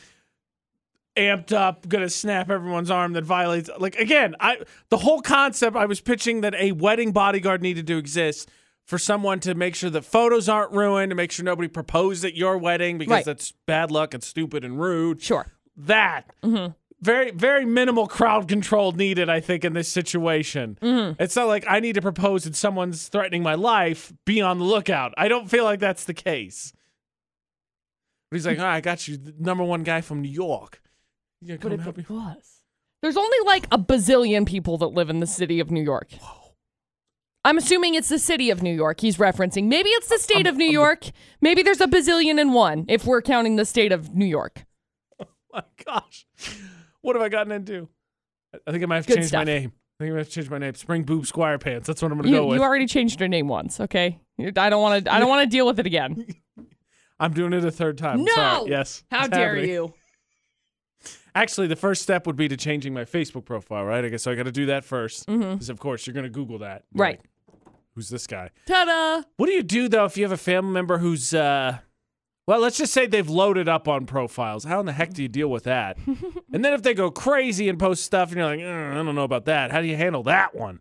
amped 1.20 1.52
up, 1.52 1.88
gonna 1.88 2.10
snap 2.10 2.50
everyone's 2.50 2.90
arm 2.90 3.14
that 3.14 3.24
violates. 3.24 3.70
Like 3.78 3.96
again, 3.96 4.36
I 4.40 4.60
the 4.90 4.98
whole 4.98 5.22
concept 5.22 5.76
I 5.76 5.86
was 5.86 6.02
pitching 6.02 6.42
that 6.42 6.56
a 6.56 6.72
wedding 6.72 7.12
bodyguard 7.12 7.62
needed 7.62 7.86
to 7.88 7.98
exist 7.98 8.50
for 8.86 8.98
someone 8.98 9.40
to 9.42 9.54
make 9.54 9.76
sure 9.76 9.92
that 9.92 10.04
photos 10.04 10.50
aren't 10.50 10.72
ruined, 10.72 11.12
to 11.12 11.16
make 11.16 11.32
sure 11.32 11.46
nobody 11.46 11.68
proposed 11.68 12.26
at 12.26 12.36
your 12.36 12.58
wedding 12.58 12.98
because 12.98 13.12
Right. 13.12 13.26
that's 13.26 13.54
bad 13.68 13.92
luck 13.92 14.16
and 14.16 14.24
stupid 14.24 14.66
and 14.66 14.82
rude. 14.82 15.22
Sure. 15.22 15.46
That 15.78 16.26
mm-hmm. 16.42 16.72
very 17.00 17.32
very 17.32 17.66
minimal 17.66 18.08
crowd 18.08 18.48
control 18.48 18.92
needed, 18.92 19.30
I 19.30 19.42
think, 19.42 19.64
in 19.64 19.74
this 19.74 19.90
situation. 19.90 20.78
Mm-hmm. 20.82 21.22
It's 21.22 21.36
not 21.36 21.48
like 21.48 21.66
I 21.68 21.80
need 21.80 21.94
to 21.96 22.02
propose 22.02 22.46
and 22.46 22.56
someone's 22.56 23.08
threatening 23.10 23.44
my 23.44 23.56
life. 23.56 24.12
Be 24.26 24.42
on 24.42 24.58
the 24.58 24.66
lookout. 24.66 25.14
I 25.18 25.28
don't 25.28 25.50
feel 25.50 25.64
like 25.66 25.80
that's 25.80 26.06
the 26.06 26.14
case. 26.16 26.74
But 28.30 28.38
he's 28.38 28.46
like, 28.46 28.60
"All 28.60 28.66
right, 28.66 28.76
I 28.76 28.82
got 28.82 29.08
you, 29.08 29.18
the 29.18 29.34
number 29.40 29.64
one 29.64 29.84
guy 29.84 30.02
from 30.02 30.22
New 30.22 30.30
York. 30.30 30.82
Gonna 31.46 31.58
come 31.58 31.80
help 31.80 31.98
me?" 31.98 32.06
was. 32.10 32.62
There's 33.02 33.18
only 33.18 33.38
like 33.46 33.66
a 33.72 33.78
bazillion 33.78 34.46
people 34.46 34.78
that 34.80 34.88
live 34.88 35.10
in 35.10 35.20
the 35.20 35.28
city 35.28 35.60
of 35.60 35.72
New 35.72 35.82
York. 35.82 36.10
I'm 37.46 37.58
assuming 37.58 37.96
it's 37.96 38.10
the 38.10 38.20
city 38.20 38.50
of 38.50 38.62
New 38.62 38.74
York 38.74 39.00
he's 39.00 39.16
referencing. 39.18 39.66
Maybe 39.68 39.90
it's 39.92 40.10
the 40.10 40.18
state 40.18 40.46
of 40.46 40.58
New 40.58 40.70
York. 40.70 41.06
Maybe 41.40 41.64
there's 41.64 41.80
a 41.80 41.88
bazillion 41.88 42.40
and 42.40 42.54
one 42.54 42.86
if 42.90 43.06
we're 43.06 43.22
counting 43.22 43.56
the 43.56 43.64
state 43.66 43.92
of 43.94 44.14
New 44.16 44.26
York. 44.26 44.66
Oh 45.52 45.58
my 45.58 45.64
gosh, 45.84 46.28
what 47.02 47.16
have 47.16 47.24
I 47.24 47.30
gotten 47.30 47.52
into? 47.52 47.90
I- 48.68 48.72
think 48.72 48.84
I 48.84 48.86
might 48.86 48.96
have 48.98 49.08
Good 49.08 49.16
changed 49.16 49.34
my 49.34 49.44
name. 49.44 49.72
I 50.00 50.04
think 50.04 50.12
I 50.12 50.14
might 50.14 50.18
have 50.20 50.30
changed 50.30 50.52
my 50.52 50.60
name. 50.60 50.76
Spring 50.76 51.02
Boob 51.04 51.26
Squire 51.26 51.58
Pants. 51.58 51.88
That's 51.88 52.04
what 52.04 52.12
I'm 52.12 52.20
gonna 52.20 52.30
You, 52.30 52.36
go 52.36 52.46
with. 52.46 52.58
you 52.58 52.64
already 52.64 52.86
changed 52.86 53.20
your 53.20 53.30
name 53.30 53.48
once, 53.48 53.80
okay? 53.80 54.20
I 54.40 54.70
don't 54.70 54.82
want 54.84 55.06
to. 55.06 55.12
I 55.14 55.20
don't 55.20 55.28
want 55.28 55.50
to 55.50 55.50
deal 55.50 55.66
with 55.66 55.80
it 55.80 55.88
again. 55.88 56.28
I'm 57.20 57.34
doing 57.34 57.54
it 57.54 57.66
a 57.66 57.72
third 57.72 57.98
time. 57.98 58.24
No! 58.24 58.32
Sorry. 58.36 58.70
Yes. 58.70 59.04
How 59.10 59.26
dare 59.26 59.56
happening. 59.56 59.70
you? 59.72 59.94
Actually, 61.36 61.68
the 61.68 61.76
first 61.76 62.02
step 62.02 62.28
would 62.28 62.36
be 62.36 62.48
to 62.48 62.58
changing 62.58 62.94
my 62.94 63.06
Facebook 63.06 63.46
profile, 63.46 63.86
right? 63.86 64.04
I 64.04 64.10
guess 64.10 64.24
so 64.24 64.32
I 64.32 64.36
got 64.36 64.44
to 64.44 64.52
do 64.52 64.66
that 64.68 64.84
first. 64.84 65.26
Because, 65.28 65.70
of 65.70 65.80
course, 65.80 66.06
you're 66.08 66.14
going 66.14 66.26
to 66.26 66.30
Google 66.30 66.60
that. 66.60 66.84
Mm-hmm. 66.88 67.02
Right. 67.02 67.20
like, 67.20 67.74
Who's 67.96 68.10
this 68.10 68.28
guy? 68.28 68.50
Ta-da! 68.66 69.24
What 69.38 69.48
do 69.48 69.52
you 69.54 69.64
do, 69.64 69.90
though, 69.90 70.06
if 70.06 70.18
you 70.18 70.24
have 70.24 70.32
a 70.32 70.38
family 70.38 70.72
member 70.72 71.00
who's, 71.00 71.34
uh, 71.34 71.80
well, 72.48 72.60
let's 72.60 72.78
just 72.78 72.94
say 72.94 73.06
they've 73.08 73.30
loaded 73.30 73.68
up 73.68 73.88
on 73.88 74.06
profiles. 74.06 74.64
How 74.64 74.80
in 74.80 74.86
the 74.86 74.94
heck 74.94 75.14
do 75.14 75.22
you 75.22 75.28
deal 75.28 75.50
with 75.50 75.66
that? 75.66 75.98
and 76.54 76.64
then 76.66 76.74
if 76.74 76.82
they 76.82 76.94
go 76.94 77.12
crazy 77.12 77.70
and 77.70 77.78
post 77.78 78.04
stuff 78.04 78.30
and 78.30 78.38
you're 78.38 78.46
like, 78.46 78.60
"Uh, 78.60 78.92
I 78.92 79.04
don't 79.04 79.16
know 79.16 79.24
about 79.24 79.46
that, 79.46 79.72
how 79.72 79.82
do 79.82 79.88
you 79.88 79.96
handle 79.96 80.24
that 80.24 80.56
one? 80.56 80.80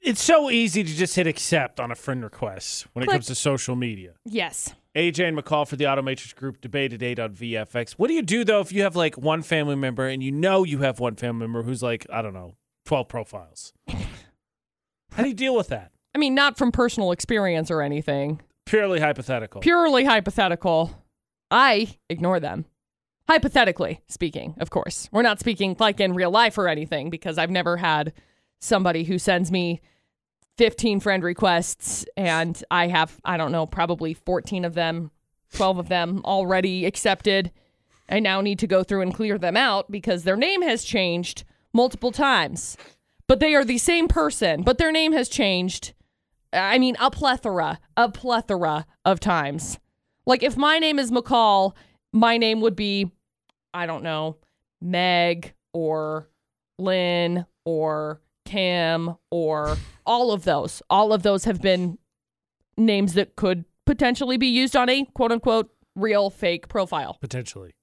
It's 0.00 0.22
so 0.22 0.50
easy 0.50 0.84
to 0.84 0.94
just 0.94 1.16
hit 1.16 1.26
accept 1.26 1.80
on 1.80 1.90
a 1.90 1.94
friend 1.94 2.22
request 2.22 2.86
when 2.92 3.02
it 3.02 3.08
comes 3.08 3.26
to 3.26 3.34
social 3.34 3.74
media. 3.76 4.14
Yes. 4.24 4.74
AJ 4.98 5.28
and 5.28 5.38
McCall 5.38 5.66
for 5.66 5.76
the 5.76 5.84
Automatrix 5.84 6.34
Group 6.34 6.60
debate 6.60 6.92
at 6.92 7.04
8 7.04 7.20
on 7.20 7.34
VFX. 7.34 7.92
What 7.92 8.08
do 8.08 8.14
you 8.14 8.22
do 8.22 8.44
though 8.44 8.60
if 8.60 8.72
you 8.72 8.82
have 8.82 8.96
like 8.96 9.16
one 9.16 9.42
family 9.42 9.76
member 9.76 10.08
and 10.08 10.24
you 10.24 10.32
know 10.32 10.64
you 10.64 10.78
have 10.78 10.98
one 10.98 11.14
family 11.14 11.46
member 11.46 11.62
who's 11.62 11.84
like, 11.84 12.04
I 12.12 12.20
don't 12.20 12.34
know, 12.34 12.56
12 12.86 13.06
profiles? 13.06 13.72
How 13.88 15.22
do 15.22 15.28
you 15.28 15.34
deal 15.34 15.54
with 15.54 15.68
that? 15.68 15.92
I 16.16 16.18
mean, 16.18 16.34
not 16.34 16.58
from 16.58 16.72
personal 16.72 17.12
experience 17.12 17.70
or 17.70 17.80
anything. 17.80 18.40
Purely 18.66 18.98
hypothetical. 18.98 19.60
Purely 19.60 20.04
hypothetical. 20.04 21.04
I 21.48 21.96
ignore 22.10 22.40
them. 22.40 22.66
Hypothetically 23.28 24.00
speaking, 24.08 24.56
of 24.58 24.70
course. 24.70 25.08
We're 25.12 25.22
not 25.22 25.38
speaking 25.38 25.76
like 25.78 26.00
in 26.00 26.12
real 26.12 26.32
life 26.32 26.58
or 26.58 26.66
anything 26.66 27.08
because 27.08 27.38
I've 27.38 27.50
never 27.50 27.76
had 27.76 28.14
somebody 28.60 29.04
who 29.04 29.18
sends 29.18 29.52
me 29.52 29.80
15 30.58 30.98
friend 30.98 31.22
requests 31.22 32.04
and 32.16 32.62
I 32.70 32.88
have, 32.88 33.20
I 33.24 33.36
don't 33.36 33.52
know, 33.52 33.64
probably 33.64 34.12
14 34.12 34.64
of 34.64 34.74
them, 34.74 35.12
12 35.54 35.78
of 35.78 35.88
them 35.88 36.20
already 36.24 36.84
accepted. 36.84 37.52
I 38.10 38.18
now 38.18 38.40
need 38.40 38.58
to 38.58 38.66
go 38.66 38.82
through 38.82 39.02
and 39.02 39.14
clear 39.14 39.38
them 39.38 39.56
out 39.56 39.90
because 39.90 40.24
their 40.24 40.36
name 40.36 40.62
has 40.62 40.82
changed 40.82 41.44
multiple 41.72 42.10
times. 42.10 42.76
But 43.28 43.40
they 43.40 43.54
are 43.54 43.64
the 43.64 43.78
same 43.78 44.08
person, 44.08 44.62
but 44.62 44.78
their 44.78 44.90
name 44.90 45.12
has 45.12 45.28
changed. 45.28 45.94
I 46.52 46.78
mean, 46.78 46.96
a 46.98 47.10
plethora, 47.10 47.78
a 47.96 48.10
plethora 48.10 48.86
of 49.04 49.20
times. 49.20 49.78
Like 50.26 50.42
if 50.42 50.56
my 50.56 50.78
name 50.78 50.98
is 50.98 51.10
McCall, 51.10 51.74
my 52.12 52.36
name 52.36 52.60
would 52.62 52.74
be, 52.74 53.12
I 53.72 53.86
don't 53.86 54.02
know, 54.02 54.36
Meg 54.80 55.54
or 55.72 56.28
Lynn 56.78 57.46
or 57.64 58.20
Kim 58.48 59.14
or 59.30 59.76
all 60.06 60.32
of 60.32 60.44
those. 60.44 60.82
All 60.88 61.12
of 61.12 61.22
those 61.22 61.44
have 61.44 61.60
been 61.60 61.98
names 62.78 63.14
that 63.14 63.36
could 63.36 63.66
potentially 63.84 64.38
be 64.38 64.46
used 64.46 64.74
on 64.74 64.88
a 64.88 65.04
quote 65.14 65.32
unquote 65.32 65.70
real 65.94 66.30
fake 66.30 66.68
profile. 66.68 67.18
Potentially. 67.20 67.74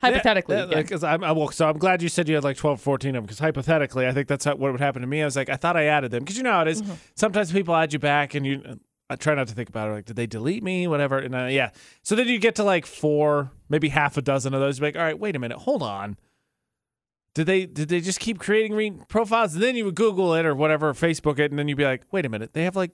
Hypothetically. 0.00 0.56
Yeah, 0.56 0.64
again. 0.64 0.82
because 0.82 1.04
I'm, 1.04 1.22
I, 1.22 1.32
well, 1.32 1.50
so 1.50 1.68
I'm 1.68 1.78
glad 1.78 2.02
you 2.02 2.08
said 2.08 2.28
you 2.28 2.34
had 2.34 2.44
like 2.44 2.56
12, 2.56 2.80
14 2.80 3.10
of 3.10 3.14
them 3.14 3.24
because 3.24 3.38
hypothetically, 3.38 4.06
I 4.06 4.12
think 4.12 4.28
that's 4.28 4.44
how, 4.44 4.54
what 4.54 4.72
would 4.72 4.80
happen 4.80 5.02
to 5.02 5.08
me. 5.08 5.22
I 5.22 5.24
was 5.24 5.36
like, 5.36 5.48
I 5.50 5.56
thought 5.56 5.76
I 5.76 5.84
added 5.84 6.10
them 6.10 6.24
because 6.24 6.36
you 6.36 6.42
know 6.42 6.52
how 6.52 6.62
it 6.62 6.68
is. 6.68 6.82
Mm-hmm. 6.82 6.94
Sometimes 7.14 7.52
people 7.52 7.74
add 7.74 7.92
you 7.92 7.98
back 7.98 8.34
and 8.34 8.46
you, 8.46 8.80
I 9.10 9.16
try 9.16 9.34
not 9.34 9.48
to 9.48 9.54
think 9.54 9.68
about 9.68 9.90
it. 9.90 9.92
Like, 9.92 10.04
did 10.06 10.16
they 10.16 10.26
delete 10.26 10.62
me? 10.62 10.86
Whatever. 10.86 11.18
And 11.18 11.34
uh, 11.34 11.44
yeah. 11.46 11.70
So 12.02 12.16
then 12.16 12.28
you 12.28 12.38
get 12.38 12.54
to 12.56 12.64
like 12.64 12.86
four, 12.86 13.50
maybe 13.68 13.90
half 13.90 14.16
a 14.16 14.22
dozen 14.22 14.54
of 14.54 14.60
those. 14.60 14.78
You're 14.78 14.88
like, 14.88 14.96
all 14.96 15.02
right, 15.02 15.18
wait 15.18 15.36
a 15.36 15.38
minute. 15.38 15.58
Hold 15.58 15.82
on. 15.82 16.16
Did 17.34 17.46
they 17.46 17.66
did 17.66 17.88
they 17.88 18.00
just 18.00 18.20
keep 18.20 18.38
creating 18.38 18.74
re- 18.74 18.92
profiles? 19.08 19.54
And 19.54 19.62
then 19.62 19.74
you 19.76 19.84
would 19.86 19.94
Google 19.96 20.34
it 20.34 20.46
or 20.46 20.54
whatever, 20.54 20.92
Facebook 20.94 21.38
it, 21.38 21.50
and 21.50 21.58
then 21.58 21.66
you'd 21.68 21.76
be 21.78 21.84
like, 21.84 22.02
wait 22.12 22.24
a 22.24 22.28
minute, 22.28 22.52
they 22.52 22.64
have 22.64 22.76
like 22.76 22.92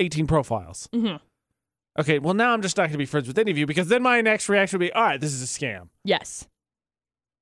18 0.00 0.26
profiles. 0.26 0.88
Mhm. 0.92 1.20
Okay, 1.98 2.18
well 2.18 2.34
now 2.34 2.52
I'm 2.52 2.62
just 2.62 2.76
not 2.76 2.82
going 2.84 2.92
to 2.92 2.98
be 2.98 3.06
friends 3.06 3.26
with 3.28 3.38
any 3.38 3.50
of 3.50 3.56
you 3.58 3.64
because 3.66 3.88
then 3.88 4.02
my 4.02 4.20
next 4.20 4.48
reaction 4.48 4.78
would 4.78 4.86
be, 4.86 4.92
all 4.92 5.02
right, 5.02 5.20
this 5.20 5.32
is 5.32 5.42
a 5.42 5.46
scam. 5.46 5.88
yes. 6.04 6.46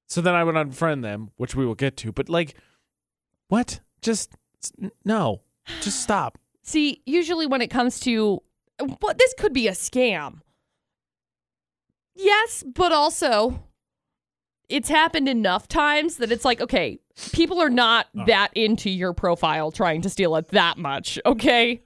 So 0.06 0.20
then 0.20 0.34
I 0.34 0.44
would 0.44 0.54
unfriend 0.54 1.00
them, 1.02 1.30
which 1.38 1.54
we 1.56 1.64
will 1.64 1.74
get 1.74 1.96
to. 1.98 2.12
But 2.12 2.28
like, 2.28 2.54
what? 3.48 3.80
Just 4.02 4.32
no. 5.04 5.40
Just 5.80 6.02
stop. 6.02 6.38
See, 6.62 7.00
usually 7.06 7.46
when 7.46 7.62
it 7.62 7.68
comes 7.70 7.98
to 8.00 8.42
what 9.00 9.16
this 9.18 9.34
could 9.38 9.54
be 9.54 9.66
a 9.66 9.72
scam. 9.72 10.40
Yes, 12.14 12.62
but 12.74 12.92
also 12.92 13.64
it's 14.68 14.88
happened 14.88 15.28
enough 15.28 15.68
times 15.68 16.16
that 16.16 16.32
it's 16.32 16.44
like, 16.44 16.60
okay, 16.60 16.98
people 17.32 17.60
are 17.60 17.70
not 17.70 18.06
oh. 18.16 18.24
that 18.26 18.50
into 18.54 18.90
your 18.90 19.12
profile 19.12 19.70
trying 19.70 20.02
to 20.02 20.10
steal 20.10 20.36
it 20.36 20.48
that 20.48 20.78
much, 20.78 21.18
okay? 21.26 21.82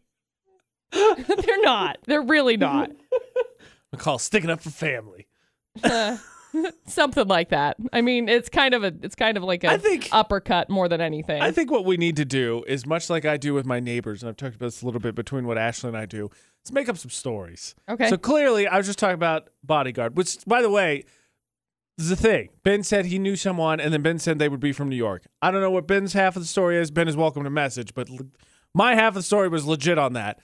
They're 0.93 1.62
not. 1.62 1.99
They're 2.07 2.22
really 2.22 2.57
not. 2.57 2.91
McCall 3.95 4.20
sticking 4.20 4.51
up 4.51 4.61
for 4.61 4.70
family. 4.70 5.26
Something 6.87 7.29
like 7.29 7.51
that. 7.51 7.76
I 7.93 8.01
mean, 8.01 8.29
it's 8.29 8.49
kind 8.49 8.74
of 8.74 8.83
a 8.83 8.95
it's 9.03 9.14
kind 9.14 9.37
of 9.37 9.43
like 9.43 9.64
a 9.64 9.72
I 9.72 9.79
think- 9.79 10.09
uppercut 10.12 10.70
more 10.70 10.89
than 10.89 11.01
anything. 11.01 11.43
I 11.43 11.53
think 11.53 11.70
what 11.70 11.85
we 11.85 11.99
need 11.99 12.16
to 12.16 12.24
do 12.24 12.64
is 12.66 12.87
much 12.87 13.11
like 13.11 13.26
I 13.26 13.37
do 13.37 13.53
with 13.53 13.66
my 13.66 13.81
neighbors, 13.81 14.22
and 14.22 14.31
I've 14.31 14.37
talked 14.37 14.57
about 14.57 14.66
this 14.66 14.83
a 14.83 14.87
little 14.87 15.01
bit 15.01 15.14
between 15.14 15.47
what 15.47 15.59
Ashley 15.59 15.89
and 15.89 15.97
I 15.97 16.07
do. 16.07 16.31
Let's 16.61 16.72
make 16.72 16.89
up 16.89 16.97
some 16.97 17.11
stories. 17.11 17.74
Okay. 17.89 18.09
So 18.09 18.16
clearly, 18.16 18.66
I 18.66 18.79
was 18.79 18.87
just 18.87 18.99
talking 18.99 19.14
about 19.14 19.49
bodyguard, 19.62 20.16
which, 20.16 20.39
by 20.47 20.62
the 20.62 20.70
way, 20.70 20.99
is 20.99 21.05
the 22.07 22.16
thing. 22.16 22.51
Ben 22.62 22.84
said 22.84 23.07
he 23.07 23.18
knew 23.18 23.34
someone, 23.34 23.80
and 23.80 23.92
then 23.92 24.03
Ben 24.03 24.20
said 24.20 24.38
they 24.38 24.49
would 24.49 24.61
be 24.61 24.72
from 24.72 24.88
New 24.88 24.96
York. 24.96 25.24
I 25.42 25.51
don't 25.51 25.61
know 25.61 25.70
what 25.70 25.88
Ben's 25.88 26.12
half 26.12 26.36
of 26.36 26.42
the 26.42 26.49
story 26.49 26.76
is. 26.76 26.92
Ben 26.92 27.09
is 27.09 27.16
welcome 27.16 27.42
to 27.42 27.51
message, 27.51 27.92
but 27.92 28.09
l- 28.09 28.28
my 28.72 28.94
half 28.94 29.09
of 29.09 29.14
the 29.14 29.22
story 29.22 29.49
was 29.49 29.66
legit 29.66 29.99
on 29.99 30.12
that. 30.12 30.38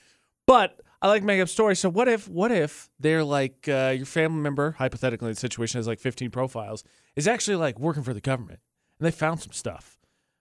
But 0.46 0.80
I 1.00 1.08
like 1.08 1.22
make 1.22 1.40
up 1.40 1.48
stories. 1.48 1.78
So 1.78 1.88
what 1.88 2.08
if, 2.08 2.28
what 2.28 2.50
if 2.50 2.90
they're 2.98 3.22
like 3.22 3.68
uh, 3.68 3.94
your 3.96 4.06
family 4.06 4.40
member, 4.40 4.72
hypothetically, 4.72 5.30
the 5.30 5.38
situation 5.38 5.78
has 5.78 5.86
like 5.86 6.00
15 6.00 6.30
profiles, 6.30 6.82
is 7.14 7.28
actually 7.28 7.56
like 7.56 7.78
working 7.78 8.02
for 8.02 8.14
the 8.14 8.20
government, 8.20 8.58
and 8.98 9.06
they 9.06 9.12
found 9.12 9.40
some 9.40 9.52
stuff, 9.52 9.98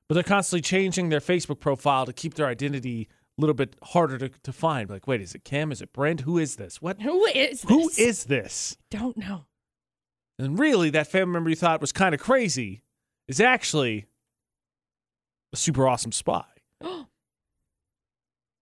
but 0.07 0.15
they're 0.15 0.23
constantly 0.23 0.61
changing 0.61 1.09
their 1.09 1.19
Facebook 1.19 1.59
profile 1.59 2.05
to 2.07 2.13
keep 2.13 2.33
their 2.33 2.47
identity 2.47 3.07
a 3.37 3.41
little 3.41 3.53
bit 3.53 3.75
harder 3.83 4.17
to, 4.17 4.29
to 4.29 4.53
find. 4.53 4.89
Like, 4.89 5.07
wait, 5.07 5.21
is 5.21 5.35
it 5.35 5.43
Kim? 5.43 5.71
Is 5.71 5.81
it 5.81 5.93
Brent? 5.93 6.21
Who 6.21 6.37
is 6.37 6.55
this? 6.55 6.81
What? 6.81 7.01
Who 7.01 7.25
is 7.25 7.61
this? 7.61 7.69
Who 7.69 7.89
is 7.97 8.23
this? 8.25 8.77
Don't 8.89 9.17
know. 9.17 9.45
And 10.39 10.57
really, 10.57 10.89
that 10.91 11.07
family 11.07 11.33
member 11.33 11.49
you 11.49 11.55
thought 11.55 11.81
was 11.81 11.91
kind 11.91 12.15
of 12.15 12.21
crazy 12.21 12.81
is 13.27 13.39
actually 13.39 14.05
a 15.53 15.57
super 15.57 15.87
awesome 15.87 16.11
spy. 16.11 16.45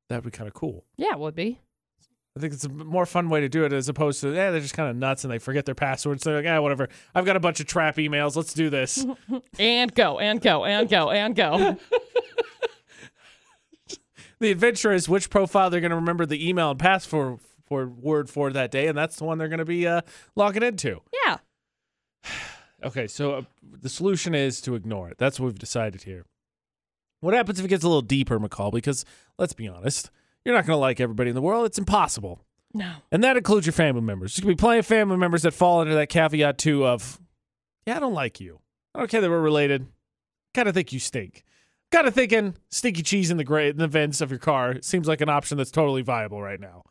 That'd 0.09 0.25
be 0.25 0.31
kind 0.31 0.47
of 0.47 0.53
cool. 0.53 0.85
Yeah, 0.97 1.13
it 1.13 1.19
would 1.19 1.35
be. 1.35 1.59
I 2.35 2.39
think 2.39 2.53
it's 2.53 2.63
a 2.63 2.69
more 2.69 3.05
fun 3.05 3.29
way 3.29 3.41
to 3.41 3.49
do 3.49 3.65
it 3.65 3.73
as 3.73 3.89
opposed 3.89 4.21
to, 4.21 4.29
yeah, 4.33 4.51
they're 4.51 4.61
just 4.61 4.73
kind 4.73 4.89
of 4.89 4.95
nuts 4.95 5.25
and 5.25 5.33
they 5.33 5.37
forget 5.37 5.65
their 5.65 5.75
passwords. 5.75 6.23
They're 6.23 6.37
like, 6.37 6.45
yeah, 6.45 6.59
whatever. 6.59 6.87
I've 7.13 7.25
got 7.25 7.35
a 7.35 7.41
bunch 7.41 7.59
of 7.59 7.65
trap 7.65 7.97
emails. 7.97 8.37
Let's 8.37 8.53
do 8.53 8.69
this. 8.69 9.05
And 9.59 9.93
go, 9.93 10.17
and 10.19 10.41
go, 10.41 10.63
and 10.63 10.89
go, 10.89 11.11
and 11.11 11.35
go. 11.35 11.77
the 14.39 14.51
adventure 14.51 14.93
is 14.93 15.09
which 15.09 15.29
profile 15.29 15.69
they're 15.69 15.81
going 15.81 15.91
to 15.91 15.95
remember 15.97 16.25
the 16.25 16.47
email 16.47 16.71
and 16.71 16.79
password 16.79 17.39
for 17.67 17.87
word 17.87 18.29
for 18.29 18.51
that 18.51 18.71
day, 18.71 18.87
and 18.87 18.97
that's 18.97 19.17
the 19.17 19.23
one 19.25 19.37
they're 19.37 19.49
going 19.49 19.59
to 19.59 19.65
be 19.65 19.85
uh, 19.87 20.01
logging 20.35 20.63
into. 20.63 21.01
Yeah. 21.25 21.37
Okay, 22.83 23.05
so 23.05 23.33
uh, 23.33 23.41
the 23.79 23.89
solution 23.89 24.33
is 24.33 24.59
to 24.61 24.73
ignore 24.73 25.07
it. 25.07 25.19
That's 25.19 25.39
what 25.39 25.45
we've 25.45 25.59
decided 25.59 26.01
here. 26.01 26.25
What 27.19 27.35
happens 27.35 27.59
if 27.59 27.65
it 27.65 27.67
gets 27.67 27.83
a 27.83 27.87
little 27.87 28.01
deeper, 28.01 28.39
McCall? 28.39 28.71
Because 28.71 29.05
let's 29.37 29.53
be 29.53 29.67
honest, 29.67 30.09
you're 30.43 30.55
not 30.55 30.65
going 30.65 30.75
to 30.77 30.81
like 30.81 30.99
everybody 30.99 31.29
in 31.29 31.35
the 31.35 31.43
world. 31.43 31.67
It's 31.67 31.77
impossible. 31.77 32.41
No. 32.73 32.91
And 33.11 33.23
that 33.23 33.37
includes 33.37 33.67
your 33.67 33.73
family 33.73 34.01
members. 34.01 34.33
There's 34.33 34.43
going 34.43 34.55
to 34.55 34.55
be 34.55 34.59
plenty 34.59 34.79
of 34.79 34.87
family 34.87 35.17
members 35.17 35.43
that 35.43 35.53
fall 35.53 35.81
under 35.81 35.93
that 35.93 36.09
caveat, 36.09 36.57
too, 36.57 36.87
of, 36.87 37.19
yeah, 37.85 37.97
I 37.97 37.99
don't 37.99 38.15
like 38.15 38.39
you. 38.39 38.61
I 38.95 38.99
don't 38.99 39.11
care 39.11 39.21
that 39.21 39.29
we're 39.29 39.39
related. 39.39 39.85
Kind 40.55 40.67
of 40.67 40.73
think 40.73 40.91
you 40.91 40.99
stink. 40.99 41.43
Kind 41.91 42.07
of 42.07 42.13
thinking 42.13 42.55
stinky 42.69 43.03
cheese 43.03 43.29
in 43.29 43.37
the 43.37 43.43
gra- 43.43 43.65
in 43.65 43.77
the 43.77 43.87
vents 43.87 44.21
of 44.21 44.31
your 44.31 44.39
car 44.39 44.77
seems 44.81 45.07
like 45.07 45.21
an 45.21 45.29
option 45.29 45.57
that's 45.57 45.71
totally 45.71 46.01
viable 46.01 46.41
right 46.41 46.59
now. 46.59 46.83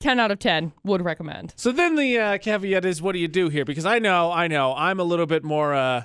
10 0.00 0.20
out 0.20 0.30
of 0.30 0.38
10 0.38 0.72
would 0.84 1.02
recommend. 1.02 1.54
So 1.56 1.72
then 1.72 1.96
the 1.96 2.18
uh, 2.18 2.38
caveat 2.38 2.84
is, 2.84 3.00
what 3.00 3.12
do 3.12 3.18
you 3.18 3.28
do 3.28 3.48
here? 3.48 3.64
Because 3.64 3.86
I 3.86 3.98
know, 3.98 4.30
I 4.30 4.48
know, 4.48 4.74
I'm 4.76 5.00
a 5.00 5.04
little 5.04 5.26
bit 5.26 5.44
more 5.44 5.74
uh, 5.74 6.02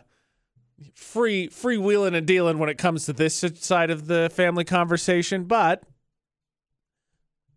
free, 0.93 1.47
free 1.47 1.77
wheeling 1.77 2.15
and 2.15 2.25
dealing 2.25 2.59
when 2.59 2.69
it 2.69 2.77
comes 2.77 3.05
to 3.05 3.13
this 3.13 3.43
side 3.55 3.89
of 3.89 4.07
the 4.07 4.29
family 4.33 4.63
conversation. 4.63 5.43
But 5.43 5.83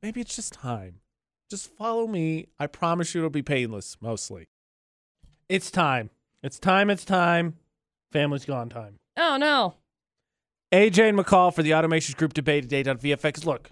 maybe 0.03 0.21
it's 0.21 0.35
just 0.35 0.53
time. 0.55 1.01
Just 1.49 1.71
follow 1.77 2.07
me. 2.07 2.49
I 2.59 2.67
promise 2.67 3.15
you, 3.15 3.21
it'll 3.21 3.31
be 3.31 3.43
painless. 3.43 3.97
Mostly, 4.01 4.49
it's 5.49 5.71
time. 5.71 6.11
It's 6.43 6.59
time. 6.59 6.91
It's 6.91 7.05
time. 7.05 7.55
Family's 8.11 8.45
gone 8.45 8.69
time. 8.69 8.99
Oh, 9.17 9.37
no. 9.37 9.75
AJ 10.73 11.11
and 11.11 11.19
McCall 11.19 11.55
for 11.55 11.63
the 11.63 11.73
Automations 11.73 12.17
Group 12.17 12.33
debate 12.33 12.69
date 12.69 12.89
on 12.89 12.97
VFX. 12.97 13.45
Look, 13.45 13.71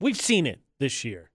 we've 0.00 0.20
seen 0.20 0.46
it 0.46 0.60
this 0.78 1.04
year. 1.04 1.30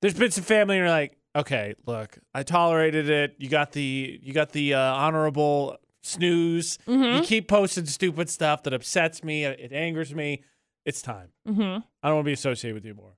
There's 0.00 0.14
been 0.14 0.30
some 0.30 0.44
family, 0.44 0.76
and 0.76 0.82
you're 0.82 0.90
like, 0.90 1.18
okay, 1.34 1.74
look, 1.86 2.18
I 2.34 2.42
tolerated 2.42 3.08
it. 3.08 3.36
You 3.38 3.48
got 3.48 3.72
the 3.72 4.20
you 4.22 4.32
got 4.32 4.52
the 4.52 4.74
uh, 4.74 4.80
honorable 4.80 5.76
snooze. 6.02 6.78
You 6.86 7.20
keep 7.22 7.48
posting 7.48 7.86
stupid 7.86 8.30
stuff 8.30 8.62
that 8.64 8.72
upsets 8.72 9.24
me. 9.24 9.44
It 9.44 9.72
angers 9.72 10.14
me. 10.14 10.42
It's 10.84 11.02
time. 11.02 11.28
Mm-hmm. 11.46 11.80
I 12.02 12.08
don't 12.08 12.16
want 12.16 12.24
to 12.24 12.28
be 12.28 12.32
associated 12.32 12.74
with 12.74 12.84
you 12.84 12.94
more. 12.94 13.16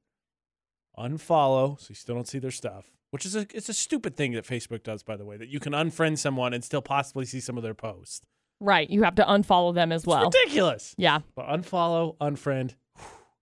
Unfollow, 0.99 1.79
so 1.79 1.87
you 1.91 1.95
still 1.95 2.15
don't 2.15 2.27
see 2.27 2.39
their 2.39 2.51
stuff. 2.51 2.91
Which 3.11 3.27
is 3.27 3.35
a 3.37 3.47
it's 3.53 3.69
a 3.69 3.75
stupid 3.75 4.17
thing 4.17 4.33
that 4.33 4.45
Facebook 4.45 4.83
does, 4.83 5.03
by 5.03 5.17
the 5.17 5.25
way, 5.25 5.37
that 5.37 5.49
you 5.49 5.61
can 5.61 5.73
unfriend 5.73 6.19
someone 6.19 6.53
and 6.55 6.63
still 6.65 6.83
possibly 6.83 7.25
see 7.25 7.41
some 7.41 7.57
of 7.57 7.63
their 7.63 7.75
posts. 7.75 8.27
Right. 8.61 8.89
You 8.89 9.03
have 9.05 9.15
to 9.17 9.25
unfollow 9.25 9.75
them 9.75 9.91
as 9.91 10.07
well. 10.07 10.27
It's 10.27 10.37
ridiculous. 10.37 10.95
Yeah. 10.99 11.21
But 11.35 11.47
unfollow, 11.47 12.17
unfriend, 12.19 12.75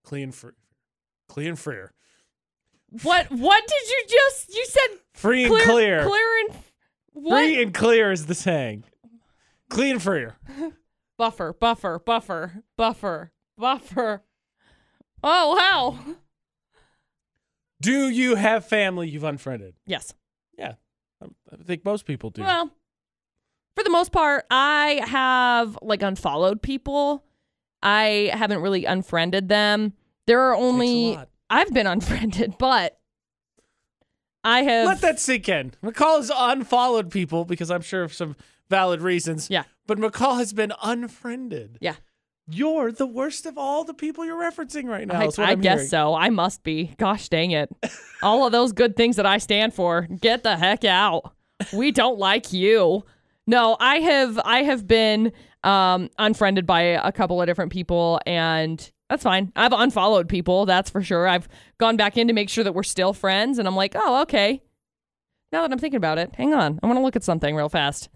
clean 0.04 0.30
free, 0.30 0.52
clean 1.28 1.56
freer, 1.56 1.92
What 3.02 3.30
What 3.30 3.66
did 3.66 3.88
you 3.88 4.04
just, 4.08 4.54
you 4.54 4.64
said 4.66 4.98
free 5.14 5.44
and 5.44 5.52
clear, 5.52 5.64
clear, 5.66 6.06
clear 6.06 6.40
and 6.40 6.56
what? 7.12 7.38
free 7.44 7.62
and 7.62 7.74
clear 7.74 8.12
is 8.12 8.26
the 8.26 8.34
saying. 8.34 8.84
Clean 9.68 9.92
and 9.92 10.02
freer. 10.02 10.36
Buffer, 11.18 11.52
buffer, 11.52 11.98
buffer, 11.98 12.62
buffer, 12.76 13.32
buffer. 13.58 14.22
Oh, 15.22 15.54
wow. 15.56 16.14
Do 17.80 18.08
you 18.08 18.36
have 18.36 18.64
family 18.64 19.08
you've 19.08 19.24
unfriended? 19.24 19.74
Yes. 19.86 20.14
Yeah, 20.56 20.74
I 21.22 21.26
I 21.52 21.62
think 21.62 21.84
most 21.84 22.06
people 22.06 22.30
do. 22.30 22.42
Well, 22.42 22.70
for 23.76 23.84
the 23.84 23.90
most 23.90 24.10
part, 24.12 24.44
I 24.50 25.02
have 25.06 25.78
like 25.82 26.02
unfollowed 26.02 26.62
people. 26.62 27.24
I 27.82 28.30
haven't 28.32 28.60
really 28.60 28.84
unfriended 28.84 29.48
them. 29.48 29.92
There 30.26 30.40
are 30.42 30.54
only 30.56 31.16
lot. 31.16 31.28
I've 31.50 31.72
been 31.72 31.86
unfriended, 31.86 32.56
but 32.58 32.98
I 34.44 34.62
have 34.62 34.86
Let 34.86 35.00
that 35.00 35.20
sink 35.20 35.48
in. 35.48 35.72
McCall 35.82 36.16
has 36.16 36.30
unfollowed 36.34 37.10
people 37.10 37.44
because 37.44 37.70
I'm 37.70 37.82
sure 37.82 38.02
of 38.02 38.12
some 38.14 38.36
valid 38.70 39.00
reasons. 39.00 39.48
Yeah. 39.50 39.64
But 39.86 39.98
McCall 39.98 40.38
has 40.38 40.52
been 40.52 40.72
unfriended. 40.82 41.78
Yeah. 41.80 41.96
You're 42.50 42.92
the 42.92 43.06
worst 43.06 43.44
of 43.44 43.58
all 43.58 43.84
the 43.84 43.92
people 43.92 44.24
you're 44.24 44.40
referencing 44.40 44.84
right 44.86 45.06
now. 45.06 45.20
I, 45.20 45.50
I 45.50 45.54
guess 45.54 45.78
hearing. 45.78 45.88
so. 45.88 46.14
I 46.14 46.30
must 46.30 46.62
be. 46.62 46.94
Gosh 46.96 47.28
dang 47.28 47.50
it. 47.50 47.68
All 48.22 48.46
of 48.46 48.52
those 48.52 48.72
good 48.72 48.96
things 48.96 49.16
that 49.16 49.26
I 49.26 49.36
stand 49.36 49.74
for, 49.74 50.08
get 50.18 50.44
the 50.44 50.56
heck 50.56 50.82
out. 50.86 51.34
We 51.74 51.92
don't 51.92 52.18
like 52.18 52.50
you. 52.52 53.04
No, 53.46 53.76
I 53.78 53.96
have 53.96 54.38
I 54.42 54.62
have 54.62 54.86
been 54.86 55.32
um 55.62 56.08
unfriended 56.18 56.66
by 56.66 56.80
a 56.80 57.12
couple 57.12 57.40
of 57.42 57.46
different 57.46 57.70
people 57.70 58.18
and 58.24 58.90
that's 59.08 59.22
fine. 59.22 59.52
I've 59.56 59.72
unfollowed 59.72 60.28
people, 60.28 60.66
that's 60.66 60.90
for 60.90 61.02
sure. 61.02 61.26
I've 61.26 61.48
gone 61.78 61.96
back 61.96 62.16
in 62.16 62.28
to 62.28 62.34
make 62.34 62.48
sure 62.48 62.64
that 62.64 62.74
we're 62.74 62.82
still 62.82 63.12
friends 63.12 63.58
and 63.58 63.66
I'm 63.66 63.76
like, 63.76 63.92
"Oh, 63.94 64.22
okay." 64.22 64.62
Now 65.52 65.62
that 65.62 65.72
I'm 65.72 65.78
thinking 65.78 65.96
about 65.96 66.18
it, 66.18 66.34
hang 66.34 66.52
on. 66.52 66.78
I 66.82 66.86
want 66.86 66.98
to 66.98 67.02
look 67.02 67.16
at 67.16 67.24
something 67.24 67.56
real 67.56 67.68
fast. 67.70 68.10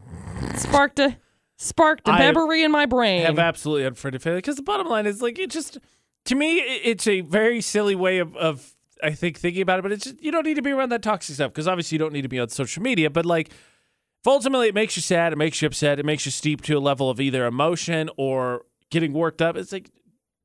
Sparked 0.57 0.99
a 0.99 1.17
sparked 1.57 2.09
a 2.09 2.13
I 2.13 2.19
memory 2.19 2.63
in 2.63 2.71
my 2.71 2.87
brain. 2.87 3.23
I 3.23 3.27
have 3.27 3.39
absolutely 3.39 3.87
unfriended 3.87 4.21
family 4.23 4.39
because 4.39 4.57
the 4.57 4.63
bottom 4.63 4.87
line 4.89 5.07
is 5.07 5.23
like 5.23 5.39
it 5.39 5.51
just 5.51 5.79
to 6.27 6.35
me 6.35 6.59
it's 6.59 7.07
a 7.07 7.21
very 7.23 7.61
silly 7.61 7.95
way 7.95 8.19
of, 8.19 8.37
of 8.37 8.75
I 9.03 9.13
think 9.13 9.39
thinking 9.39 9.63
about 9.63 9.79
it, 9.79 9.83
but 9.83 9.93
it's 9.93 10.05
just, 10.05 10.23
you 10.23 10.31
don't 10.31 10.45
need 10.45 10.55
to 10.55 10.63
be 10.63 10.71
around 10.71 10.91
that 10.91 11.03
toxic 11.03 11.35
stuff 11.35 11.53
because 11.53 11.67
obviously 11.67 11.97
you 11.97 11.99
don't 12.01 12.13
need 12.13 12.23
to 12.23 12.29
be 12.29 12.39
on 12.39 12.49
social 12.49 12.83
media, 12.83 13.11
but 13.11 13.25
like 13.27 13.51
ultimately 14.27 14.69
it 14.69 14.75
makes 14.75 14.97
you 14.97 15.03
sad, 15.03 15.33
it 15.33 15.37
makes 15.37 15.63
you 15.63 15.67
upset, 15.67 15.99
it 15.99 16.07
makes 16.07 16.27
you 16.27 16.33
steep 16.33 16.63
to 16.63 16.75
a 16.75 16.81
level 16.81 17.11
of 17.11 17.21
either 17.21 17.47
emotion 17.47 18.11
or 18.17 18.63
getting 18.91 19.13
worked 19.13 19.41
up. 19.41 19.57
It's 19.57 19.73
like 19.73 19.91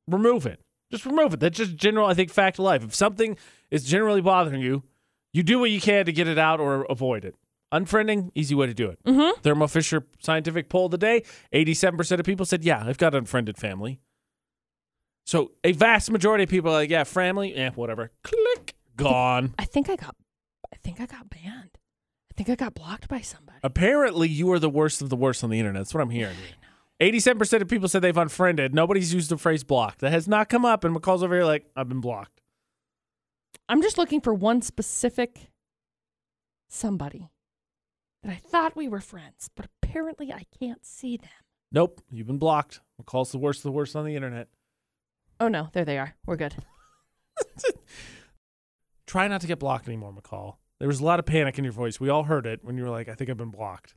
remove 0.08 0.46
it, 0.46 0.60
just 0.90 1.04
remove 1.06 1.34
it. 1.34 1.40
That's 1.40 1.56
just 1.56 1.76
general 1.76 2.06
I 2.06 2.14
think 2.14 2.30
fact 2.30 2.58
of 2.58 2.64
life. 2.64 2.82
If 2.84 2.94
something 2.94 3.36
is 3.70 3.84
generally 3.84 4.20
bothering 4.20 4.60
you, 4.60 4.82
you 5.32 5.42
do 5.42 5.58
what 5.58 5.70
you 5.70 5.80
can 5.80 6.06
to 6.06 6.12
get 6.12 6.26
it 6.28 6.38
out 6.38 6.58
or 6.60 6.86
avoid 6.90 7.24
it. 7.24 7.34
Unfriending, 7.72 8.30
easy 8.34 8.54
way 8.54 8.66
to 8.66 8.72
do 8.74 8.88
it. 8.88 8.98
Mhm. 9.04 9.42
Thermo 9.42 9.66
Fisher 9.66 10.06
scientific 10.20 10.68
poll 10.70 10.88
today 10.88 11.22
87% 11.52 12.18
of 12.18 12.24
people 12.24 12.46
said, 12.46 12.64
Yeah, 12.64 12.82
I've 12.84 12.96
got 12.98 13.14
unfriended 13.14 13.58
family. 13.58 14.00
So 15.26 15.52
a 15.62 15.72
vast 15.72 16.10
majority 16.10 16.44
of 16.44 16.50
people 16.50 16.70
are 16.70 16.74
like, 16.76 16.90
Yeah, 16.90 17.04
family, 17.04 17.54
eh, 17.54 17.70
whatever. 17.74 18.10
Click, 18.24 18.74
gone. 18.96 19.54
I 19.58 19.64
think 19.66 19.90
I 19.90 19.96
got 19.96 20.16
I 20.72 20.76
think 20.82 21.00
I 21.00 21.06
got 21.06 21.28
banned. 21.28 21.70
I 22.30 22.34
think 22.36 22.48
I 22.50 22.54
got 22.54 22.74
blocked 22.74 23.08
by 23.08 23.20
somebody. 23.20 23.58
Apparently, 23.62 24.28
you 24.28 24.50
are 24.52 24.58
the 24.58 24.70
worst 24.70 25.02
of 25.02 25.08
the 25.10 25.16
worst 25.16 25.42
on 25.44 25.50
the 25.50 25.58
internet. 25.58 25.80
That's 25.80 25.92
what 25.94 26.00
I'm 26.02 26.10
hearing. 26.10 26.36
87% 27.00 27.62
of 27.62 27.68
people 27.68 27.88
said 27.88 28.02
they've 28.02 28.16
unfriended. 28.16 28.74
Nobody's 28.74 29.14
used 29.14 29.30
the 29.30 29.38
phrase 29.38 29.62
blocked. 29.62 30.00
That 30.00 30.10
has 30.10 30.26
not 30.26 30.48
come 30.48 30.64
up. 30.64 30.84
And 30.84 30.96
McCall's 30.96 31.22
over 31.22 31.34
here 31.34 31.44
like, 31.44 31.66
I've 31.76 31.88
been 31.88 32.00
blocked. 32.00 32.40
I'm 33.68 33.82
just 33.82 33.98
looking 33.98 34.20
for 34.20 34.34
one 34.34 34.62
specific 34.62 35.50
somebody 36.68 37.30
that 38.22 38.32
I 38.32 38.36
thought 38.36 38.76
we 38.76 38.88
were 38.88 39.00
friends, 39.00 39.48
but 39.54 39.66
apparently 39.82 40.32
I 40.32 40.44
can't 40.58 40.84
see 40.84 41.16
them. 41.16 41.30
Nope, 41.70 42.00
you've 42.10 42.26
been 42.26 42.38
blocked. 42.38 42.80
McCall's 43.00 43.30
the 43.30 43.38
worst 43.38 43.60
of 43.60 43.64
the 43.64 43.72
worst 43.72 43.94
on 43.94 44.04
the 44.04 44.16
internet. 44.16 44.48
Oh 45.38 45.48
no, 45.48 45.68
there 45.72 45.84
they 45.84 45.98
are. 45.98 46.14
We're 46.26 46.36
good. 46.36 46.56
Try 49.06 49.28
not 49.28 49.40
to 49.42 49.46
get 49.46 49.58
blocked 49.58 49.86
anymore, 49.86 50.12
McCall. 50.12 50.56
There 50.78 50.88
was 50.88 51.00
a 51.00 51.04
lot 51.04 51.18
of 51.18 51.26
panic 51.26 51.58
in 51.58 51.64
your 51.64 51.72
voice. 51.72 52.00
We 52.00 52.08
all 52.08 52.24
heard 52.24 52.46
it 52.46 52.64
when 52.64 52.76
you 52.76 52.84
were 52.84 52.90
like, 52.90 53.08
I 53.08 53.14
think 53.14 53.30
I've 53.30 53.36
been 53.36 53.50
blocked. 53.50 53.94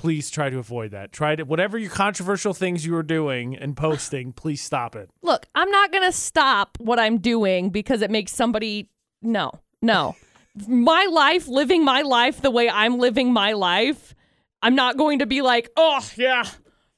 Please 0.00 0.30
try 0.30 0.48
to 0.48 0.56
avoid 0.58 0.92
that. 0.92 1.12
Try 1.12 1.36
to, 1.36 1.42
whatever 1.42 1.76
your 1.76 1.90
controversial 1.90 2.54
things 2.54 2.86
you 2.86 2.94
were 2.94 3.02
doing 3.02 3.54
and 3.54 3.76
posting, 3.76 4.32
please 4.32 4.62
stop 4.62 4.96
it. 4.96 5.10
Look, 5.20 5.44
I'm 5.54 5.70
not 5.70 5.92
going 5.92 6.04
to 6.04 6.12
stop 6.12 6.78
what 6.80 6.98
I'm 6.98 7.18
doing 7.18 7.68
because 7.68 8.00
it 8.00 8.10
makes 8.10 8.32
somebody 8.32 8.88
no. 9.20 9.50
No. 9.82 10.16
my 10.66 11.04
life, 11.04 11.48
living 11.48 11.84
my 11.84 12.00
life 12.00 12.40
the 12.40 12.50
way 12.50 12.70
I'm 12.70 12.96
living 12.98 13.30
my 13.30 13.52
life, 13.52 14.14
I'm 14.62 14.74
not 14.74 14.96
going 14.96 15.18
to 15.18 15.26
be 15.26 15.42
like, 15.42 15.68
"Oh, 15.76 16.02
yeah. 16.16 16.44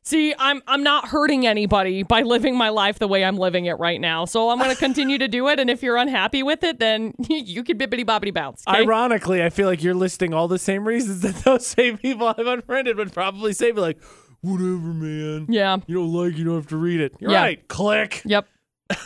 See, 0.05 0.35
I'm 0.37 0.63
I'm 0.67 0.83
not 0.83 1.07
hurting 1.09 1.47
anybody 1.47 2.03
by 2.03 2.23
living 2.23 2.57
my 2.57 2.71
life 2.71 2.99
the 2.99 3.07
way 3.07 3.25
I'm 3.25 3.37
living 3.37 3.67
it 3.67 3.75
right 3.75 4.01
now. 4.01 4.25
So 4.25 4.51
I'm 4.51 4.59
going 4.59 4.71
to 4.71 4.77
continue 4.77 5.17
to 5.19 5.29
do 5.29 5.47
it 5.49 5.61
and 5.61 5.71
if 5.71 5.81
you're 5.81 5.97
unhappy 5.97 6.43
with 6.43 6.65
it, 6.65 6.81
then 6.81 7.15
you 7.29 7.63
can 7.63 7.79
bibbity 7.79 8.05
bobbity 8.05 8.35
bounce. 8.35 8.65
okay? 8.67 8.81
Ironically, 8.83 9.45
I 9.45 9.51
feel 9.51 9.69
like 9.69 9.81
you're 9.83 9.95
listing 9.95 10.35
all 10.35 10.49
the 10.49 10.59
same 10.59 10.87
reasons 10.89 11.21
that 11.21 11.37
those 11.45 11.65
same 11.67 11.99
people 11.99 12.27
I've 12.27 12.47
unfriended 12.47 12.97
would 12.97 13.13
probably 13.13 13.53
say, 13.53 13.71
be 13.71 13.81
like, 13.81 14.01
whatever, 14.41 14.67
man. 14.93 15.47
Yeah. 15.49 15.77
You 15.87 15.95
don't 15.95 16.13
like, 16.13 16.37
you 16.37 16.45
don't 16.45 16.57
have 16.57 16.67
to 16.69 16.77
read 16.77 17.01
it. 17.01 17.15
You're 17.21 17.31
Yeah. 17.31 17.43
right. 17.43 17.69
Click. 17.69 18.23
Yep. 18.25 18.49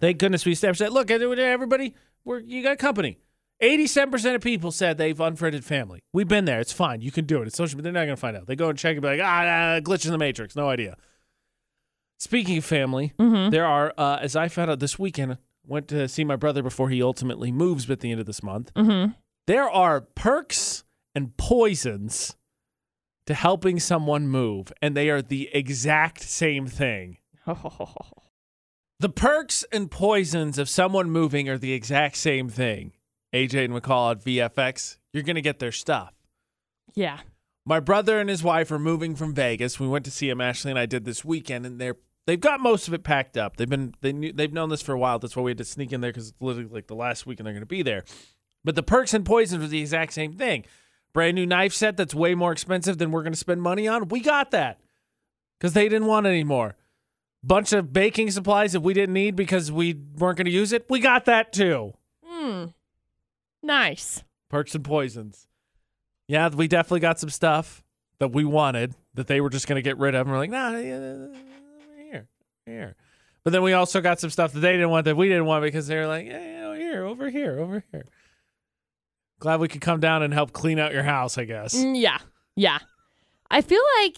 Thank 0.00 0.18
goodness 0.18 0.44
we 0.44 0.50
established 0.52 0.80
that. 0.80 0.92
Look, 0.92 1.08
everybody, 1.12 1.94
we're, 2.24 2.40
you 2.40 2.64
got 2.64 2.78
company. 2.78 3.18
87% 3.62 4.34
of 4.34 4.40
people 4.40 4.72
said 4.72 4.98
they've 4.98 5.18
unfriended 5.20 5.64
family. 5.64 6.00
We've 6.12 6.26
been 6.28 6.44
there. 6.46 6.60
It's 6.60 6.72
fine. 6.72 7.00
You 7.00 7.12
can 7.12 7.26
do 7.26 7.40
it. 7.42 7.46
It's 7.46 7.56
social, 7.56 7.76
but 7.76 7.84
they're 7.84 7.92
not 7.92 8.00
going 8.06 8.16
to 8.16 8.20
find 8.20 8.36
out. 8.36 8.46
They 8.46 8.56
go 8.56 8.68
and 8.68 8.78
check 8.78 8.94
and 8.96 9.02
be 9.02 9.08
like, 9.08 9.20
ah, 9.22 9.24
ah, 9.76 9.80
glitch 9.80 10.04
in 10.04 10.10
the 10.12 10.18
matrix. 10.18 10.56
No 10.56 10.68
idea. 10.68 10.96
Speaking 12.18 12.58
of 12.58 12.64
family, 12.64 13.12
there 13.50 13.64
are, 13.64 13.92
uh, 13.96 14.18
as 14.20 14.36
I 14.36 14.48
found 14.48 14.70
out 14.70 14.80
this 14.80 14.98
weekend, 14.98 15.38
went 15.66 15.88
to 15.88 16.08
see 16.08 16.24
my 16.24 16.36
brother 16.36 16.62
before 16.62 16.88
he 16.90 17.02
ultimately 17.02 17.52
moves 17.52 17.88
at 17.88 18.00
the 18.00 18.10
end 18.10 18.20
of 18.20 18.26
this 18.26 18.42
month. 18.42 18.72
Mhm. 18.74 19.14
There 19.46 19.68
are 19.70 20.00
perks 20.00 20.84
and 21.14 21.36
poisons 21.36 22.36
to 23.26 23.34
helping 23.34 23.78
someone 23.78 24.26
move, 24.28 24.72
and 24.82 24.96
they 24.96 25.08
are 25.08 25.22
the 25.22 25.48
exact 25.54 26.22
same 26.22 26.66
thing. 26.66 27.18
The 29.00 29.08
perks 29.08 29.64
and 29.72 29.90
poisons 29.90 30.58
of 30.58 30.68
someone 30.68 31.10
moving 31.10 31.48
are 31.48 31.58
the 31.58 31.72
exact 31.72 32.16
same 32.16 32.48
thing. 32.48 32.92
AJ 33.32 33.64
and 33.66 33.74
McCall 33.74 34.12
at 34.12 34.24
VFX, 34.24 34.96
you're 35.12 35.22
going 35.22 35.36
to 35.36 35.42
get 35.42 35.58
their 35.58 35.72
stuff. 35.72 36.12
yeah. 36.94 37.20
My 37.64 37.78
brother 37.78 38.18
and 38.18 38.28
his 38.28 38.42
wife 38.42 38.72
are 38.72 38.78
moving 38.78 39.14
from 39.14 39.34
Vegas. 39.34 39.78
We 39.78 39.86
went 39.86 40.04
to 40.06 40.10
see 40.10 40.28
him. 40.28 40.40
Ashley 40.40 40.72
and 40.72 40.78
I 40.80 40.86
did 40.86 41.04
this 41.04 41.24
weekend, 41.24 41.64
and 41.64 41.80
they're 41.80 41.94
they've 42.26 42.40
got 42.40 42.58
most 42.58 42.88
of 42.88 42.94
it 42.94 43.04
packed 43.04 43.36
up. 43.36 43.56
They've 43.56 43.68
been 43.68 43.94
they 44.00 44.12
knew, 44.12 44.32
they've 44.32 44.52
known 44.52 44.68
this 44.68 44.82
for 44.82 44.92
a 44.92 44.98
while. 44.98 45.20
That's 45.20 45.36
why 45.36 45.44
we 45.44 45.52
had 45.52 45.58
to 45.58 45.64
sneak 45.64 45.92
in 45.92 46.00
there 46.00 46.10
because 46.10 46.30
it's 46.30 46.40
literally 46.40 46.68
like 46.68 46.88
the 46.88 46.96
last 46.96 47.24
weekend 47.24 47.46
they're 47.46 47.52
going 47.52 47.62
to 47.62 47.66
be 47.66 47.82
there. 47.82 48.02
But 48.64 48.74
the 48.74 48.82
perks 48.82 49.14
and 49.14 49.24
poisons 49.24 49.62
was 49.62 49.70
the 49.70 49.80
exact 49.80 50.12
same 50.12 50.32
thing. 50.32 50.64
Brand 51.12 51.36
new 51.36 51.46
knife 51.46 51.72
set 51.72 51.96
that's 51.96 52.14
way 52.16 52.34
more 52.34 52.50
expensive 52.50 52.98
than 52.98 53.12
we're 53.12 53.22
going 53.22 53.32
to 53.32 53.38
spend 53.38 53.62
money 53.62 53.86
on. 53.86 54.08
We 54.08 54.20
got 54.20 54.50
that 54.50 54.80
because 55.60 55.72
they 55.72 55.88
didn't 55.88 56.08
want 56.08 56.26
any 56.26 56.42
more. 56.42 56.74
Bunch 57.44 57.72
of 57.72 57.92
baking 57.92 58.32
supplies 58.32 58.72
that 58.72 58.80
we 58.80 58.92
didn't 58.92 59.14
need 59.14 59.36
because 59.36 59.70
we 59.70 59.94
weren't 60.16 60.36
going 60.36 60.46
to 60.46 60.50
use 60.50 60.72
it. 60.72 60.86
We 60.88 60.98
got 60.98 61.26
that 61.26 61.52
too. 61.52 61.92
Hmm. 62.24 62.64
Nice. 63.62 64.24
Perks 64.48 64.74
and 64.74 64.84
poisons. 64.84 65.46
Yeah, 66.28 66.48
we 66.48 66.68
definitely 66.68 67.00
got 67.00 67.18
some 67.18 67.30
stuff 67.30 67.82
that 68.18 68.28
we 68.28 68.44
wanted 68.44 68.94
that 69.14 69.26
they 69.26 69.40
were 69.40 69.50
just 69.50 69.66
going 69.66 69.76
to 69.76 69.82
get 69.82 69.98
rid 69.98 70.14
of. 70.14 70.22
And 70.26 70.30
we're 70.30 70.38
like, 70.38 70.50
nah, 70.50 70.70
yeah, 70.76 71.26
here, 71.96 72.28
here. 72.66 72.96
But 73.44 73.52
then 73.52 73.62
we 73.62 73.72
also 73.72 74.00
got 74.00 74.20
some 74.20 74.30
stuff 74.30 74.52
that 74.52 74.60
they 74.60 74.72
didn't 74.72 74.90
want 74.90 75.04
that 75.06 75.16
we 75.16 75.28
didn't 75.28 75.46
want 75.46 75.62
because 75.62 75.86
they 75.86 75.96
were 75.96 76.06
like, 76.06 76.26
yeah, 76.26 76.72
you 76.72 76.80
here, 76.92 77.04
over 77.04 77.30
here, 77.30 77.58
over 77.58 77.84
here. 77.90 78.06
Glad 79.40 79.60
we 79.60 79.68
could 79.68 79.80
come 79.80 79.98
down 79.98 80.22
and 80.22 80.32
help 80.32 80.52
clean 80.52 80.78
out 80.78 80.92
your 80.92 81.02
house, 81.02 81.38
I 81.38 81.44
guess. 81.44 81.74
Mm, 81.74 82.00
yeah. 82.00 82.18
Yeah. 82.54 82.78
I 83.50 83.60
feel 83.60 83.82
like 84.00 84.16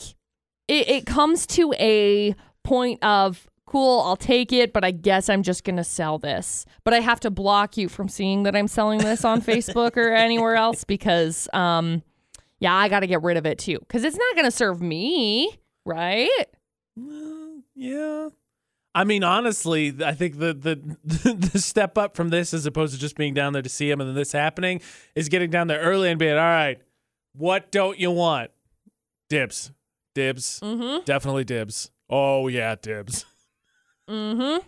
it, 0.68 0.88
it 0.88 1.06
comes 1.06 1.46
to 1.48 1.72
a 1.78 2.34
point 2.62 3.02
of 3.02 3.46
cool, 3.74 4.02
I'll 4.02 4.14
take 4.16 4.52
it, 4.52 4.72
but 4.72 4.84
I 4.84 4.92
guess 4.92 5.28
I'm 5.28 5.42
just 5.42 5.64
going 5.64 5.74
to 5.78 5.82
sell 5.84 6.16
this. 6.18 6.64
But 6.84 6.94
I 6.94 7.00
have 7.00 7.18
to 7.20 7.30
block 7.30 7.76
you 7.76 7.88
from 7.88 8.08
seeing 8.08 8.44
that 8.44 8.54
I'm 8.54 8.68
selling 8.68 9.00
this 9.00 9.24
on 9.24 9.42
Facebook 9.42 9.96
or 9.96 10.12
anywhere 10.14 10.54
else 10.54 10.84
because, 10.84 11.48
um, 11.52 12.04
yeah, 12.60 12.72
I 12.72 12.88
got 12.88 13.00
to 13.00 13.08
get 13.08 13.22
rid 13.24 13.36
of 13.36 13.46
it 13.46 13.58
too 13.58 13.80
because 13.80 14.04
it's 14.04 14.16
not 14.16 14.34
going 14.36 14.44
to 14.44 14.52
serve 14.52 14.80
me, 14.80 15.58
right? 15.84 16.30
Well, 16.94 17.62
yeah. 17.74 18.28
I 18.94 19.02
mean, 19.02 19.24
honestly, 19.24 19.92
I 20.04 20.12
think 20.12 20.38
the, 20.38 20.54
the 20.54 21.32
the 21.50 21.58
step 21.58 21.98
up 21.98 22.14
from 22.14 22.28
this, 22.28 22.54
as 22.54 22.64
opposed 22.66 22.94
to 22.94 23.00
just 23.00 23.16
being 23.16 23.34
down 23.34 23.54
there 23.54 23.62
to 23.62 23.68
see 23.68 23.90
him 23.90 24.00
and 24.00 24.08
then 24.08 24.14
this 24.14 24.30
happening, 24.30 24.80
is 25.16 25.28
getting 25.28 25.50
down 25.50 25.66
there 25.66 25.80
early 25.80 26.10
and 26.10 26.18
being, 26.20 26.34
all 26.34 26.38
right, 26.38 26.80
what 27.32 27.72
don't 27.72 27.98
you 27.98 28.12
want? 28.12 28.52
Dibs, 29.28 29.72
dibs, 30.14 30.60
Mm-hmm. 30.60 31.02
definitely 31.06 31.42
dibs. 31.42 31.90
Oh 32.08 32.46
yeah, 32.46 32.76
dibs. 32.80 33.24
Mm-hmm. 34.08 34.66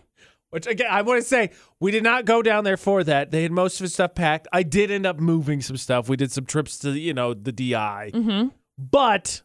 Which 0.49 0.65
again, 0.65 0.87
I 0.89 1.01
want 1.01 1.21
to 1.21 1.27
say 1.27 1.51
we 1.79 1.91
did 1.91 2.03
not 2.03 2.23
go 2.25 2.41
down 2.41 2.63
there 2.63 2.77
for 2.77 3.03
that. 3.03 3.31
They 3.31 3.43
had 3.43 3.51
most 3.51 3.79
of 3.79 3.83
his 3.83 3.93
stuff 3.93 4.15
packed. 4.15 4.47
I 4.53 4.63
did 4.63 4.89
end 4.91 5.05
up 5.05 5.19
moving 5.19 5.61
some 5.61 5.75
stuff. 5.77 6.07
We 6.07 6.15
did 6.15 6.31
some 6.31 6.45
trips 6.45 6.77
to 6.79 6.91
you 6.91 7.13
know 7.13 7.33
the 7.33 7.51
DI, 7.51 8.11
Mm-hmm. 8.13 8.47
but 8.77 9.41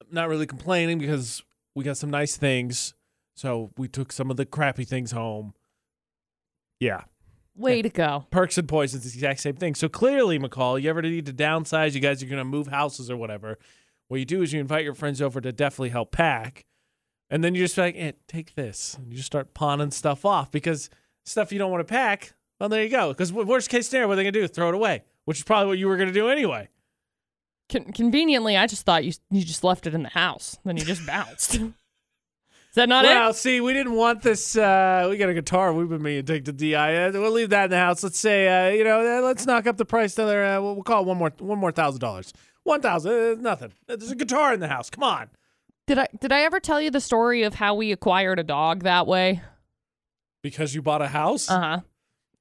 I'm 0.00 0.14
not 0.14 0.28
really 0.28 0.46
complaining 0.46 0.98
because 0.98 1.42
we 1.74 1.84
got 1.84 1.96
some 1.96 2.10
nice 2.10 2.36
things. 2.36 2.94
So 3.36 3.70
we 3.76 3.88
took 3.88 4.12
some 4.12 4.30
of 4.30 4.36
the 4.36 4.46
crappy 4.46 4.84
things 4.84 5.12
home. 5.12 5.54
Yeah, 6.80 7.02
Way 7.56 7.82
to 7.82 7.88
go. 7.88 8.24
perks 8.30 8.56
and 8.58 8.68
poisons, 8.68 9.02
the 9.04 9.08
exact 9.12 9.40
same 9.40 9.56
thing. 9.56 9.74
So 9.74 9.88
clearly, 9.88 10.38
McCall, 10.38 10.80
you 10.80 10.88
ever 10.88 11.02
need 11.02 11.26
to 11.26 11.32
downsize, 11.32 11.94
you 11.94 12.00
guys 12.00 12.22
are 12.22 12.26
going 12.26 12.38
to 12.38 12.44
move 12.44 12.68
houses 12.68 13.10
or 13.10 13.16
whatever. 13.16 13.58
What 14.06 14.18
you 14.20 14.24
do 14.24 14.42
is 14.42 14.52
you 14.52 14.60
invite 14.60 14.84
your 14.84 14.94
friends 14.94 15.20
over 15.20 15.40
to 15.40 15.50
definitely 15.52 15.88
help 15.90 16.12
pack, 16.12 16.64
and 17.30 17.44
then 17.44 17.54
you 17.54 17.64
just 17.64 17.78
like, 17.78 17.94
eh, 17.96 18.12
take 18.26 18.54
this, 18.54 18.94
and 18.94 19.10
you 19.10 19.16
just 19.16 19.26
start 19.26 19.54
pawning 19.54 19.90
stuff 19.90 20.24
off 20.24 20.50
because 20.50 20.90
stuff 21.24 21.52
you 21.52 21.58
don't 21.58 21.70
want 21.70 21.86
to 21.86 21.90
pack. 21.90 22.34
Well, 22.58 22.68
there 22.68 22.82
you 22.82 22.90
go. 22.90 23.08
Because 23.08 23.32
worst 23.32 23.70
case 23.70 23.88
scenario, 23.88 24.08
what 24.08 24.14
are 24.14 24.16
they 24.16 24.24
going 24.24 24.34
to 24.34 24.40
do? 24.40 24.48
Throw 24.48 24.68
it 24.68 24.74
away, 24.74 25.04
which 25.24 25.38
is 25.38 25.44
probably 25.44 25.68
what 25.68 25.78
you 25.78 25.88
were 25.88 25.96
going 25.96 26.08
to 26.08 26.14
do 26.14 26.28
anyway. 26.28 26.68
Con- 27.68 27.92
conveniently, 27.92 28.56
I 28.56 28.66
just 28.66 28.84
thought 28.84 29.04
you 29.04 29.12
you 29.30 29.44
just 29.44 29.62
left 29.62 29.86
it 29.86 29.94
in 29.94 30.02
the 30.02 30.08
house. 30.08 30.58
Then 30.64 30.76
you 30.76 30.84
just 30.84 31.06
bounced. 31.06 31.60
Is 32.70 32.74
that 32.74 32.88
not 32.88 33.04
well, 33.04 33.12
it? 33.12 33.20
Well, 33.20 33.32
see, 33.32 33.60
we 33.62 33.72
didn't 33.72 33.94
want 33.94 34.22
this. 34.22 34.54
Uh, 34.56 35.06
we 35.08 35.16
got 35.16 35.30
a 35.30 35.34
guitar. 35.34 35.72
We've 35.72 35.88
been 35.88 36.02
meaning 36.02 36.24
to 36.24 36.32
take 36.32 36.44
to 36.44 36.52
DI. 36.52 37.06
Uh, 37.06 37.12
we'll 37.12 37.30
leave 37.30 37.48
that 37.50 37.64
in 37.64 37.70
the 37.70 37.78
house. 37.78 38.02
Let's 38.02 38.18
say, 38.18 38.46
uh, 38.46 38.74
you 38.74 38.84
know, 38.84 39.00
uh, 39.00 39.22
let's 39.22 39.46
knock 39.46 39.66
up 39.66 39.78
the 39.78 39.86
price 39.86 40.18
another. 40.18 40.44
Uh, 40.44 40.60
we'll, 40.60 40.74
we'll 40.74 40.84
call 40.84 41.02
it 41.02 41.06
one 41.06 41.16
more, 41.16 41.32
one 41.38 41.58
more 41.58 41.72
thousand 41.72 42.00
dollars. 42.00 42.32
One 42.64 42.82
thousand, 42.82 43.12
uh, 43.12 43.34
nothing. 43.40 43.72
There's 43.86 44.10
a 44.10 44.16
guitar 44.16 44.52
in 44.52 44.60
the 44.60 44.68
house. 44.68 44.90
Come 44.90 45.02
on. 45.02 45.30
Did 45.88 45.98
I 45.98 46.06
did 46.20 46.32
I 46.32 46.42
ever 46.42 46.60
tell 46.60 46.80
you 46.80 46.90
the 46.90 47.00
story 47.00 47.42
of 47.42 47.54
how 47.54 47.74
we 47.74 47.92
acquired 47.92 48.38
a 48.38 48.44
dog 48.44 48.84
that 48.84 49.06
way? 49.06 49.40
Because 50.42 50.74
you 50.74 50.82
bought 50.82 51.02
a 51.02 51.08
house. 51.08 51.50
Uh 51.50 51.58
huh. 51.60 51.80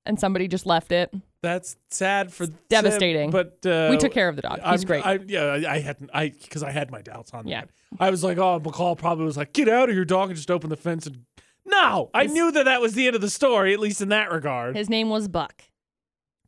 And 0.05 0.19
somebody 0.19 0.47
just 0.47 0.65
left 0.65 0.91
it. 0.91 1.13
That's 1.41 1.77
sad 1.89 2.31
for 2.33 2.47
devastating. 2.69 3.29
But 3.31 3.65
uh, 3.65 3.87
we 3.89 3.97
took 3.97 4.11
care 4.11 4.27
of 4.27 4.35
the 4.35 4.41
dog. 4.41 4.57
He's 4.59 4.65
I'm- 4.65 4.81
great. 4.81 5.05
I, 5.05 5.19
yeah, 5.25 5.43
I 5.45 5.75
I 5.75 5.79
hadn't. 5.79 6.09
I 6.13 6.29
because 6.29 6.61
I 6.61 6.71
had 6.71 6.91
my 6.91 7.01
doubts 7.01 7.33
on 7.33 7.47
Yeah. 7.47 7.61
that. 7.61 7.69
I 8.01 8.09
was 8.09 8.21
like, 8.23 8.37
oh, 8.37 8.59
McCall 8.59 8.97
probably 8.97 9.23
was 9.25 9.37
like, 9.37 9.53
get 9.53 9.69
out 9.69 9.87
of 9.89 9.95
here, 9.95 10.03
dog, 10.03 10.29
and 10.29 10.35
just 10.35 10.51
open 10.51 10.69
the 10.69 10.75
fence. 10.75 11.07
And 11.07 11.23
no, 11.65 12.09
I 12.13 12.25
knew 12.25 12.51
that 12.51 12.65
that 12.65 12.81
was 12.81 12.95
the 12.95 13.07
end 13.07 13.15
of 13.15 13.21
the 13.21 13.29
story, 13.29 13.73
at 13.73 13.79
least 13.79 14.01
in 14.01 14.09
that 14.09 14.29
regard. 14.29 14.75
His 14.75 14.89
name 14.89 15.09
was 15.09 15.29
Buck. 15.29 15.63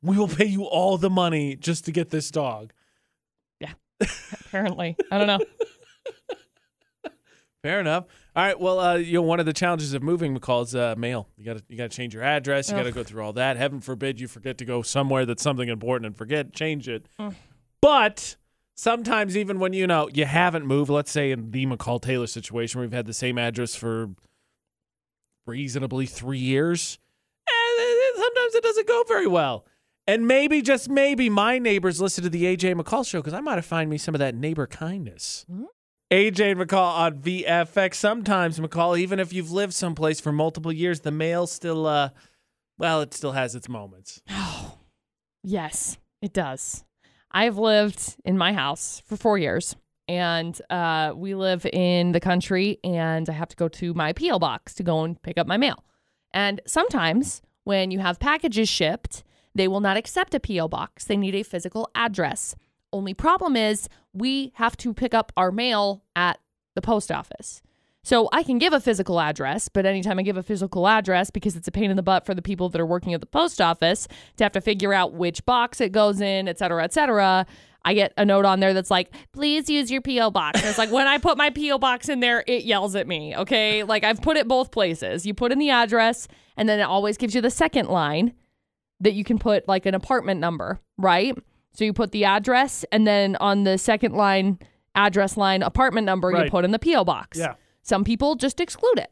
we 0.02 0.18
will 0.18 0.28
pay 0.28 0.45
you 0.45 0.66
all 0.66 0.97
the 0.97 1.10
money 1.10 1.56
just 1.56 1.86
to 1.86 1.93
get 1.93 2.10
this 2.10 2.30
dog. 2.30 2.74
Yeah, 3.62 3.72
apparently, 4.45 4.97
I 5.10 5.18
don't 5.18 5.28
know. 5.28 5.39
Fair 7.62 7.82
enough. 7.82 8.05
All 8.36 8.43
right. 8.43 8.57
Well, 8.57 8.80
uh, 8.80 8.95
you 8.95 9.14
know, 9.16 9.22
one 9.22 9.41
of 9.41 9.45
the 9.45 9.53
challenges 9.53 9.93
of 9.93 10.01
moving, 10.01 10.38
McCall, 10.38 10.64
is 10.64 10.76
uh, 10.76 10.95
mail. 10.97 11.28
You 11.38 11.43
got 11.43 11.57
to 11.57 11.64
you 11.68 11.76
got 11.76 11.91
to 11.91 11.95
change 11.95 12.14
your 12.14 12.24
address. 12.24 12.70
You 12.70 12.78
got 12.78 12.84
to 12.84 12.91
go 12.91 13.03
through 13.03 13.22
all 13.22 13.34
that. 13.34 13.57
Heaven 13.57 13.82
forbid 13.82 14.20
you 14.20 14.28
forget 14.28 14.57
to 14.60 14.66
go 14.66 14.82
somewhere 14.82 15.26
that's 15.26 15.43
something 15.43 15.68
important 15.68 16.05
and 16.05 16.16
forget 16.16 16.53
change 16.53 16.88
it. 16.88 17.05
Mm. 17.20 17.36
But 17.82 18.38
sometimes, 18.76 19.36
even 19.36 19.60
when 19.60 19.74
you 19.74 19.88
know 19.88 20.10
you 20.14 20.26
haven't 20.26 20.66
moved, 20.66 20.89
let's 20.89 21.12
say 21.12 21.32
in 21.32 21.51
the 21.51 21.66
McCall 21.66 22.01
Taylor 22.01 22.28
situation, 22.28 22.80
where 22.80 22.88
we've 22.88 22.93
had 22.93 23.05
the 23.05 23.14
same 23.14 23.38
address 23.38 23.76
for 23.76 24.10
reasonably 25.45 26.05
three 26.05 26.39
years, 26.39 26.97
and 27.45 28.16
sometimes 28.16 28.55
it 28.55 28.64
doesn't 28.64 28.88
go 28.88 29.03
very 29.05 29.28
well. 29.28 29.66
And 30.07 30.28
maybe, 30.28 30.62
just 30.62 30.89
maybe, 30.89 31.30
my 31.30 31.60
neighbors 31.60 31.99
listen 31.99 32.24
to 32.24 32.30
the 32.30 32.43
AJ 32.45 32.80
McCall 32.80 33.05
show 33.05 33.20
because 33.20 33.34
I 33.34 33.41
might 33.41 33.55
have 33.55 33.66
find 33.66 33.89
me 33.89 33.97
some 33.97 34.16
of 34.16 34.20
that 34.20 34.34
neighbor 34.34 34.66
kindness. 34.66 35.45
AJ 36.12 36.55
McCall 36.55 36.97
on 36.97 37.20
VFX. 37.20 37.93
Sometimes, 37.93 38.60
McCall, 38.60 38.97
even 38.97 39.20
if 39.20 39.32
you've 39.32 39.51
lived 39.51 39.74
someplace 39.74 40.20
for 40.20 40.32
multiple 40.32 40.72
years, 40.72 41.01
the 41.01 41.12
mail 41.12 41.45
still, 41.45 41.86
uh, 41.86 42.10
well, 42.80 43.01
it 43.01 43.14
still 43.14 43.34
has 43.34 43.53
its 43.53 43.70
moments. 43.70 44.22
Oh, 44.30 44.80
yes, 45.43 45.99
it 46.22 46.34
does. 46.34 46.84
I've 47.32 47.60
lived 47.60 48.16
in 48.26 48.39
my 48.39 48.53
house 48.53 49.03
for 49.05 49.18
four 49.18 49.38
years, 49.38 49.76
and 50.07 50.60
uh, 50.72 51.14
we 51.16 51.36
live 51.36 51.68
in 51.68 52.12
the 52.12 52.20
country, 52.20 52.80
and 52.84 53.30
I 53.30 53.34
have 53.34 53.49
to 53.49 53.55
go 53.55 53.68
to 53.68 53.93
my 53.93 54.14
P.O. 54.14 54.39
box 54.39 54.74
to 54.76 54.84
go 54.84 55.03
and 55.03 55.22
pick 55.22 55.38
up 55.38 55.45
my 55.45 55.57
mail. 55.57 55.84
And 56.34 56.60
sometimes 56.66 57.43
when 57.66 57.91
you 57.91 57.99
have 57.99 58.20
packages 58.20 58.68
shipped, 58.68 59.24
they 59.53 59.68
will 59.68 59.80
not 59.80 59.95
accept 59.95 60.34
a 60.34 60.39
P.O. 60.39 60.70
box. 60.70 61.05
They 61.05 61.18
need 61.18 61.36
a 61.36 61.43
physical 61.43 61.91
address. 61.93 62.55
Only 62.92 63.14
problem 63.14 63.56
is 63.56 63.88
we 64.14 64.52
have 64.56 64.76
to 64.78 64.94
pick 64.94 65.14
up 65.14 65.32
our 65.38 65.52
mail 65.52 66.04
at 66.16 66.40
the 66.76 66.82
post 66.82 67.12
office. 67.12 67.62
So 68.02 68.30
I 68.32 68.44
can 68.44 68.58
give 68.58 68.74
a 68.74 68.80
physical 68.80 69.20
address, 69.20 69.68
but 69.68 69.86
anytime 69.86 70.18
I 70.18 70.24
give 70.24 70.38
a 70.38 70.44
physical 70.44 70.88
address, 70.88 71.30
because 71.30 71.56
it's 71.56 71.68
a 71.68 71.72
pain 71.72 71.92
in 71.92 71.98
the 71.98 72.02
butt 72.02 72.26
for 72.26 72.34
the 72.34 72.42
people 72.42 72.70
that 72.70 72.80
are 72.80 72.86
working 72.86 73.14
at 73.14 73.20
the 73.20 73.28
post 73.28 73.60
office 73.60 74.08
to 74.38 74.44
have 74.44 74.54
to 74.54 74.62
figure 74.62 74.94
out 74.94 75.14
which 75.14 75.46
box 75.46 75.82
it 75.82 75.92
goes 75.92 76.22
in, 76.22 76.48
et 76.48 76.58
cetera, 76.58 76.84
et 76.84 76.94
cetera, 76.94 77.46
I 77.84 77.94
get 77.94 78.14
a 78.18 78.26
note 78.26 78.46
on 78.46 78.62
there 78.62 78.74
that's 78.74 78.90
like, 78.90 79.14
please 79.32 79.70
use 79.70 79.92
your 79.92 80.02
P.O. 80.02 80.32
box. 80.32 80.60
And 80.60 80.70
it's 80.70 80.78
like, 80.78 80.92
when 80.92 81.08
I 81.08 81.18
put 81.18 81.38
my 81.38 81.50
P.O. 81.50 81.78
box 81.78 82.10
in 82.10 82.20
there, 82.20 82.44
it 82.48 82.64
yells 82.64 82.96
at 82.96 83.08
me. 83.08 83.36
Okay. 83.36 83.84
Like 83.84 84.04
I've 84.04 84.22
put 84.22 84.38
it 84.38 84.48
both 84.48 84.72
places. 84.72 85.26
You 85.26 85.34
put 85.34 85.52
in 85.52 85.60
the 85.60 85.70
address, 85.70 86.28
and 86.58 86.68
then 86.68 86.80
it 86.80 86.84
always 86.84 87.18
gives 87.18 87.36
you 87.36 87.42
the 87.42 87.52
second 87.52 87.88
line 87.88 88.34
that 89.02 89.14
you 89.14 89.24
can 89.24 89.40
put 89.40 89.68
like 89.68 89.86
an 89.86 89.96
apartment 89.96 90.40
number, 90.40 90.80
right? 90.98 91.38
So 91.74 91.84
you 91.86 91.94
put 91.94 92.12
the 92.12 92.26
address, 92.26 92.84
and 92.92 93.06
then 93.08 93.36
on 93.38 93.64
the 93.64 93.78
second 93.78 94.14
line, 94.14 94.60
address 94.96 95.38
line, 95.38 95.62
apartment 95.64 96.06
number, 96.06 96.30
Right. 96.30 96.46
you 96.46 96.52
put 96.52 96.66
in 96.66 96.72
the 96.72 96.80
P.O. 96.80 97.06
box. 97.06 97.38
Yeah. 97.38 97.54
Some 97.84 98.04
people 98.04 98.36
just 98.36 98.60
exclude 98.60 98.98
it. 98.98 99.12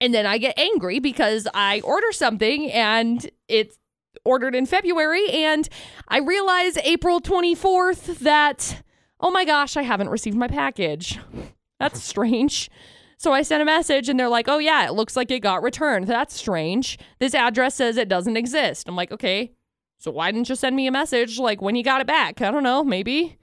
And 0.00 0.14
then 0.14 0.26
I 0.26 0.38
get 0.38 0.58
angry 0.58 1.00
because 1.00 1.48
I 1.54 1.80
order 1.80 2.12
something 2.12 2.70
and 2.70 3.28
it's 3.48 3.78
ordered 4.24 4.54
in 4.54 4.66
February 4.66 5.28
and 5.30 5.68
I 6.06 6.18
realize 6.18 6.76
April 6.78 7.20
24th 7.20 8.18
that, 8.20 8.82
oh 9.20 9.30
my 9.30 9.44
gosh, 9.44 9.76
I 9.76 9.82
haven't 9.82 10.08
received 10.08 10.36
my 10.36 10.48
package. 10.48 11.18
That's 11.80 12.02
strange. 12.04 12.70
So 13.16 13.32
I 13.32 13.42
sent 13.42 13.62
a 13.62 13.64
message 13.64 14.08
and 14.08 14.18
they're 14.20 14.28
like, 14.28 14.46
oh 14.48 14.58
yeah, 14.58 14.86
it 14.86 14.92
looks 14.92 15.16
like 15.16 15.30
it 15.32 15.40
got 15.40 15.62
returned. 15.64 16.06
That's 16.06 16.34
strange. 16.34 16.96
This 17.18 17.34
address 17.34 17.74
says 17.74 17.96
it 17.96 18.08
doesn't 18.08 18.36
exist. 18.36 18.88
I'm 18.88 18.94
like, 18.94 19.10
okay, 19.10 19.52
so 19.98 20.10
why 20.10 20.30
didn't 20.30 20.48
you 20.48 20.54
send 20.54 20.76
me 20.76 20.86
a 20.86 20.92
message 20.92 21.38
like 21.38 21.60
when 21.60 21.76
you 21.76 21.82
got 21.82 22.00
it 22.00 22.06
back? 22.06 22.40
I 22.40 22.50
don't 22.50 22.62
know, 22.62 22.82
maybe. 22.84 23.36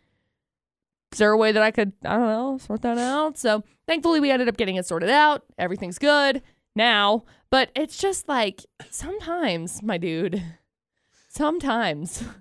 Is 1.12 1.20
there 1.20 1.32
a 1.32 1.38
way 1.38 1.52
that 1.52 1.64
I 1.64 1.72
could, 1.72 1.94
I 2.04 2.18
don't 2.18 2.28
know, 2.28 2.58
sort 2.58 2.82
that 2.82 2.98
out? 2.98 3.38
So 3.38 3.64
thankfully 3.88 4.20
we 4.20 4.32
ended 4.32 4.50
up 4.50 4.58
getting 4.58 4.76
it 4.76 4.86
sorted 4.86 5.10
out. 5.10 5.44
Everything's 5.58 6.00
good 6.00 6.42
now. 6.76 7.24
But 7.50 7.70
it's 7.76 7.98
just 7.98 8.28
like 8.28 8.66
sometimes, 8.90 9.82
my 9.84 9.98
dude, 9.98 10.44
sometimes 11.30 12.24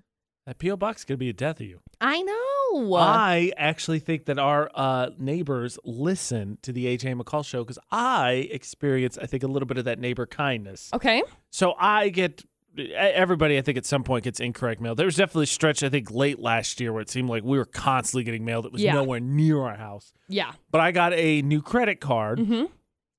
That 0.46 0.58
PO 0.58 0.76
box 0.76 1.04
could 1.04 1.18
be 1.18 1.30
a 1.30 1.32
death 1.32 1.60
of 1.60 1.66
you. 1.66 1.80
I 2.02 2.20
know. 2.20 2.94
I 2.96 3.50
actually 3.56 3.98
think 3.98 4.26
that 4.26 4.38
our 4.38 4.70
uh, 4.74 5.08
neighbors 5.18 5.78
listen 5.84 6.58
to 6.60 6.70
the 6.70 6.84
AJ 6.84 7.18
McCall 7.18 7.46
show 7.46 7.64
because 7.64 7.78
I 7.90 8.48
experience, 8.50 9.16
I 9.16 9.24
think, 9.24 9.42
a 9.42 9.46
little 9.46 9.66
bit 9.66 9.78
of 9.78 9.86
that 9.86 9.98
neighbor 9.98 10.26
kindness. 10.26 10.90
okay. 10.92 11.22
So 11.50 11.74
I 11.78 12.10
get 12.10 12.44
everybody. 12.78 13.58
I 13.58 13.62
think 13.62 13.78
at 13.78 13.86
some 13.86 14.04
point 14.04 14.24
gets 14.24 14.40
incorrect 14.40 14.80
mail. 14.80 14.94
There 14.94 15.06
was 15.06 15.16
definitely 15.16 15.44
a 15.44 15.46
stretch 15.46 15.82
I 15.82 15.88
think 15.88 16.10
late 16.10 16.38
last 16.38 16.80
year 16.80 16.92
where 16.92 17.02
it 17.02 17.10
seemed 17.10 17.28
like 17.28 17.42
we 17.44 17.58
were 17.58 17.64
constantly 17.64 18.24
getting 18.24 18.44
mail 18.44 18.62
that 18.62 18.72
was 18.72 18.82
Yeah. 18.82 18.94
nowhere 18.94 19.20
near 19.20 19.60
our 19.62 19.76
house. 19.76 20.12
Yeah. 20.28 20.52
But 20.70 20.80
I 20.80 20.90
got 20.92 21.12
a 21.14 21.42
new 21.42 21.62
credit 21.62 22.00
card, 22.00 22.38
Mm-hmm. 22.38 22.64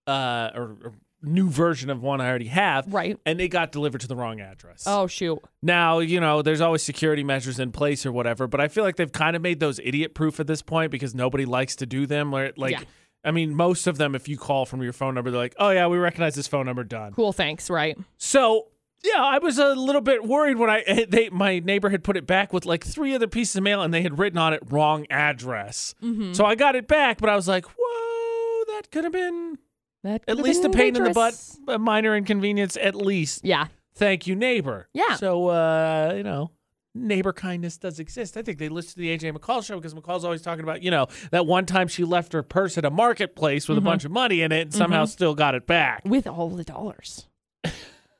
uh, 0.07 0.49
or, 0.55 0.61
or 0.83 0.93
new 1.21 1.49
version 1.49 1.89
of 1.89 2.03
one 2.03 2.21
I 2.21 2.27
already 2.29 2.47
have, 2.47 2.93
Right. 2.93 3.17
and 3.25 3.41
it 3.41 3.47
got 3.47 3.71
delivered 3.71 4.01
to 4.01 4.07
the 4.07 4.15
wrong 4.15 4.39
address. 4.41 4.83
Oh 4.85 5.07
shoot. 5.07 5.39
Now, 5.63 5.99
you 5.99 6.19
know, 6.19 6.41
there's 6.43 6.61
always 6.61 6.83
security 6.83 7.23
measures 7.23 7.59
in 7.59 7.71
place 7.71 8.05
or 8.05 8.11
whatever, 8.11 8.45
but 8.47 8.61
I 8.61 8.67
feel 8.67 8.83
like 8.83 8.95
they've 8.97 9.11
kind 9.11 9.35
of 9.35 9.41
made 9.41 9.59
those 9.59 9.79
idiot 9.79 10.13
proof 10.13 10.39
at 10.39 10.45
this 10.45 10.61
point 10.61 10.91
because 10.91 11.15
nobody 11.15 11.45
likes 11.45 11.75
to 11.77 11.85
do 11.87 12.05
them. 12.05 12.29
Where, 12.31 12.53
like, 12.57 12.73
Yeah. 12.73 12.81
I 13.23 13.31
mean, 13.31 13.55
most 13.55 13.87
of 13.87 13.97
them, 13.97 14.13
if 14.13 14.27
you 14.27 14.37
call 14.37 14.67
from 14.67 14.83
your 14.83 14.93
phone 14.93 15.15
number, 15.15 15.31
they're 15.31 15.39
like, 15.41 15.55
oh, 15.57 15.71
yeah, 15.71 15.87
we 15.87 15.97
recognize 15.97 16.35
this 16.35 16.47
phone 16.47 16.67
number, 16.67 16.83
done. 16.83 17.13
Cool. 17.13 17.33
Thanks. 17.33 17.71
Right. 17.71 17.97
So, 18.17 18.67
yeah, 19.03 19.23
I 19.23 19.37
was 19.39 19.57
a 19.57 19.75
little 19.75 20.01
bit 20.01 20.25
worried 20.25 20.57
when 20.57 20.69
I, 20.69 21.05
they, 21.09 21.29
my 21.29 21.59
neighbor 21.59 21.89
had 21.89 22.03
put 22.03 22.17
it 22.17 22.25
back 22.25 22.53
with 22.53 22.65
like 22.65 22.83
three 22.83 23.13
other 23.13 23.27
pieces 23.27 23.55
of 23.55 23.63
mail 23.63 23.81
and 23.81 23.93
they 23.93 24.01
had 24.01 24.19
written 24.19 24.37
on 24.37 24.53
it 24.53 24.61
wrong 24.69 25.05
address. 25.09 25.95
Mm-hmm. 26.01 26.33
So 26.33 26.45
I 26.45 26.55
got 26.55 26.75
it 26.75 26.87
back, 26.87 27.19
but 27.19 27.29
I 27.29 27.35
was 27.35 27.47
like, 27.47 27.65
whoa, 27.77 28.63
that 28.73 28.91
could 28.91 29.03
have 29.03 29.13
been 29.13 29.57
That 30.03 30.23
at 30.27 30.37
least 30.37 30.63
a 30.63 30.69
pain 30.69 30.95
in 30.95 31.03
the 31.03 31.11
butt, 31.11 31.35
a 31.67 31.79
minor 31.79 32.15
inconvenience, 32.15 32.77
at 32.77 32.95
least. 32.95 33.41
Yeah. 33.43 33.67
Thank 33.95 34.27
you, 34.27 34.35
neighbor. 34.35 34.89
Yeah. 34.93 35.15
So, 35.15 35.47
uh, 35.47 36.13
you 36.17 36.23
know, 36.23 36.51
neighbor 36.93 37.33
kindness 37.33 37.77
does 37.77 37.99
exist. 37.99 38.35
I 38.37 38.41
think 38.41 38.57
they 38.57 38.69
listen 38.69 38.93
to 38.93 38.99
the 38.99 39.17
AJ 39.17 39.37
McCall 39.37 39.63
show 39.63 39.75
because 39.77 39.93
McCall's 39.93 40.25
always 40.25 40.41
talking 40.41 40.63
about, 40.63 40.81
you 40.81 40.91
know, 40.91 41.07
that 41.31 41.45
one 41.45 41.65
time 41.65 41.87
she 41.87 42.03
left 42.03 42.33
her 42.33 42.43
purse 42.43 42.77
at 42.77 42.85
a 42.85 42.89
marketplace 42.89 43.67
with 43.69 43.77
a 43.77 43.81
bunch 43.81 44.05
of 44.05 44.11
money 44.11 44.41
in 44.41 44.51
it 44.51 44.61
and 44.61 44.73
somehow 44.73 45.05
still 45.05 45.35
got 45.35 45.55
it 45.55 45.67
back. 45.67 46.01
With 46.05 46.27
all 46.27 46.49
the 46.49 46.63
dollars. 46.63 47.27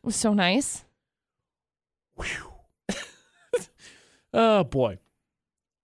it 0.05 0.09
was 0.09 0.15
so 0.15 0.35
nice. 0.35 0.85
Oh, 4.37 4.65
boy. 4.65 4.97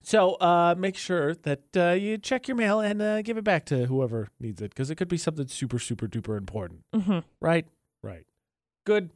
So, 0.03 0.33
uh, 0.33 0.75
make 0.77 0.97
sure 0.97 1.35
that 1.35 1.61
uh, 1.73 1.91
you 1.91 2.17
check 2.17 2.49
your 2.49 2.57
mail 2.57 2.81
and 2.81 3.01
uh, 3.01 3.21
give 3.21 3.37
it 3.37 3.45
back 3.45 3.63
to 3.67 3.85
whoever 3.85 4.27
needs 4.41 4.61
it 4.61 4.71
because 4.71 4.89
it 4.89 4.95
could 4.95 5.07
be 5.07 5.15
something 5.15 5.47
super, 5.47 5.79
super 5.79 6.05
duper 6.05 6.37
important. 6.37 6.81
Mm-hmm. 6.93 7.19
Right? 7.39 7.65
Right. 8.03 8.25
Good. 8.85 9.11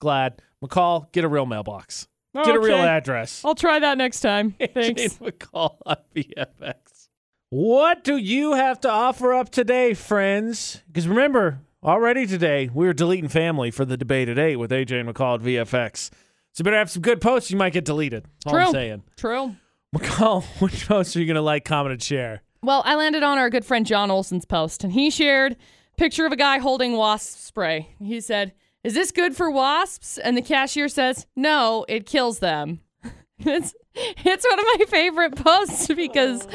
Glad. 0.00 0.40
McCall, 0.64 1.12
get 1.12 1.22
a 1.22 1.28
real 1.28 1.44
mailbox. 1.44 2.08
Get 2.34 2.56
a 2.56 2.60
real 2.60 2.78
address. 2.78 3.44
I'll 3.44 3.54
try 3.54 3.78
that 3.78 3.98
next 3.98 4.20
time. 4.20 4.52
Thanks. 4.58 5.02
Shane 5.02 5.10
McCall 5.20 5.76
on 5.84 5.96
VFX. 6.16 7.08
What 7.50 8.02
do 8.02 8.16
you 8.16 8.54
have 8.54 8.80
to 8.80 8.90
offer 8.90 9.34
up 9.34 9.50
today, 9.50 9.92
friends? 9.92 10.82
Because 10.86 11.06
remember, 11.06 11.60
already 11.82 12.26
today, 12.26 12.70
we 12.72 12.86
were 12.86 12.92
deleting 12.92 13.28
family 13.28 13.70
for 13.70 13.84
the 13.84 13.96
debate 13.96 14.28
at 14.28 14.38
8 14.38 14.56
with 14.56 14.70
AJ 14.70 15.00
and 15.00 15.08
McCall 15.08 15.36
at 15.36 15.40
VFX. 15.42 16.10
So 16.52 16.60
you 16.60 16.64
better 16.64 16.78
have 16.78 16.90
some 16.90 17.02
good 17.02 17.20
posts. 17.20 17.50
You 17.50 17.56
might 17.56 17.72
get 17.72 17.84
deleted. 17.84 18.24
That's 18.44 18.46
all 18.52 18.56
I'm 18.56 18.64
True. 18.66 18.72
saying. 18.72 19.02
True. 19.16 19.56
McCall, 19.94 20.44
which 20.60 20.86
posts 20.88 21.16
are 21.16 21.20
you 21.20 21.26
going 21.26 21.36
to 21.36 21.42
like, 21.42 21.64
comment, 21.64 21.92
and 21.92 22.02
share? 22.02 22.42
Well, 22.62 22.82
I 22.84 22.96
landed 22.96 23.22
on 23.22 23.38
our 23.38 23.50
good 23.50 23.64
friend 23.64 23.86
John 23.86 24.10
Olson's 24.10 24.44
post, 24.44 24.82
and 24.82 24.92
he 24.92 25.10
shared 25.10 25.56
picture 25.96 26.26
of 26.26 26.32
a 26.32 26.36
guy 26.36 26.58
holding 26.58 26.94
wasp 26.94 27.38
spray. 27.38 27.94
He 28.00 28.20
said, 28.20 28.52
"Is 28.82 28.94
this 28.94 29.12
good 29.12 29.36
for 29.36 29.50
wasps?" 29.50 30.18
And 30.18 30.36
the 30.36 30.42
cashier 30.42 30.88
says, 30.88 31.26
"No, 31.36 31.84
it 31.88 32.04
kills 32.04 32.40
them." 32.40 32.80
it's 33.38 33.74
it's 33.94 34.44
one 34.44 34.58
of 34.58 34.66
my 34.78 34.84
favorite 34.88 35.36
posts 35.36 35.86
because 35.86 36.46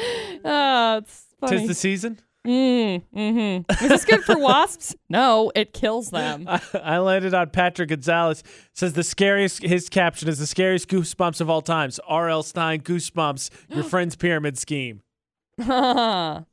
uh, 0.44 1.00
it's 1.02 1.26
funny. 1.40 1.58
Tis 1.58 1.68
the 1.68 1.74
season. 1.74 2.20
Mm, 2.46 3.02
mm-hmm. 3.16 3.84
Is 3.84 3.88
this 3.88 4.04
good 4.04 4.22
for 4.24 4.38
wasps? 4.38 4.94
No, 5.08 5.50
it 5.54 5.72
kills 5.72 6.10
them. 6.10 6.44
I, 6.48 6.60
I 6.82 6.98
landed 6.98 7.32
on 7.34 7.50
Patrick 7.50 7.88
Gonzalez. 7.88 8.42
Says 8.72 8.92
the 8.94 9.02
scariest. 9.04 9.62
His 9.62 9.88
caption 9.88 10.28
is 10.28 10.38
the 10.38 10.46
scariest 10.46 10.88
goosebumps 10.88 11.40
of 11.40 11.48
all 11.48 11.62
times. 11.62 12.00
R.L. 12.06 12.42
Stine 12.42 12.80
goosebumps. 12.80 13.50
Your 13.68 13.84
friend's 13.84 14.16
pyramid 14.16 14.58
scheme. 14.58 15.02
Not 15.58 16.46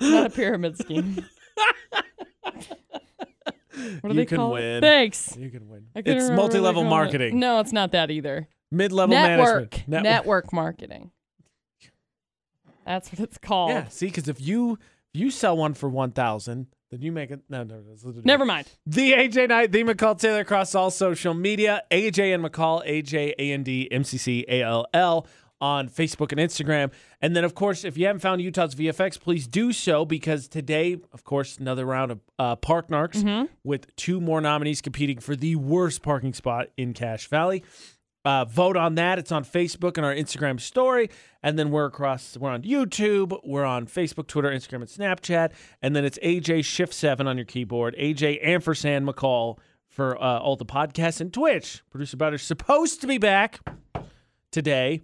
a 0.00 0.30
pyramid 0.30 0.78
scheme. 0.78 1.24
What 4.00 4.02
do 4.02 4.08
You 4.08 4.14
they 4.14 4.26
can 4.26 4.36
call 4.36 4.52
win. 4.52 4.62
it? 4.64 4.80
Thanks. 4.80 5.36
You 5.36 5.50
can 5.50 5.68
win. 5.68 5.86
It's 5.94 6.06
remember 6.06 6.22
what 6.24 6.28
they 6.28 6.36
multi-level 6.36 6.82
call 6.82 6.92
it. 6.92 6.94
marketing. 6.94 7.38
No, 7.40 7.60
it's 7.60 7.72
not 7.72 7.92
that 7.92 8.10
either. 8.10 8.48
Mid-level 8.70 9.14
Network. 9.14 9.46
management. 9.48 9.88
Network. 9.88 10.02
Network 10.04 10.52
marketing. 10.52 11.10
That's 12.86 13.10
what 13.12 13.20
it's 13.20 13.38
called. 13.38 13.70
Yeah. 13.70 13.88
See, 13.88 14.06
because 14.06 14.28
if 14.28 14.40
you 14.40 14.72
if 14.72 14.78
you 15.14 15.30
sell 15.30 15.56
one 15.56 15.74
for 15.74 15.88
one 15.88 16.12
thousand, 16.12 16.66
then 16.90 17.02
you 17.02 17.12
make 17.12 17.30
it. 17.30 17.40
No, 17.48 17.62
no, 17.62 17.80
no. 17.80 18.12
Never 18.24 18.44
mind. 18.44 18.66
The 18.86 19.12
AJ 19.12 19.48
Knight, 19.48 19.72
the 19.72 19.84
McCall 19.84 20.18
Taylor 20.18 20.40
across 20.40 20.74
all 20.74 20.90
social 20.90 21.34
media. 21.34 21.82
AJ 21.90 22.34
and 22.34 22.44
McCall, 22.44 22.86
AJ 22.86 23.34
A 23.38 23.52
N 23.52 23.62
D 23.62 23.88
M 23.90 24.04
C 24.04 24.16
C 24.18 24.44
A 24.48 24.62
L 24.62 24.86
L 24.92 25.26
on 25.60 25.88
Facebook 25.88 26.32
and 26.32 26.40
Instagram. 26.40 26.90
And 27.20 27.36
then, 27.36 27.44
of 27.44 27.54
course, 27.54 27.84
if 27.84 27.96
you 27.96 28.06
haven't 28.06 28.18
found 28.20 28.42
Utah's 28.42 28.74
VFX, 28.74 29.18
please 29.20 29.46
do 29.46 29.72
so 29.72 30.04
because 30.04 30.48
today, 30.48 30.96
of 31.12 31.22
course, 31.22 31.56
another 31.56 31.86
round 31.86 32.10
of 32.10 32.20
uh, 32.38 32.56
Park 32.56 32.88
Narcs 32.88 33.48
with 33.62 33.94
two 33.94 34.20
more 34.20 34.40
nominees 34.40 34.80
competing 34.82 35.18
for 35.18 35.36
the 35.36 35.54
worst 35.54 36.02
parking 36.02 36.34
spot 36.34 36.66
in 36.76 36.92
Cache 36.94 37.28
Valley. 37.28 37.62
Uh, 38.24 38.44
vote 38.44 38.76
on 38.76 38.94
that. 38.94 39.18
It's 39.18 39.32
on 39.32 39.44
Facebook 39.44 39.96
and 39.96 40.06
our 40.06 40.14
Instagram 40.14 40.60
story. 40.60 41.10
And 41.42 41.58
then 41.58 41.70
we're 41.70 41.86
across, 41.86 42.36
we're 42.36 42.50
on 42.50 42.62
YouTube, 42.62 43.38
we're 43.44 43.64
on 43.64 43.86
Facebook, 43.86 44.28
Twitter, 44.28 44.50
Instagram, 44.50 44.76
and 44.76 44.86
Snapchat. 44.86 45.52
And 45.82 45.96
then 45.96 46.04
it's 46.04 46.18
AJ 46.20 46.64
Shift 46.64 46.94
7 46.94 47.26
on 47.26 47.36
your 47.36 47.46
keyboard, 47.46 47.96
AJ 47.98 48.44
Ampersand 48.46 49.06
McCall 49.06 49.58
for 49.88 50.16
uh, 50.22 50.38
all 50.38 50.56
the 50.56 50.64
podcasts 50.64 51.20
and 51.20 51.32
Twitch. 51.32 51.82
Producer 51.90 52.16
Butter's 52.16 52.42
supposed 52.42 53.00
to 53.00 53.06
be 53.06 53.18
back 53.18 53.60
today. 54.50 55.02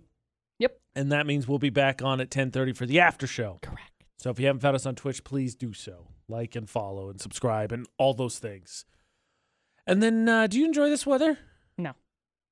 Yep. 0.59 0.79
And 0.95 1.11
that 1.13 1.27
means 1.27 1.49
we'll 1.49 1.59
be 1.59 1.71
back 1.71 2.03
on 2.03 2.21
at 2.21 2.27
1030 2.27 2.73
for 2.73 2.87
the 2.87 3.01
after 3.01 3.27
show. 3.27 3.59
Correct. 3.63 3.83
So 4.19 4.31
if 4.31 4.41
you 4.41 4.47
haven't 4.47 4.61
found 4.61 4.77
us 4.77 4.87
on 4.87 4.95
Twitch, 4.95 5.25
please 5.25 5.55
do 5.55 5.73
so. 5.73 6.09
Like 6.29 6.57
and 6.57 6.69
follow 6.69 7.09
and 7.11 7.21
subscribe 7.21 7.73
and 7.73 7.87
all 7.99 8.15
those 8.15 8.39
things. 8.39 8.85
And 9.87 10.03
then, 10.03 10.29
uh, 10.29 10.47
do 10.47 10.59
you 10.59 10.67
enjoy 10.67 10.91
this 10.91 11.07
weather? 11.07 11.39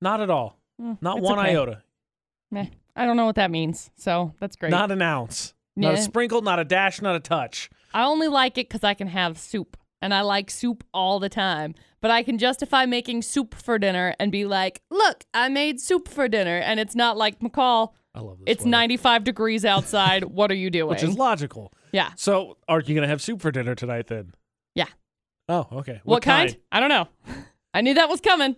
No. 0.01 0.11
Not 0.11 0.21
at 0.21 0.31
all. 0.31 0.59
Mm, 0.81 0.99
Not 1.01 1.21
one 1.21 1.39
okay. 1.39 1.51
iota. 1.51 1.83
Meh. 2.51 2.67
I 2.95 3.05
don't 3.05 3.17
know 3.17 3.27
what 3.27 3.37
that 3.37 3.51
means, 3.51 3.91
so 3.97 4.35
that's 4.41 4.57
great. 4.57 4.71
Not 4.71 4.91
an 4.91 5.03
ounce. 5.03 5.55
Not 5.75 5.95
a 5.95 5.99
sprinkle, 5.99 6.41
not 6.41 6.59
a 6.59 6.65
dash, 6.65 7.03
not 7.03 7.17
a 7.17 7.21
touch. 7.21 7.69
I 7.93 8.05
only 8.05 8.29
like 8.29 8.57
it 8.57 8.69
because 8.69 8.83
I 8.83 8.95
can 8.95 9.09
have 9.09 9.39
soup, 9.39 9.77
and 10.01 10.15
I 10.15 10.23
like 10.23 10.51
soup 10.51 10.83
all 10.95 11.19
the 11.21 11.29
time. 11.29 11.75
But 12.01 12.11
I 12.11 12.23
can 12.23 12.39
justify 12.39 12.87
making 12.87 13.23
soup 13.23 13.55
for 13.55 13.79
dinner 13.79 14.15
and 14.19 14.33
be 14.33 14.47
like, 14.47 14.81
"Look, 14.91 15.25
I 15.35 15.49
made 15.51 15.81
soup 15.81 16.09
for 16.09 16.29
dinner," 16.29 16.57
and 16.57 16.81
it's 16.81 16.95
not 16.95 17.19
like 17.19 17.41
McCall. 17.41 17.93
I 18.15 18.21
love 18.21 18.39
this. 18.39 18.45
It's 18.47 18.61
weather. 18.61 18.71
95 18.71 19.25
degrees 19.25 19.65
outside. 19.67 20.25
what 20.39 20.51
are 20.51 20.55
you 20.55 20.71
doing? 20.71 20.89
Which 20.89 21.03
is 21.03 21.17
logical. 21.19 21.73
yeah. 21.93 22.13
So, 22.17 22.57
are 22.69 22.81
you 22.81 22.95
going 22.95 23.03
to 23.03 23.09
have 23.09 23.21
soup 23.21 23.43
for 23.43 23.51
dinner 23.51 23.75
tonight 23.75 24.07
then? 24.07 24.33
Yeah. 24.75 24.87
Oh, 25.51 25.67
okay. 25.73 26.01
What, 26.05 26.23
kind? 26.23 26.57
I 26.73 26.81
don't 26.81 26.89
know. 26.89 27.09
I 27.75 27.83
knew 27.83 27.93
that 27.95 28.09
was 28.09 28.23
coming. 28.23 28.57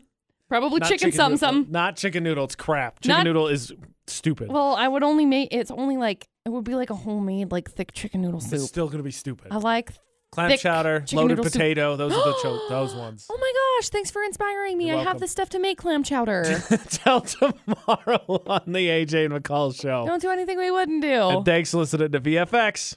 Probably 0.48 0.80
Not 0.80 0.88
chicken, 0.88 1.12
something 1.12 1.32
noodle. 1.34 1.38
something. 1.38 1.72
Not 1.72 1.96
chicken 1.96 2.24
noodle. 2.24 2.44
It's 2.44 2.54
crap. 2.56 3.00
Chicken 3.00 3.16
Not- 3.18 3.24
noodle 3.24 3.48
is 3.48 3.72
stupid. 4.06 4.50
Well, 4.50 4.74
I 4.76 4.88
would 4.88 5.02
only 5.02 5.26
make 5.26 5.48
it's 5.52 5.70
only 5.70 5.96
like 5.96 6.26
it 6.46 6.50
would 6.50 6.64
be 6.64 6.74
like 6.74 6.90
a 6.90 6.94
homemade 6.94 7.52
like 7.52 7.70
thick 7.70 7.92
chicken 7.92 8.22
noodle 8.22 8.40
soup. 8.40 8.54
it's 8.54 8.62
soup. 8.62 8.68
still 8.68 8.86
going 8.86 8.98
to 8.98 9.02
be 9.04 9.10
stupid. 9.10 9.48
I 9.50 9.56
like. 9.58 9.92
Clam 10.30 10.50
thick 10.50 10.60
chowder, 10.60 11.00
chicken 11.00 11.16
loaded 11.18 11.36
noodle 11.38 11.44
soup. 11.44 11.52
potato. 11.54 11.96
Those 11.96 12.12
are 12.12 12.22
the 12.22 12.38
cho- 12.42 12.60
those 12.68 12.94
ones. 12.94 13.26
Oh 13.30 13.38
my 13.40 13.52
gosh! 13.80 13.88
Thanks 13.88 14.10
for 14.10 14.22
inspiring 14.22 14.76
me. 14.76 14.88
You're 14.88 14.96
I 14.96 14.98
have 14.98 15.06
welcome. 15.06 15.20
the 15.20 15.28
stuff 15.28 15.48
to 15.50 15.58
make 15.58 15.78
clam 15.78 16.02
chowder. 16.02 16.44
Till 16.90 17.22
tomorrow 17.22 18.22
on 18.46 18.60
the 18.66 18.88
AJ 18.88 19.24
and 19.26 19.34
McCall 19.42 19.74
show. 19.78 20.04
Don't 20.06 20.20
do 20.20 20.28
anything 20.30 20.58
we 20.58 20.70
wouldn't 20.70 21.00
do. 21.00 21.08
And 21.28 21.44
thanks 21.46 21.70
for 21.70 21.78
listening 21.78 22.12
to 22.12 22.20
VFX. 22.20 22.96